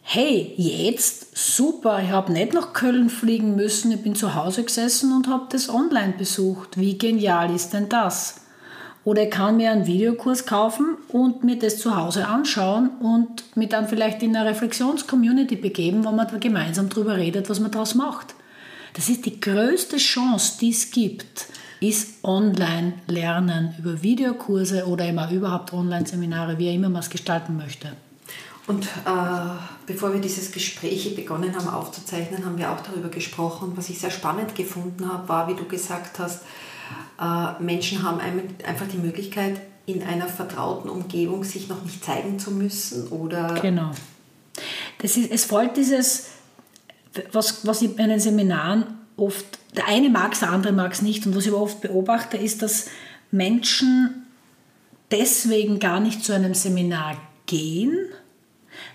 hey, 0.02 0.52
jetzt 0.56 1.36
super, 1.36 2.02
ich 2.02 2.10
habe 2.10 2.32
nicht 2.32 2.52
nach 2.52 2.72
Köln 2.72 3.08
fliegen 3.08 3.56
müssen, 3.56 3.92
ich 3.92 4.02
bin 4.02 4.14
zu 4.14 4.34
Hause 4.34 4.64
gesessen 4.64 5.12
und 5.12 5.28
habe 5.28 5.46
das 5.50 5.68
online 5.68 6.14
besucht. 6.18 6.78
Wie 6.78 6.98
genial 6.98 7.54
ist 7.54 7.72
denn 7.72 7.88
das? 7.88 8.40
Oder 9.04 9.24
ich 9.24 9.30
kann 9.30 9.56
mir 9.56 9.72
einen 9.72 9.86
Videokurs 9.86 10.46
kaufen 10.46 10.96
und 11.08 11.42
mir 11.42 11.58
das 11.58 11.78
zu 11.78 11.96
Hause 11.96 12.28
anschauen 12.28 12.90
und 13.00 13.56
mich 13.56 13.68
dann 13.68 13.88
vielleicht 13.88 14.22
in 14.22 14.36
eine 14.36 14.48
Reflexionscommunity 14.48 15.56
begeben, 15.56 16.04
wo 16.04 16.12
man 16.12 16.28
gemeinsam 16.38 16.88
darüber 16.88 17.16
redet, 17.16 17.50
was 17.50 17.58
man 17.58 17.72
daraus 17.72 17.94
macht. 17.94 18.34
Das 18.94 19.08
ist 19.08 19.24
die 19.24 19.40
größte 19.40 19.96
Chance, 19.96 20.58
die 20.60 20.70
es 20.70 20.90
gibt, 20.90 21.46
ist 21.80 22.22
Online-Lernen 22.22 23.74
über 23.78 24.02
Videokurse 24.02 24.86
oder 24.86 25.08
immer 25.08 25.32
überhaupt 25.32 25.72
Online-Seminare, 25.72 26.58
wie 26.58 26.72
immer 26.72 26.88
man 26.88 27.00
es 27.00 27.10
gestalten 27.10 27.56
möchte. 27.56 27.92
Und 28.72 28.86
äh, 28.86 29.54
bevor 29.86 30.14
wir 30.14 30.20
dieses 30.20 30.50
Gespräch 30.50 31.14
begonnen 31.14 31.54
haben 31.54 31.68
aufzuzeichnen, 31.68 32.44
haben 32.44 32.56
wir 32.56 32.72
auch 32.72 32.80
darüber 32.80 33.10
gesprochen. 33.10 33.72
Was 33.76 33.90
ich 33.90 33.98
sehr 33.98 34.10
spannend 34.10 34.54
gefunden 34.54 35.12
habe, 35.12 35.28
war, 35.28 35.48
wie 35.48 35.54
du 35.54 35.66
gesagt 35.66 36.18
hast, 36.18 36.42
äh, 37.20 37.62
Menschen 37.62 38.02
haben 38.02 38.18
einfach 38.20 38.86
die 38.88 38.98
Möglichkeit, 38.98 39.60
in 39.84 40.02
einer 40.02 40.28
vertrauten 40.28 40.88
Umgebung 40.88 41.44
sich 41.44 41.68
noch 41.68 41.82
nicht 41.82 42.04
zeigen 42.04 42.38
zu 42.38 42.52
müssen 42.52 43.08
oder. 43.08 43.54
Genau. 43.60 43.90
Das 44.98 45.16
ist, 45.16 45.30
es 45.30 45.44
folgt 45.44 45.76
dieses 45.76 46.28
was, 47.32 47.66
was 47.66 47.82
ich 47.82 47.94
bei 47.94 48.06
den 48.06 48.20
Seminaren 48.20 48.84
oft, 49.16 49.44
der 49.76 49.86
eine 49.88 50.08
mag 50.08 50.32
es, 50.32 50.40
der 50.40 50.50
andere 50.50 50.72
mag 50.72 50.92
es 50.92 51.02
nicht. 51.02 51.26
Und 51.26 51.36
was 51.36 51.46
ich 51.46 51.52
oft 51.52 51.80
beobachte, 51.80 52.36
ist, 52.36 52.62
dass 52.62 52.86
Menschen 53.30 54.26
deswegen 55.10 55.78
gar 55.78 56.00
nicht 56.00 56.24
zu 56.24 56.32
einem 56.32 56.54
Seminar 56.54 57.16
gehen, 57.46 57.98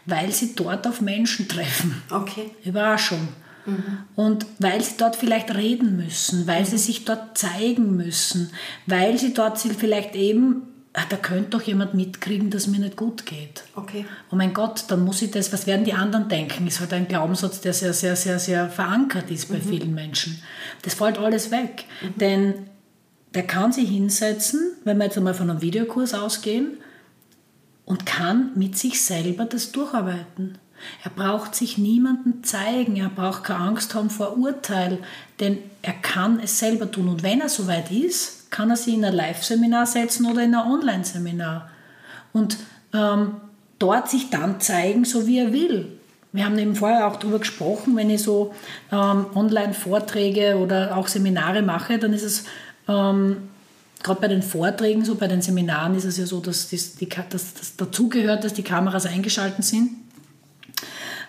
weil 0.05 0.31
sie 0.31 0.55
dort 0.55 0.88
auf 0.88 1.01
Menschen 1.01 1.47
treffen. 1.47 2.01
Okay. 2.09 2.51
Überraschung. 2.63 3.27
Mhm. 3.65 3.99
Und 4.15 4.45
weil 4.59 4.81
sie 4.81 4.95
dort 4.97 5.15
vielleicht 5.15 5.53
reden 5.53 5.97
müssen, 5.97 6.47
weil 6.47 6.65
sie 6.65 6.77
sich 6.77 7.05
dort 7.05 7.38
zeigen 7.38 7.95
müssen, 7.95 8.51
weil 8.85 9.17
sie 9.17 9.33
dort 9.33 9.59
vielleicht 9.59 10.15
eben 10.15 10.63
ach, 10.97 11.05
da 11.09 11.15
könnte 11.15 11.51
doch 11.51 11.61
jemand 11.61 11.93
mitkriegen, 11.93 12.49
dass 12.49 12.65
mir 12.65 12.79
nicht 12.79 12.97
gut 12.97 13.25
geht. 13.27 13.63
Okay. 13.75 14.05
Oh 14.31 14.35
mein 14.35 14.53
Gott, 14.53 14.85
dann 14.88 15.05
muss 15.05 15.21
ich 15.21 15.29
das, 15.29 15.53
was 15.53 15.67
werden 15.67 15.85
die 15.85 15.93
anderen 15.93 16.27
denken? 16.27 16.65
Ist 16.65 16.79
halt 16.79 16.91
ein 16.91 17.07
Glaubenssatz, 17.07 17.61
der 17.61 17.73
sehr, 17.73 17.93
sehr, 17.93 18.15
sehr, 18.15 18.39
sehr 18.39 18.67
verankert 18.69 19.29
ist 19.29 19.49
bei 19.49 19.57
mhm. 19.57 19.61
vielen 19.61 19.93
Menschen. 19.93 20.41
Das 20.81 20.95
fällt 20.95 21.19
alles 21.19 21.51
weg. 21.51 21.85
Mhm. 22.01 22.17
Denn 22.17 22.53
der 23.35 23.43
kann 23.43 23.71
sich 23.71 23.89
hinsetzen, 23.89 24.71
wenn 24.85 24.97
wir 24.97 25.05
jetzt 25.05 25.17
einmal 25.17 25.35
von 25.35 25.51
einem 25.51 25.61
Videokurs 25.61 26.15
ausgehen, 26.15 26.77
und 27.88 28.05
kann 28.05 28.51
mit 28.53 28.77
sich 28.77 29.01
selber 29.01 29.45
das 29.45 29.71
durcharbeiten. 29.71 30.59
Er 31.03 31.09
braucht 31.09 31.55
sich 31.55 31.79
niemandem 31.79 32.43
zeigen, 32.43 32.97
er 32.97 33.09
braucht 33.09 33.45
keine 33.45 33.61
Angst 33.61 33.95
haben 33.95 34.11
vor 34.11 34.38
Urteil, 34.38 34.99
denn 35.39 35.57
er 35.81 35.93
kann 35.93 36.39
es 36.39 36.59
selber 36.59 36.91
tun. 36.91 37.07
Und 37.07 37.23
wenn 37.23 37.41
er 37.41 37.49
soweit 37.49 37.89
ist, 37.89 38.51
kann 38.51 38.69
er 38.69 38.75
sich 38.75 38.93
in 38.93 39.05
ein 39.05 39.13
Live-Seminar 39.13 39.88
setzen 39.88 40.27
oder 40.27 40.43
in 40.43 40.53
ein 40.53 40.67
Online-Seminar. 40.67 41.69
Und 42.33 42.57
ähm, 42.93 43.38
dort 43.79 44.09
sich 44.09 44.29
dann 44.29 44.59
zeigen, 44.59 45.05
so 45.05 45.25
wie 45.25 45.39
er 45.39 45.53
will. 45.53 45.97
Wir 46.33 46.45
haben 46.45 46.59
eben 46.59 46.75
vorher 46.75 47.07
auch 47.07 47.15
darüber 47.15 47.39
gesprochen, 47.39 47.95
wenn 47.95 48.09
ich 48.09 48.21
so 48.21 48.53
ähm, 48.91 49.25
Online-Vorträge 49.33 50.57
oder 50.57 50.95
auch 50.97 51.07
Seminare 51.07 51.61
mache, 51.61 51.97
dann 51.97 52.13
ist 52.13 52.23
es 52.23 52.43
ähm, 52.88 53.49
gerade 54.03 54.21
bei 54.21 54.27
den 54.27 54.41
Vorträgen, 54.41 55.03
so 55.05 55.15
bei 55.15 55.27
den 55.27 55.41
Seminaren 55.41 55.95
ist 55.95 56.05
es 56.05 56.17
ja 56.17 56.25
so, 56.25 56.39
dass 56.39 56.69
das, 56.69 56.95
die, 56.95 57.07
dass 57.07 57.53
das 57.53 57.75
dazugehört, 57.75 58.43
dass 58.43 58.53
die 58.53 58.63
Kameras 58.63 59.05
eingeschaltet 59.05 59.63
sind. 59.63 59.91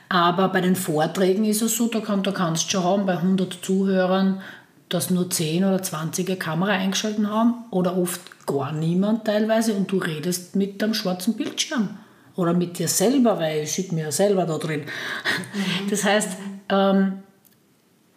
Aber 0.08 0.48
bei 0.48 0.60
den 0.60 0.76
Vorträgen 0.76 1.44
ist 1.44 1.62
es 1.62 1.76
so, 1.76 1.88
da, 1.88 2.00
kann, 2.00 2.22
da 2.22 2.32
kannst 2.32 2.66
du 2.66 2.70
schon 2.70 2.84
haben, 2.84 3.06
bei 3.06 3.16
100 3.16 3.58
Zuhörern 3.62 4.40
dass 4.88 5.10
nur 5.10 5.28
10 5.28 5.64
oder 5.64 5.82
20 5.82 6.28
eine 6.28 6.38
Kamera 6.38 6.72
eingeschaltet 6.72 7.26
haben 7.26 7.64
oder 7.70 7.96
oft 7.96 8.46
gar 8.46 8.72
niemand 8.72 9.26
teilweise 9.26 9.74
und 9.74 9.90
du 9.90 9.98
redest 9.98 10.56
mit 10.56 10.80
dem 10.80 10.94
schwarzen 10.94 11.34
Bildschirm 11.34 11.98
oder 12.36 12.54
mit 12.54 12.78
dir 12.78 12.88
selber, 12.88 13.38
weil 13.38 13.64
ich 13.64 13.72
sitze 13.72 13.94
mir 13.94 14.04
ja 14.04 14.12
selber 14.12 14.46
da 14.46 14.58
drin. 14.58 14.80
Mhm. 14.80 15.90
Das 15.90 16.04
heißt, 16.04 16.30
ähm, 16.70 17.22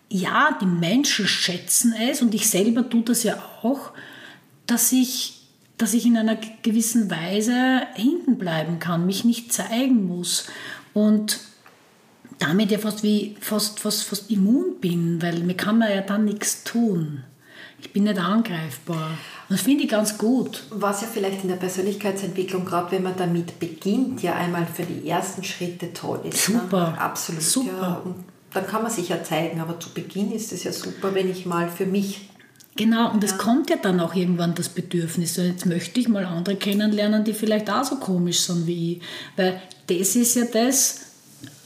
ja, 0.09 0.57
die 0.61 0.65
Menschen 0.65 1.27
schätzen 1.27 1.93
es 2.09 2.21
und 2.21 2.33
ich 2.33 2.49
selber 2.49 2.89
tue 2.89 3.03
das 3.03 3.23
ja 3.23 3.37
auch, 3.61 3.90
dass 4.71 4.91
ich, 4.91 5.41
dass 5.77 5.93
ich 5.93 6.05
in 6.05 6.17
einer 6.17 6.37
gewissen 6.61 7.11
Weise 7.11 7.81
hinten 7.95 8.37
bleiben 8.37 8.79
kann, 8.79 9.05
mich 9.05 9.25
nicht 9.25 9.51
zeigen 9.51 10.07
muss. 10.07 10.45
Und 10.93 11.39
damit 12.39 12.71
ja 12.71 12.79
fast 12.79 13.03
wie 13.03 13.35
fast, 13.39 13.79
fast, 13.79 14.03
fast 14.03 14.31
immun 14.31 14.79
bin, 14.79 15.21
weil 15.21 15.39
mir 15.41 15.55
kann 15.55 15.77
man 15.77 15.91
ja 15.91 16.01
dann 16.01 16.25
nichts 16.25 16.63
tun. 16.63 17.23
Ich 17.79 17.91
bin 17.93 18.03
nicht 18.03 18.19
angreifbar. 18.19 19.09
Und 19.49 19.57
das 19.57 19.61
finde 19.61 19.83
ich 19.83 19.89
ganz 19.89 20.17
gut. 20.17 20.63
Was 20.69 21.01
ja 21.01 21.07
vielleicht 21.11 21.43
in 21.43 21.49
der 21.49 21.55
Persönlichkeitsentwicklung, 21.57 22.63
gerade 22.63 22.91
wenn 22.91 23.03
man 23.03 23.15
damit 23.17 23.59
beginnt, 23.59 24.23
ja 24.23 24.35
einmal 24.35 24.65
für 24.65 24.83
die 24.83 25.07
ersten 25.07 25.43
Schritte 25.43 25.91
toll 25.91 26.21
ist. 26.23 26.49
Ne? 26.49 26.61
Super. 26.61 26.91
Ne? 26.91 27.01
Absolut. 27.01 27.41
Super. 27.41 27.81
Ja. 27.81 28.01
Und 28.05 28.23
dann 28.53 28.67
kann 28.67 28.83
man 28.83 28.91
sich 28.91 29.09
ja 29.09 29.23
zeigen, 29.23 29.59
aber 29.59 29.79
zu 29.79 29.89
Beginn 29.89 30.31
ist 30.31 30.51
es 30.51 30.63
ja 30.63 30.71
super, 30.71 31.13
wenn 31.13 31.29
ich 31.29 31.45
mal 31.45 31.69
für 31.69 31.85
mich. 31.85 32.29
Genau, 32.77 33.11
und 33.11 33.23
es 33.23 33.37
kommt 33.37 33.69
ja 33.69 33.75
dann 33.75 33.99
auch 33.99 34.15
irgendwann 34.15 34.55
das 34.55 34.69
Bedürfnis. 34.69 35.37
Und 35.37 35.45
jetzt 35.45 35.65
möchte 35.65 35.99
ich 35.99 36.07
mal 36.07 36.25
andere 36.25 36.55
kennenlernen, 36.55 37.23
die 37.23 37.33
vielleicht 37.33 37.69
auch 37.69 37.83
so 37.83 37.97
komisch 37.97 38.39
sind 38.39 38.65
wie 38.65 38.93
ich. 38.93 39.01
Weil 39.35 39.61
das 39.87 40.15
ist 40.15 40.35
ja 40.35 40.45
das, 40.45 41.01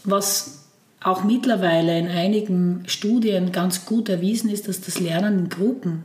was 0.03 0.65
auch 1.01 1.23
mittlerweile 1.23 1.99
in 1.99 2.07
einigen 2.07 2.83
Studien 2.87 3.51
ganz 3.51 3.85
gut 3.85 4.09
erwiesen 4.09 4.49
ist, 4.49 4.67
dass 4.67 4.81
das 4.81 4.99
Lernen 4.99 5.39
in 5.39 5.49
Gruppen 5.49 6.03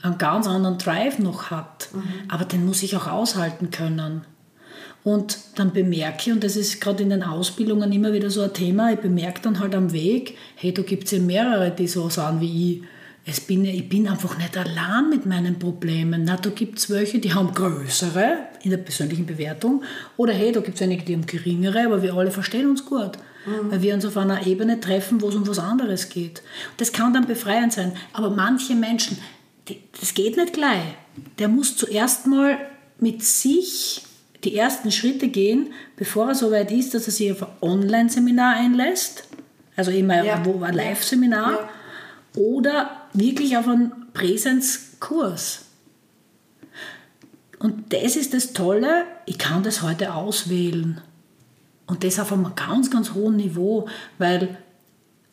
einen 0.00 0.16
ganz 0.16 0.46
anderen 0.46 0.78
Drive 0.78 1.18
noch 1.18 1.50
hat. 1.50 1.88
Mhm. 1.92 2.02
Aber 2.28 2.46
den 2.46 2.64
muss 2.64 2.82
ich 2.82 2.96
auch 2.96 3.06
aushalten 3.06 3.70
können. 3.70 4.22
Und 5.04 5.38
dann 5.56 5.72
bemerke 5.72 6.22
ich, 6.26 6.32
und 6.32 6.44
das 6.44 6.56
ist 6.56 6.80
gerade 6.80 7.02
in 7.02 7.10
den 7.10 7.22
Ausbildungen 7.22 7.92
immer 7.92 8.12
wieder 8.12 8.30
so 8.30 8.42
ein 8.42 8.52
Thema, 8.52 8.92
ich 8.92 8.98
bemerke 8.98 9.40
dann 9.42 9.58
halt 9.58 9.74
am 9.74 9.92
Weg, 9.92 10.36
hey, 10.56 10.72
da 10.72 10.82
gibt 10.82 11.04
es 11.04 11.10
ja 11.12 11.18
mehrere, 11.18 11.70
die 11.70 11.88
so 11.88 12.08
sind 12.08 12.40
wie 12.40 12.72
ich. 12.72 12.82
Es 13.26 13.40
bin, 13.40 13.64
ich 13.64 13.88
bin 13.88 14.08
einfach 14.08 14.38
nicht 14.38 14.56
allein 14.56 15.10
mit 15.10 15.26
meinen 15.26 15.58
Problemen. 15.58 16.24
Na, 16.24 16.36
da 16.36 16.50
gibt 16.50 16.78
es 16.78 16.90
welche, 16.90 17.18
die 17.18 17.34
haben 17.34 17.52
größere 17.54 18.38
in 18.62 18.70
der 18.70 18.78
persönlichen 18.78 19.26
Bewertung. 19.26 19.82
Oder 20.16 20.32
hey, 20.32 20.52
da 20.52 20.60
gibt 20.60 20.76
es 20.76 20.82
einige, 20.82 21.04
die 21.04 21.14
haben 21.14 21.26
geringere, 21.26 21.84
aber 21.84 22.02
wir 22.02 22.14
alle 22.14 22.30
verstehen 22.30 22.68
uns 22.68 22.84
gut 22.84 23.18
mhm. 23.46 23.70
weil 23.70 23.82
wir 23.82 23.94
uns 23.94 24.04
auf 24.04 24.16
einer 24.16 24.46
Ebene 24.46 24.80
treffen, 24.80 25.20
wo 25.20 25.28
es 25.28 25.34
um 25.34 25.46
was 25.46 25.58
anderes 25.58 26.08
geht. 26.08 26.42
Das 26.76 26.92
kann 26.92 27.14
dann 27.14 27.26
befreiend 27.26 27.72
sein. 27.72 27.92
Aber 28.12 28.30
manche 28.30 28.74
Menschen, 28.74 29.18
die, 29.68 29.80
das 29.98 30.14
geht 30.14 30.36
nicht 30.36 30.52
gleich. 30.52 30.82
Der 31.38 31.48
muss 31.48 31.76
zuerst 31.76 32.26
mal 32.26 32.58
mit 32.98 33.24
sich 33.24 34.02
die 34.44 34.56
ersten 34.56 34.90
Schritte 34.90 35.28
gehen, 35.28 35.72
bevor 35.96 36.28
er 36.28 36.34
so 36.34 36.50
weit 36.50 36.70
ist, 36.70 36.94
dass 36.94 37.06
er 37.06 37.12
sich 37.12 37.32
auf 37.32 37.42
ein 37.42 37.48
Online-Seminar 37.60 38.56
einlässt, 38.56 39.24
also 39.76 39.90
immer 39.90 40.24
ja. 40.24 40.42
ein 40.42 40.74
Live-Seminar, 40.74 41.52
ja. 41.52 42.40
oder 42.40 42.99
wirklich 43.12 43.56
auf 43.56 43.68
einen 43.68 43.92
Präsenzkurs. 44.12 45.66
Und 47.58 47.92
das 47.92 48.16
ist 48.16 48.32
das 48.32 48.52
Tolle, 48.52 49.04
ich 49.26 49.38
kann 49.38 49.62
das 49.62 49.82
heute 49.82 50.14
auswählen. 50.14 51.00
Und 51.86 52.04
das 52.04 52.18
auf 52.18 52.32
einem 52.32 52.54
ganz, 52.54 52.90
ganz 52.90 53.12
hohen 53.12 53.36
Niveau, 53.36 53.88
weil 54.18 54.56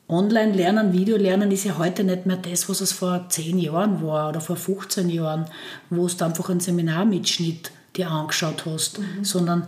Online-Lernen, 0.09 0.93
Videolernen 0.93 1.51
ist 1.51 1.65
ja 1.65 1.77
heute 1.77 2.03
nicht 2.03 2.25
mehr 2.25 2.37
das, 2.37 2.69
was 2.69 2.81
es 2.81 2.93
vor 2.93 3.27
10 3.29 3.59
Jahren 3.59 4.01
war 4.01 4.29
oder 4.29 4.39
vor 4.39 4.55
15 4.55 5.09
Jahren, 5.09 5.45
wo 5.89 6.07
du 6.07 6.25
einfach 6.25 6.49
einen 6.49 6.61
Seminarmitschnitt 6.61 7.71
dir 7.95 8.09
angeschaut 8.09 8.65
hast, 8.65 8.99
mhm. 8.99 9.23
sondern 9.23 9.67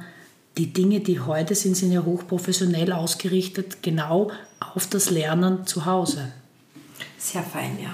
die 0.57 0.71
Dinge, 0.71 1.01
die 1.01 1.19
heute 1.19 1.55
sind, 1.55 1.75
sind 1.75 1.91
ja 1.91 2.03
hochprofessionell 2.03 2.91
ausgerichtet, 2.91 3.83
genau 3.83 4.31
auf 4.59 4.87
das 4.87 5.09
Lernen 5.09 5.65
zu 5.65 5.85
Hause. 5.85 6.31
Sehr 7.17 7.43
fein, 7.43 7.77
ja. 7.81 7.89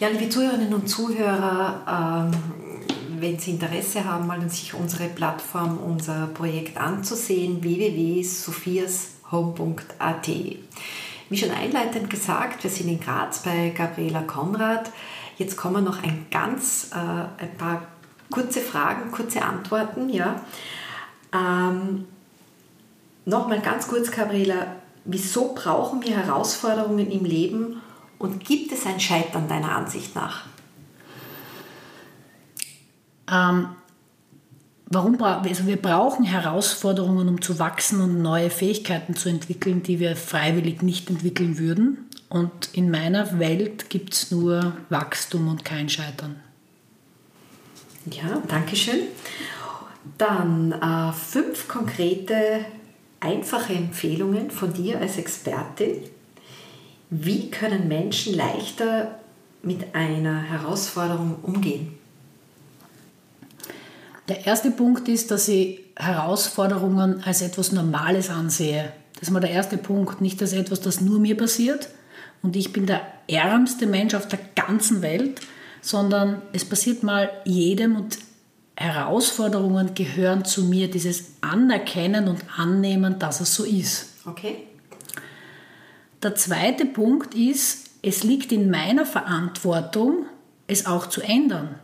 Ja, 0.00 0.08
liebe 0.08 0.28
Zuhörerinnen 0.28 0.74
und 0.74 0.88
Zuhörer, 0.88 2.30
ähm, 2.30 2.32
wenn 3.20 3.38
Sie 3.38 3.52
Interesse 3.52 4.04
haben, 4.04 4.26
mal 4.26 4.48
sich 4.48 4.74
unsere 4.74 5.08
Plattform, 5.08 5.78
unser 5.78 6.26
Projekt 6.28 6.78
anzusehen, 6.78 7.62
www.sophiashome.at. 7.62 10.28
Wie 11.30 11.36
schon 11.36 11.50
einleitend 11.50 12.08
gesagt, 12.10 12.62
wir 12.62 12.70
sind 12.70 12.88
in 12.88 13.00
Graz 13.00 13.42
bei 13.42 13.70
Gabriela 13.70 14.22
Konrad. 14.22 14.92
Jetzt 15.36 15.56
kommen 15.56 15.82
noch 15.84 16.00
ein 16.02 16.26
ganz, 16.30 16.90
äh, 16.92 16.96
ein 16.96 17.56
paar 17.58 17.88
kurze 18.30 18.60
Fragen, 18.60 19.10
kurze 19.10 19.42
Antworten. 19.42 20.10
Ja. 20.10 20.40
Ähm, 21.32 22.06
Nochmal 23.28 23.60
ganz 23.60 23.88
kurz, 23.88 24.10
Gabriela, 24.10 24.76
wieso 25.04 25.52
brauchen 25.52 26.02
wir 26.02 26.16
Herausforderungen 26.16 27.10
im 27.10 27.26
Leben 27.26 27.82
und 28.18 28.44
gibt 28.44 28.72
es 28.72 28.86
ein 28.86 29.00
Scheitern 29.00 29.48
deiner 29.48 29.76
Ansicht 29.76 30.14
nach? 30.14 30.44
Ähm, 33.30 33.68
warum 34.86 35.22
also 35.22 35.66
wir 35.66 35.76
brauchen 35.76 36.24
Herausforderungen, 36.24 37.28
um 37.28 37.42
zu 37.42 37.58
wachsen 37.58 38.00
und 38.00 38.22
neue 38.22 38.50
Fähigkeiten 38.50 39.14
zu 39.14 39.28
entwickeln, 39.28 39.82
die 39.82 40.00
wir 40.00 40.16
freiwillig 40.16 40.82
nicht 40.82 41.10
entwickeln 41.10 41.58
würden. 41.58 42.08
Und 42.28 42.70
in 42.72 42.90
meiner 42.90 43.38
Welt 43.38 43.88
gibt 43.90 44.14
es 44.14 44.30
nur 44.30 44.74
Wachstum 44.90 45.48
und 45.48 45.64
kein 45.64 45.88
Scheitern. 45.88 46.36
Ja, 48.10 48.42
danke 48.48 48.76
schön. 48.76 49.00
Dann 50.16 50.72
äh, 50.72 51.12
fünf 51.12 51.68
konkrete, 51.68 52.64
einfache 53.20 53.74
Empfehlungen 53.74 54.50
von 54.50 54.72
dir 54.72 55.00
als 55.00 55.18
Expertin. 55.18 56.02
Wie 57.10 57.50
können 57.50 57.88
Menschen 57.88 58.34
leichter 58.34 59.18
mit 59.62 59.94
einer 59.94 60.42
Herausforderung 60.42 61.36
umgehen? 61.42 61.94
Der 64.28 64.46
erste 64.46 64.70
Punkt 64.70 65.08
ist, 65.08 65.30
dass 65.30 65.48
ich 65.48 65.80
Herausforderungen 65.96 67.22
als 67.24 67.40
etwas 67.40 67.72
Normales 67.72 68.28
ansehe. 68.28 68.92
Das 69.14 69.22
ist 69.22 69.30
mal 69.30 69.40
der 69.40 69.50
erste 69.50 69.78
Punkt. 69.78 70.20
Nicht 70.20 70.40
als 70.42 70.52
etwas, 70.52 70.80
das 70.80 71.00
nur 71.00 71.18
mir 71.18 71.36
passiert 71.36 71.88
und 72.42 72.56
ich 72.56 72.72
bin 72.72 72.86
der 72.86 73.02
ärmste 73.26 73.86
Mensch 73.86 74.14
auf 74.14 74.28
der 74.28 74.38
ganzen 74.54 75.02
Welt, 75.02 75.40
sondern 75.80 76.42
es 76.52 76.64
passiert 76.64 77.02
mal 77.02 77.30
jedem 77.44 77.96
und 77.96 78.18
Herausforderungen 78.76 79.94
gehören 79.94 80.44
zu 80.44 80.64
mir. 80.64 80.88
Dieses 80.88 81.32
Anerkennen 81.40 82.28
und 82.28 82.40
Annehmen, 82.56 83.18
dass 83.18 83.40
es 83.40 83.54
so 83.54 83.64
ist. 83.64 84.10
Okay. 84.24 84.68
Der 86.22 86.34
zweite 86.34 86.84
Punkt 86.84 87.34
ist, 87.34 87.90
es 88.02 88.24
liegt 88.24 88.52
in 88.52 88.70
meiner 88.70 89.06
Verantwortung, 89.06 90.26
es 90.66 90.86
auch 90.86 91.06
zu 91.06 91.20
ändern. 91.20 91.76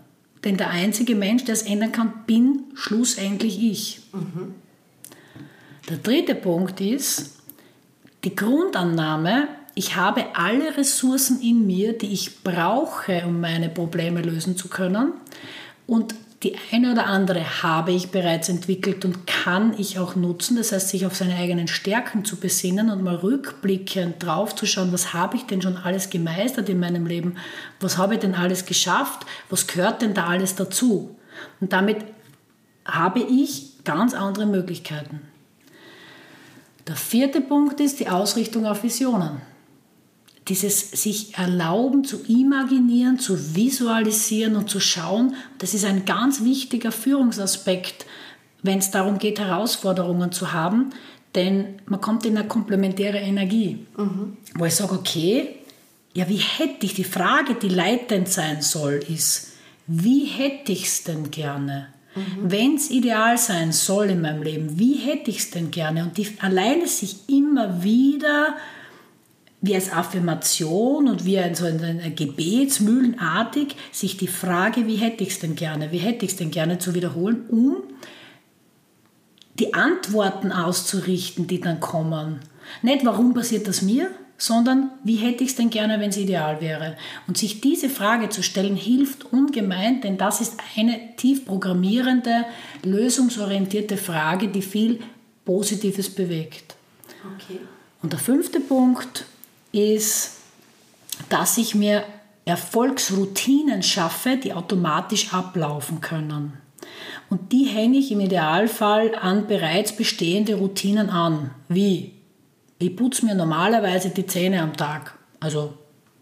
Denn 0.44 0.56
der 0.56 0.70
einzige 0.70 1.14
Mensch, 1.14 1.44
der 1.44 1.54
es 1.54 1.62
ändern 1.62 1.92
kann, 1.92 2.24
bin 2.26 2.64
schlussendlich 2.74 3.62
ich. 3.62 4.02
Mhm. 4.12 4.54
Der 5.88 5.98
dritte 5.98 6.34
Punkt 6.34 6.80
ist 6.80 7.36
die 8.24 8.34
Grundannahme, 8.34 9.48
ich 9.74 9.96
habe 9.96 10.36
alle 10.36 10.76
Ressourcen 10.76 11.40
in 11.40 11.66
mir, 11.66 11.98
die 11.98 12.12
ich 12.12 12.42
brauche, 12.42 13.24
um 13.26 13.40
meine 13.40 13.68
Probleme 13.68 14.22
lösen 14.22 14.56
zu 14.56 14.68
können. 14.68 15.12
Und 15.86 16.14
die 16.44 16.56
eine 16.70 16.92
oder 16.92 17.06
andere 17.06 17.62
habe 17.62 17.92
ich 17.92 18.10
bereits 18.10 18.50
entwickelt 18.50 19.04
und 19.06 19.26
kann 19.26 19.74
ich 19.78 19.98
auch 19.98 20.14
nutzen. 20.14 20.56
Das 20.56 20.72
heißt, 20.72 20.90
sich 20.90 21.06
auf 21.06 21.16
seine 21.16 21.36
eigenen 21.36 21.68
Stärken 21.68 22.24
zu 22.24 22.36
besinnen 22.36 22.90
und 22.90 23.02
mal 23.02 23.16
rückblickend 23.16 24.22
drauf 24.22 24.54
zu 24.54 24.66
schauen, 24.66 24.92
was 24.92 25.14
habe 25.14 25.36
ich 25.36 25.46
denn 25.46 25.62
schon 25.62 25.78
alles 25.78 26.10
gemeistert 26.10 26.68
in 26.68 26.78
meinem 26.78 27.06
Leben? 27.06 27.36
Was 27.80 27.96
habe 27.96 28.14
ich 28.14 28.20
denn 28.20 28.34
alles 28.34 28.66
geschafft? 28.66 29.24
Was 29.48 29.66
gehört 29.66 30.02
denn 30.02 30.12
da 30.12 30.26
alles 30.26 30.54
dazu? 30.54 31.16
Und 31.60 31.72
damit 31.72 32.04
habe 32.84 33.20
ich 33.20 33.82
ganz 33.84 34.12
andere 34.12 34.44
Möglichkeiten. 34.44 35.22
Der 36.86 36.96
vierte 36.96 37.40
Punkt 37.40 37.80
ist 37.80 38.00
die 38.00 38.10
Ausrichtung 38.10 38.66
auf 38.66 38.82
Visionen 38.82 39.40
dieses 40.48 40.90
sich 40.90 41.38
erlauben 41.38 42.04
zu 42.04 42.22
imaginieren, 42.28 43.18
zu 43.18 43.56
visualisieren 43.56 44.56
und 44.56 44.68
zu 44.68 44.78
schauen, 44.80 45.34
das 45.58 45.72
ist 45.74 45.84
ein 45.84 46.04
ganz 46.04 46.44
wichtiger 46.44 46.92
Führungsaspekt, 46.92 48.06
wenn 48.62 48.78
es 48.78 48.90
darum 48.90 49.18
geht, 49.18 49.38
Herausforderungen 49.40 50.32
zu 50.32 50.52
haben, 50.52 50.90
denn 51.34 51.76
man 51.86 52.00
kommt 52.00 52.24
in 52.26 52.36
eine 52.36 52.46
komplementäre 52.46 53.18
Energie, 53.18 53.86
mhm. 53.96 54.36
wo 54.54 54.64
ich 54.64 54.74
sage, 54.74 54.94
okay, 54.94 55.56
ja, 56.12 56.28
wie 56.28 56.36
hätte 56.36 56.86
ich, 56.86 56.94
die 56.94 57.04
Frage, 57.04 57.54
die 57.54 57.68
leitend 57.68 58.28
sein 58.28 58.62
soll, 58.62 59.00
ist, 59.08 59.52
wie 59.86 60.26
hätte 60.26 60.72
ich 60.72 60.84
es 60.84 61.04
denn 61.04 61.30
gerne? 61.30 61.88
Mhm. 62.14 62.50
Wenn 62.50 62.76
es 62.76 62.90
ideal 62.90 63.36
sein 63.36 63.72
soll 63.72 64.10
in 64.10 64.20
meinem 64.20 64.42
Leben, 64.42 64.78
wie 64.78 64.94
hätte 64.94 65.30
ich 65.30 65.38
es 65.38 65.50
denn 65.50 65.70
gerne? 65.70 66.04
Und 66.04 66.16
die 66.16 66.28
alleine 66.40 66.86
sich 66.86 67.28
immer 67.28 67.82
wieder 67.82 68.54
wie 69.66 69.74
als 69.74 69.90
Affirmation 69.90 71.08
und 71.08 71.24
wie 71.24 71.38
ein, 71.38 71.54
so 71.54 71.64
ein, 71.64 71.82
ein 71.82 72.14
Gebetsmühlenartig 72.14 73.76
sich 73.92 74.18
die 74.18 74.28
Frage, 74.28 74.86
wie 74.86 74.96
hätte 74.96 75.24
ich 75.24 75.30
es 75.30 75.38
denn 75.38 75.54
gerne, 75.54 75.90
wie 75.90 75.98
hätte 75.98 76.26
ich 76.26 76.32
es 76.32 76.36
denn 76.36 76.50
gerne 76.50 76.78
zu 76.78 76.94
wiederholen, 76.94 77.46
um 77.48 77.76
die 79.58 79.72
Antworten 79.72 80.52
auszurichten, 80.52 81.46
die 81.46 81.60
dann 81.60 81.80
kommen. 81.80 82.40
Nicht, 82.82 83.06
warum 83.06 83.32
passiert 83.32 83.66
das 83.66 83.80
mir, 83.80 84.10
sondern 84.36 84.90
wie 85.02 85.16
hätte 85.16 85.44
ich 85.44 85.50
es 85.50 85.56
denn 85.56 85.70
gerne, 85.70 85.98
wenn 85.98 86.10
es 86.10 86.18
ideal 86.18 86.60
wäre. 86.60 86.98
Und 87.26 87.38
sich 87.38 87.62
diese 87.62 87.88
Frage 87.88 88.28
zu 88.28 88.42
stellen, 88.42 88.76
hilft 88.76 89.32
ungemein, 89.32 90.02
denn 90.02 90.18
das 90.18 90.42
ist 90.42 90.58
eine 90.76 91.16
tief 91.16 91.46
programmierende, 91.46 92.44
lösungsorientierte 92.82 93.96
Frage, 93.96 94.48
die 94.48 94.60
viel 94.60 95.00
Positives 95.46 96.10
bewegt. 96.10 96.74
Okay. 97.36 97.60
Und 98.02 98.12
der 98.12 98.20
fünfte 98.20 98.60
Punkt, 98.60 99.24
ist, 99.74 100.32
dass 101.28 101.58
ich 101.58 101.74
mir 101.74 102.04
Erfolgsroutinen 102.44 103.82
schaffe, 103.82 104.36
die 104.36 104.52
automatisch 104.52 105.32
ablaufen 105.32 106.00
können. 106.00 106.54
Und 107.30 107.52
die 107.52 107.64
hänge 107.64 107.98
ich 107.98 108.12
im 108.12 108.20
Idealfall 108.20 109.14
an 109.14 109.46
bereits 109.46 109.96
bestehende 109.96 110.56
Routinen 110.56 111.10
an. 111.10 111.50
Wie? 111.68 112.12
Ich 112.78 112.94
putze 112.96 113.24
mir 113.24 113.34
normalerweise 113.34 114.10
die 114.10 114.26
Zähne 114.26 114.60
am 114.62 114.76
Tag. 114.76 115.14
Also 115.40 115.72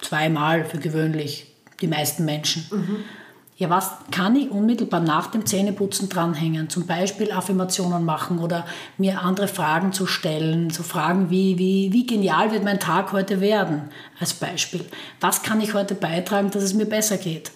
zweimal 0.00 0.64
für 0.64 0.78
gewöhnlich, 0.78 1.46
die 1.80 1.88
meisten 1.88 2.24
Menschen. 2.24 2.66
Mhm. 2.70 2.96
Ja, 3.62 3.70
was 3.70 3.92
kann 4.10 4.34
ich 4.34 4.50
unmittelbar 4.50 4.98
nach 4.98 5.28
dem 5.28 5.46
Zähneputzen 5.46 6.08
dranhängen? 6.08 6.68
Zum 6.68 6.84
Beispiel 6.84 7.30
Affirmationen 7.30 8.04
machen 8.04 8.40
oder 8.40 8.66
mir 8.98 9.20
andere 9.20 9.46
Fragen 9.46 9.92
zu 9.92 10.08
stellen. 10.08 10.70
So 10.70 10.82
Fragen 10.82 11.30
wie, 11.30 11.58
wie, 11.58 11.92
wie 11.92 12.04
genial 12.04 12.50
wird 12.50 12.64
mein 12.64 12.80
Tag 12.80 13.12
heute 13.12 13.40
werden? 13.40 13.82
Als 14.18 14.34
Beispiel. 14.34 14.84
Was 15.20 15.44
kann 15.44 15.60
ich 15.60 15.74
heute 15.74 15.94
beitragen, 15.94 16.50
dass 16.50 16.64
es 16.64 16.74
mir 16.74 16.86
besser 16.86 17.18
geht? 17.18 17.52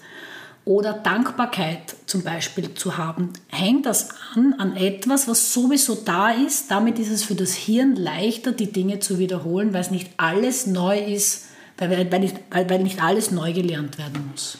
Oder 0.64 0.92
Dankbarkeit 0.92 1.96
zum 2.06 2.22
Beispiel 2.22 2.74
zu 2.74 2.96
haben. 2.96 3.32
Hängt 3.48 3.84
das 3.84 4.10
an 4.36 4.54
an 4.58 4.76
etwas, 4.76 5.26
was 5.26 5.52
sowieso 5.52 5.96
da 5.96 6.30
ist? 6.30 6.70
Damit 6.70 7.00
ist 7.00 7.10
es 7.10 7.24
für 7.24 7.34
das 7.34 7.52
Hirn 7.52 7.96
leichter, 7.96 8.52
die 8.52 8.70
Dinge 8.70 9.00
zu 9.00 9.18
wiederholen, 9.18 9.74
weil 9.74 9.80
es 9.80 9.90
nicht 9.90 10.10
alles 10.18 10.68
neu 10.68 11.00
ist, 11.00 11.46
weil, 11.78 12.12
weil, 12.12 12.20
nicht, 12.20 12.36
weil 12.52 12.82
nicht 12.84 13.02
alles 13.02 13.32
neu 13.32 13.52
gelernt 13.52 13.98
werden 13.98 14.28
muss. 14.30 14.58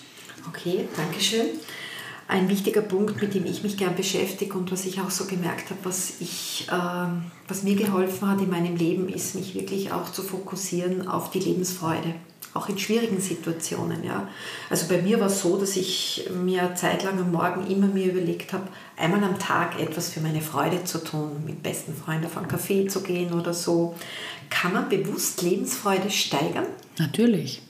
Okay, 0.49 0.89
danke 0.97 1.21
schön. 1.21 1.47
Ein 2.29 2.49
wichtiger 2.49 2.81
Punkt, 2.81 3.23
mit 3.23 3.35
dem 3.35 3.47
ich 3.47 3.63
mich 3.63 3.77
gern 3.77 3.95
beschäftige 3.95 4.59
und 4.59 4.73
was 4.73 4.85
ich 4.85 5.01
auch 5.01 5.11
so 5.11 5.27
gemerkt 5.27 5.71
habe, 5.71 5.81
was, 5.85 6.15
ich, 6.19 6.67
äh, 6.69 7.09
was 7.47 7.63
mir 7.63 7.77
geholfen 7.77 8.29
hat 8.29 8.41
in 8.41 8.51
meinem 8.51 8.77
Leben, 8.77 9.09
ist, 9.09 9.37
mich 9.37 9.55
wirklich 9.55 9.93
auch 9.93 10.11
zu 10.11 10.23
fokussieren 10.23 11.07
auf 11.07 11.31
die 11.31 11.39
Lebensfreude, 11.39 12.15
auch 12.53 12.69
in 12.69 12.79
schwierigen 12.79 13.21
Situationen. 13.21 14.03
Ja. 14.03 14.29
Also 14.71 14.89
bei 14.89 15.01
mir 15.01 15.21
war 15.21 15.29
es 15.29 15.41
so, 15.41 15.57
dass 15.57 15.77
ich 15.77 16.29
mir 16.35 16.75
zeitlang 16.75 17.21
am 17.21 17.31
Morgen 17.31 17.65
immer 17.71 17.87
mir 17.87 18.07
überlegt 18.07 18.53
habe, 18.53 18.67
einmal 18.97 19.23
am 19.23 19.39
Tag 19.39 19.81
etwas 19.81 20.09
für 20.09 20.21
meine 20.21 20.41
Freude 20.41 20.83
zu 20.83 20.99
tun, 21.05 21.45
mit 21.47 21.63
besten 21.63 21.95
Freunden 21.95 22.27
auf 22.27 22.37
einen 22.37 22.49
Kaffee 22.49 22.89
zu 22.89 23.03
gehen 23.03 23.33
oder 23.35 23.55
so. 23.55 23.95
Kann 24.51 24.73
man 24.73 24.89
bewusst 24.89 25.43
Lebensfreude 25.43 26.11
steigern? 26.11 26.67
Natürlich. 26.99 27.63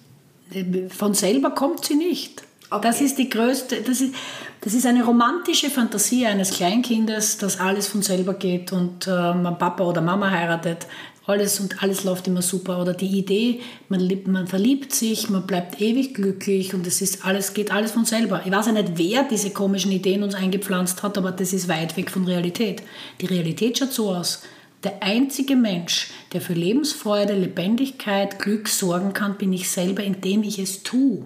Von 0.96 1.12
selber 1.12 1.50
kommt 1.50 1.84
sie 1.84 1.96
nicht. 1.96 2.45
Okay. 2.68 2.80
Das 2.82 3.00
ist 3.00 3.18
die 3.18 3.28
größte, 3.28 3.82
das 3.82 4.00
ist, 4.00 4.14
das 4.60 4.74
ist 4.74 4.86
eine 4.86 5.04
romantische 5.04 5.70
Fantasie 5.70 6.26
eines 6.26 6.50
Kleinkindes, 6.50 7.38
dass 7.38 7.60
alles 7.60 7.86
von 7.86 8.02
selber 8.02 8.34
geht 8.34 8.72
und 8.72 9.06
äh, 9.06 9.10
man 9.10 9.56
Papa 9.56 9.84
oder 9.84 10.00
Mama 10.00 10.30
heiratet, 10.30 10.86
alles 11.26 11.58
und 11.58 11.82
alles 11.82 12.04
läuft 12.04 12.28
immer 12.28 12.42
super. 12.42 12.80
Oder 12.80 12.94
die 12.94 13.18
Idee, 13.18 13.60
man, 13.88 14.08
man 14.26 14.46
verliebt 14.46 14.94
sich, 14.94 15.28
man 15.28 15.46
bleibt 15.46 15.80
ewig 15.80 16.14
glücklich 16.14 16.72
und 16.72 16.86
es 16.86 17.02
ist 17.02 17.24
alles, 17.24 17.52
geht 17.52 17.72
alles 17.72 17.92
von 17.92 18.04
selber. 18.04 18.42
Ich 18.44 18.52
weiß 18.52 18.66
ja 18.66 18.72
nicht, 18.72 18.92
wer 18.94 19.24
diese 19.24 19.50
komischen 19.50 19.90
Ideen 19.90 20.22
uns 20.22 20.34
eingepflanzt 20.34 21.02
hat, 21.02 21.18
aber 21.18 21.32
das 21.32 21.52
ist 21.52 21.68
weit 21.68 21.96
weg 21.96 22.10
von 22.10 22.24
Realität. 22.24 22.82
Die 23.20 23.26
Realität 23.26 23.78
schaut 23.78 23.92
so 23.92 24.10
aus. 24.10 24.42
Der 24.84 25.02
einzige 25.02 25.56
Mensch, 25.56 26.10
der 26.32 26.40
für 26.40 26.52
Lebensfreude, 26.52 27.34
Lebendigkeit, 27.34 28.38
Glück 28.38 28.68
sorgen 28.68 29.12
kann, 29.12 29.36
bin 29.36 29.52
ich 29.52 29.68
selber, 29.68 30.04
indem 30.04 30.44
ich 30.44 30.60
es 30.60 30.84
tue. 30.84 31.24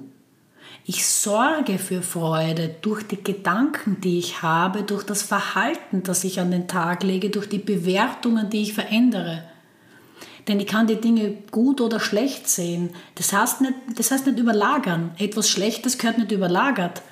Ich 0.93 1.07
sorge 1.07 1.78
für 1.78 2.03
Freude 2.03 2.74
durch 2.82 3.05
die 3.05 3.22
Gedanken, 3.22 4.01
die 4.01 4.18
ich 4.18 4.43
habe, 4.43 4.82
durch 4.82 5.05
das 5.05 5.22
Verhalten, 5.22 6.03
das 6.03 6.24
ich 6.24 6.41
an 6.41 6.51
den 6.51 6.66
Tag 6.66 7.05
lege, 7.05 7.30
durch 7.30 7.49
die 7.49 7.59
Bewertungen, 7.59 8.51
die 8.51 8.62
ich 8.62 8.74
verändere. 8.74 9.45
Denn 10.49 10.59
ich 10.59 10.66
kann 10.66 10.88
die 10.88 11.01
Dinge 11.01 11.36
gut 11.53 11.80
oder 11.80 12.01
schlecht 12.01 12.49
sehen. 12.49 12.91
Das 13.14 13.32
heißt 13.32 13.61
nicht, 13.61 13.74
das 13.95 14.11
heißt 14.11 14.26
nicht 14.26 14.41
überlagern. 14.41 15.12
Etwas 15.16 15.49
Schlechtes 15.49 15.97
gehört 15.97 16.18
nicht 16.18 16.32
überlagert. 16.32 17.03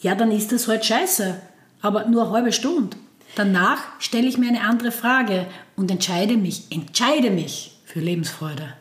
Ja, 0.00 0.16
dann 0.16 0.32
ist 0.32 0.50
das 0.50 0.66
halt 0.66 0.84
scheiße. 0.84 1.40
Aber 1.80 2.06
nur 2.06 2.22
eine 2.22 2.32
halbe 2.32 2.52
Stunde. 2.52 2.96
Danach 3.36 3.78
stelle 4.00 4.26
ich 4.26 4.36
mir 4.36 4.48
eine 4.48 4.62
andere 4.62 4.90
Frage 4.90 5.46
und 5.76 5.92
entscheide 5.92 6.36
mich, 6.36 6.64
entscheide 6.70 7.30
mich 7.30 7.78
für 7.84 8.00
Lebensfreude. 8.00 8.74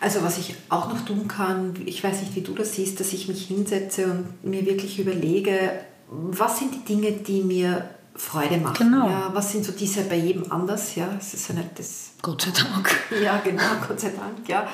Also 0.00 0.22
was 0.22 0.38
ich 0.38 0.54
auch 0.68 0.88
noch 0.88 1.04
tun 1.04 1.28
kann, 1.28 1.74
ich 1.86 2.02
weiß 2.02 2.20
nicht, 2.22 2.36
wie 2.36 2.40
du 2.42 2.54
das 2.54 2.74
siehst, 2.74 3.00
dass 3.00 3.12
ich 3.12 3.28
mich 3.28 3.46
hinsetze 3.46 4.06
und 4.06 4.44
mir 4.44 4.64
wirklich 4.66 4.98
überlege, 4.98 5.72
was 6.10 6.58
sind 6.58 6.74
die 6.74 6.84
Dinge, 6.84 7.12
die 7.12 7.42
mir 7.42 7.88
Freude 8.14 8.56
machen. 8.56 8.90
Genau. 8.90 9.08
Ja, 9.08 9.30
was 9.32 9.52
sind 9.52 9.64
so 9.64 9.72
diese 9.72 10.02
bei 10.02 10.16
jedem 10.16 10.50
anders? 10.50 10.96
Ja, 10.96 11.08
es 11.18 11.34
ist 11.34 11.48
ja 11.48 11.54
nicht 11.54 11.78
das. 11.78 12.10
Gott 12.20 12.42
sei 12.42 12.50
Dank. 12.50 12.90
Ja, 13.22 13.38
genau, 13.38 13.62
Gott 13.86 14.00
sei 14.00 14.10
Dank. 14.10 14.48
Ja. 14.48 14.68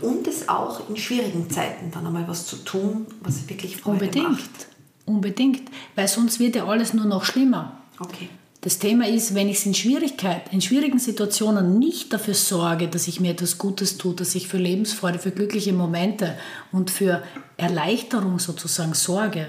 Und 0.00 0.26
es 0.26 0.48
auch 0.48 0.88
in 0.88 0.96
schwierigen 0.96 1.50
Zeiten 1.50 1.90
dann 1.90 2.06
einmal 2.06 2.26
was 2.28 2.46
zu 2.46 2.56
tun, 2.56 3.06
was 3.20 3.48
wirklich 3.48 3.76
Freude 3.78 4.04
Unbedingt. 4.04 4.30
macht. 4.30 4.66
Unbedingt, 5.06 5.70
weil 5.96 6.08
sonst 6.08 6.38
wird 6.38 6.56
ja 6.56 6.66
alles 6.66 6.94
nur 6.94 7.04
noch 7.04 7.24
schlimmer. 7.24 7.78
Okay. 7.98 8.28
Das 8.64 8.78
Thema 8.78 9.06
ist, 9.06 9.34
wenn 9.34 9.50
ich 9.50 9.66
in 9.66 9.74
Schwierigkeit, 9.74 10.50
in 10.50 10.62
schwierigen 10.62 10.98
Situationen 10.98 11.78
nicht 11.78 12.10
dafür 12.14 12.32
sorge, 12.32 12.88
dass 12.88 13.08
ich 13.08 13.20
mir 13.20 13.32
etwas 13.32 13.58
Gutes 13.58 13.98
tue, 13.98 14.14
dass 14.14 14.34
ich 14.34 14.48
für 14.48 14.56
Lebensfreude, 14.56 15.18
für 15.18 15.32
glückliche 15.32 15.74
Momente 15.74 16.34
und 16.72 16.90
für 16.90 17.22
Erleichterung 17.58 18.38
sozusagen 18.38 18.94
sorge, 18.94 19.48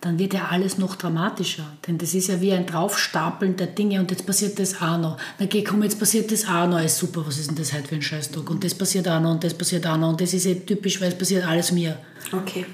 dann 0.00 0.18
wird 0.18 0.34
ja 0.34 0.48
alles 0.50 0.78
noch 0.78 0.96
dramatischer. 0.96 1.64
Denn 1.86 1.98
das 1.98 2.12
ist 2.12 2.26
ja 2.26 2.40
wie 2.40 2.52
ein 2.52 2.66
Draufstapeln 2.66 3.56
der 3.56 3.68
Dinge 3.68 4.00
und 4.00 4.10
jetzt 4.10 4.26
passiert 4.26 4.58
das 4.58 4.82
auch 4.82 4.98
noch. 4.98 5.16
Na 5.38 5.46
geh, 5.46 5.62
komm, 5.62 5.84
jetzt 5.84 6.00
passiert 6.00 6.32
das 6.32 6.44
auch 6.48 6.66
noch. 6.66 6.82
Ist 6.82 6.98
super, 6.98 7.22
was 7.24 7.38
ist 7.38 7.50
denn 7.50 7.56
das 7.56 7.72
heute 7.72 7.86
für 7.86 7.94
ein 7.94 8.02
Scheißtag? 8.02 8.50
Und 8.50 8.64
das 8.64 8.74
passiert 8.74 9.06
auch 9.06 9.20
noch 9.20 9.30
und 9.30 9.44
das 9.44 9.54
passiert 9.54 9.86
auch 9.86 9.96
noch. 9.96 10.08
Und 10.08 10.20
das 10.20 10.34
ist 10.34 10.46
ja 10.46 10.54
typisch, 10.54 11.00
weil 11.00 11.10
es 11.12 11.18
passiert 11.18 11.46
alles 11.46 11.70
mir. 11.70 11.96
Okay. 12.32 12.66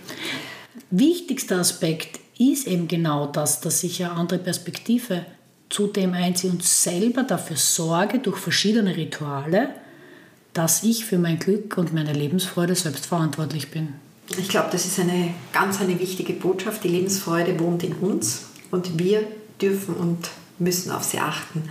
Wichtigster 0.91 1.59
Aspekt 1.59 2.19
ist 2.39 2.67
eben 2.67 2.89
genau 2.89 3.27
das, 3.27 3.61
dass 3.61 3.85
ich 3.85 4.03
eine 4.03 4.15
andere 4.15 4.39
Perspektive 4.39 5.27
zudem 5.69 6.15
einziehe 6.15 6.51
und 6.51 6.63
selber 6.63 7.23
dafür 7.23 7.57
sorge, 7.57 8.19
durch 8.19 8.39
verschiedene 8.39 8.97
Rituale, 8.97 9.71
dass 10.53 10.83
ich 10.83 11.05
für 11.05 11.19
mein 11.19 11.39
Glück 11.39 11.77
und 11.77 11.93
meine 11.93 12.13
Lebensfreude 12.13 12.75
selbst 12.75 13.07
verantwortlich 13.07 13.71
bin. 13.71 13.89
Ich 14.39 14.49
glaube, 14.49 14.69
das 14.73 14.87
ist 14.87 14.99
eine 14.99 15.35
ganz 15.53 15.81
eine 15.81 15.99
wichtige 16.01 16.33
Botschaft. 16.33 16.83
Die 16.85 16.89
Lebensfreude 16.89 17.59
wohnt 17.61 17.85
in 17.85 17.93
uns 17.95 18.47
und 18.71 18.99
wir 18.99 19.23
dürfen 19.61 19.95
und 19.95 20.31
müssen 20.59 20.91
auf 20.91 21.05
sie 21.05 21.19
achten. 21.19 21.65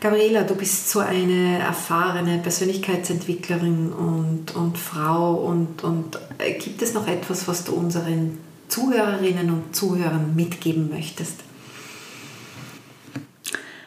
Gabriela, 0.00 0.42
du 0.42 0.54
bist 0.54 0.90
so 0.90 1.00
eine 1.00 1.58
erfahrene 1.58 2.38
Persönlichkeitsentwicklerin 2.38 3.92
und, 3.92 4.54
und 4.54 4.76
Frau 4.76 5.34
und, 5.34 5.82
und 5.82 6.18
äh, 6.38 6.52
gibt 6.58 6.82
es 6.82 6.92
noch 6.94 7.08
etwas, 7.08 7.48
was 7.48 7.64
du 7.64 7.72
unseren 7.72 8.38
Zuhörerinnen 8.68 9.50
und 9.50 9.74
Zuhörern 9.74 10.34
mitgeben 10.36 10.90
möchtest? 10.90 11.40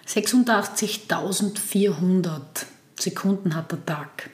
86.400 0.07 2.39
Sekunden 2.97 3.55
hat 3.55 3.73
der 3.73 3.85
Tag. 3.85 4.29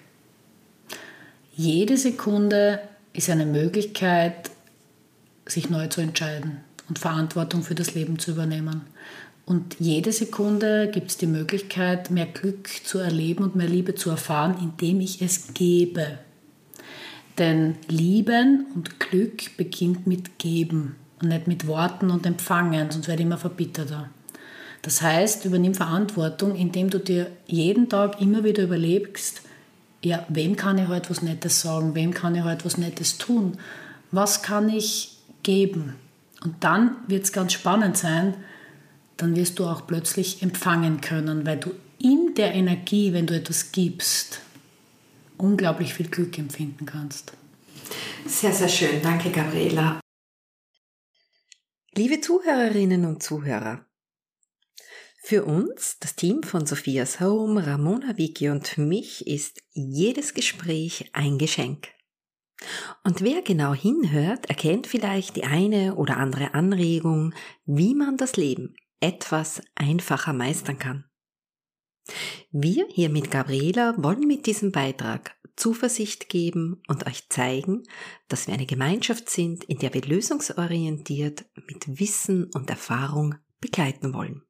Jede 1.55 1.97
Sekunde 1.97 2.79
ist 3.13 3.29
eine 3.29 3.47
Möglichkeit, 3.47 4.51
sich 5.47 5.71
neu 5.71 5.87
zu 5.87 6.01
entscheiden 6.01 6.57
und 6.89 6.99
Verantwortung 6.99 7.63
für 7.63 7.75
das 7.75 7.95
Leben 7.95 8.19
zu 8.19 8.31
übernehmen. 8.31 8.81
Und 9.45 9.77
jede 9.79 10.11
Sekunde 10.11 10.91
gibt 10.91 11.11
es 11.11 11.17
die 11.17 11.27
Möglichkeit, 11.27 12.11
mehr 12.11 12.27
Glück 12.27 12.69
zu 12.85 12.99
erleben 12.99 13.43
und 13.43 13.55
mehr 13.55 13.67
Liebe 13.67 13.95
zu 13.95 14.11
erfahren, 14.11 14.55
indem 14.61 15.01
ich 15.01 15.21
es 15.21 15.53
gebe. 15.53 16.19
Denn 17.39 17.75
Lieben 17.87 18.67
und 18.75 18.99
Glück 18.99 19.57
beginnt 19.57 20.05
mit 20.05 20.37
Geben 20.37 20.97
und 21.19 21.29
nicht 21.29 21.47
mit 21.47 21.65
Worten 21.67 22.11
und 22.11 22.27
Empfangen, 22.27 22.91
sonst 22.91 23.07
werde 23.07 23.23
ich 23.23 23.25
immer 23.25 23.39
verbitterter. 23.39 24.11
Das 24.83 25.01
heißt, 25.01 25.45
übernimm 25.45 25.73
Verantwortung, 25.73 26.55
indem 26.55 26.89
du 26.89 26.99
dir 26.99 27.31
jeden 27.47 27.89
Tag 27.89 28.21
immer 28.21 28.43
wieder 28.43 28.63
überlegst, 28.63 29.41
ja, 30.03 30.25
wem 30.27 30.57
kann 30.57 30.77
ich 30.77 30.89
heute 30.89 31.09
was 31.09 31.21
Nettes 31.21 31.61
sagen, 31.61 31.95
wem 31.95 32.13
kann 32.13 32.35
ich 32.35 32.43
heute 32.43 32.65
was 32.65 32.77
Nettes 32.77 33.17
tun, 33.17 33.57
was 34.11 34.43
kann 34.43 34.69
ich 34.69 35.17
geben. 35.41 35.95
Und 36.43 36.65
dann 36.65 36.97
wird 37.07 37.23
es 37.23 37.31
ganz 37.31 37.53
spannend 37.53 37.97
sein, 37.97 38.35
dann 39.15 39.37
wirst 39.37 39.57
du 39.57 39.65
auch 39.65 39.87
plötzlich 39.87 40.43
empfangen 40.43 40.99
können, 40.99 41.45
weil 41.45 41.57
du 41.57 41.71
in 41.99 42.33
der 42.35 42.53
Energie, 42.53 43.13
wenn 43.13 43.25
du 43.25 43.35
etwas 43.35 43.71
gibst, 43.71 44.41
unglaublich 45.37 45.93
viel 45.93 46.09
Glück 46.09 46.37
empfinden 46.37 46.85
kannst. 46.85 47.31
Sehr, 48.25 48.51
sehr 48.51 48.67
schön. 48.67 49.01
Danke, 49.01 49.29
Gabriela. 49.29 50.01
Liebe 51.95 52.19
Zuhörerinnen 52.19 53.05
und 53.05 53.23
Zuhörer, 53.23 53.85
für 55.25 55.45
uns, 55.45 55.97
das 55.99 56.17
Team 56.17 56.43
von 56.43 56.65
Sophias 56.65 57.21
Home, 57.21 57.65
Ramona 57.65 58.17
Vicky 58.17 58.49
und 58.49 58.77
mich, 58.77 59.25
ist 59.25 59.63
jedes 59.71 60.33
Gespräch 60.33 61.09
ein 61.13 61.37
Geschenk. 61.37 61.87
Und 63.05 63.21
wer 63.21 63.41
genau 63.41 63.73
hinhört, 63.73 64.47
erkennt 64.47 64.85
vielleicht 64.85 65.37
die 65.37 65.45
eine 65.45 65.95
oder 65.95 66.17
andere 66.17 66.53
Anregung, 66.53 67.33
wie 67.65 67.95
man 67.95 68.17
das 68.17 68.35
Leben 68.35 68.75
etwas 68.99 69.61
einfacher 69.75 70.33
meistern 70.33 70.77
kann. 70.77 71.05
Wir 72.51 72.85
hier 72.89 73.07
mit 73.09 73.31
Gabriela 73.31 73.95
wollen 73.97 74.27
mit 74.27 74.45
diesem 74.45 74.73
Beitrag 74.73 75.37
Zuversicht 75.55 76.27
geben 76.27 76.81
und 76.89 77.07
euch 77.07 77.29
zeigen, 77.29 77.83
dass 78.27 78.47
wir 78.47 78.55
eine 78.55 78.65
Gemeinschaft 78.65 79.29
sind, 79.29 79.63
in 79.63 79.77
der 79.77 79.93
wir 79.93 80.01
lösungsorientiert 80.01 81.45
mit 81.67 81.97
Wissen 81.97 82.51
und 82.53 82.69
Erfahrung 82.69 83.35
begleiten 83.61 84.13
wollen. 84.13 84.43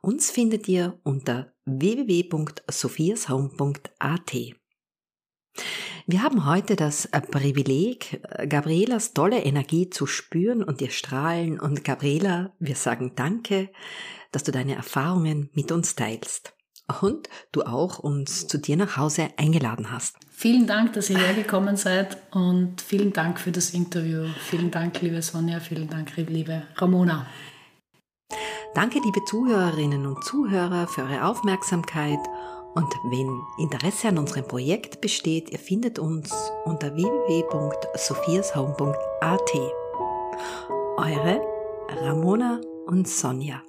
Uns 0.00 0.30
findet 0.30 0.68
ihr 0.68 1.00
unter 1.04 1.52
www.sophiashome.at. 1.64 4.32
Wir 6.06 6.22
haben 6.22 6.46
heute 6.46 6.76
das 6.76 7.08
Privileg, 7.30 8.22
Gabrielas 8.48 9.12
tolle 9.14 9.42
Energie 9.44 9.90
zu 9.90 10.06
spüren 10.06 10.64
und 10.64 10.80
ihr 10.80 10.90
strahlen. 10.90 11.60
Und 11.60 11.84
Gabriela, 11.84 12.56
wir 12.58 12.74
sagen 12.74 13.12
Danke, 13.14 13.70
dass 14.32 14.42
du 14.42 14.50
deine 14.50 14.74
Erfahrungen 14.74 15.50
mit 15.52 15.70
uns 15.70 15.94
teilst 15.94 16.56
und 17.02 17.28
du 17.52 17.62
auch 17.62 17.98
uns 17.98 18.46
zu 18.46 18.58
dir 18.58 18.76
nach 18.76 18.96
Hause 18.96 19.28
eingeladen 19.36 19.90
hast. 19.90 20.16
Vielen 20.30 20.66
Dank, 20.66 20.94
dass 20.94 21.10
ihr 21.10 21.18
hergekommen 21.18 21.76
seid 21.76 22.16
und 22.30 22.80
vielen 22.80 23.12
Dank 23.12 23.38
für 23.38 23.52
das 23.52 23.70
Interview. 23.70 24.24
Vielen 24.48 24.70
Dank, 24.70 25.00
liebe 25.02 25.20
Sonja, 25.22 25.60
vielen 25.60 25.88
Dank, 25.88 26.16
liebe 26.16 26.62
Ramona. 26.76 27.26
Danke, 28.74 29.00
liebe 29.04 29.24
Zuhörerinnen 29.24 30.06
und 30.06 30.24
Zuhörer, 30.24 30.86
für 30.86 31.02
eure 31.02 31.26
Aufmerksamkeit. 31.26 32.20
Und 32.74 32.94
wenn 33.10 33.28
Interesse 33.58 34.08
an 34.08 34.18
unserem 34.18 34.46
Projekt 34.46 35.00
besteht, 35.00 35.50
ihr 35.50 35.58
findet 35.58 35.98
uns 35.98 36.30
unter 36.64 36.94
www.sophiashome.at. 36.94 39.50
Eure 40.96 41.40
Ramona 42.00 42.60
und 42.86 43.08
Sonja. 43.08 43.60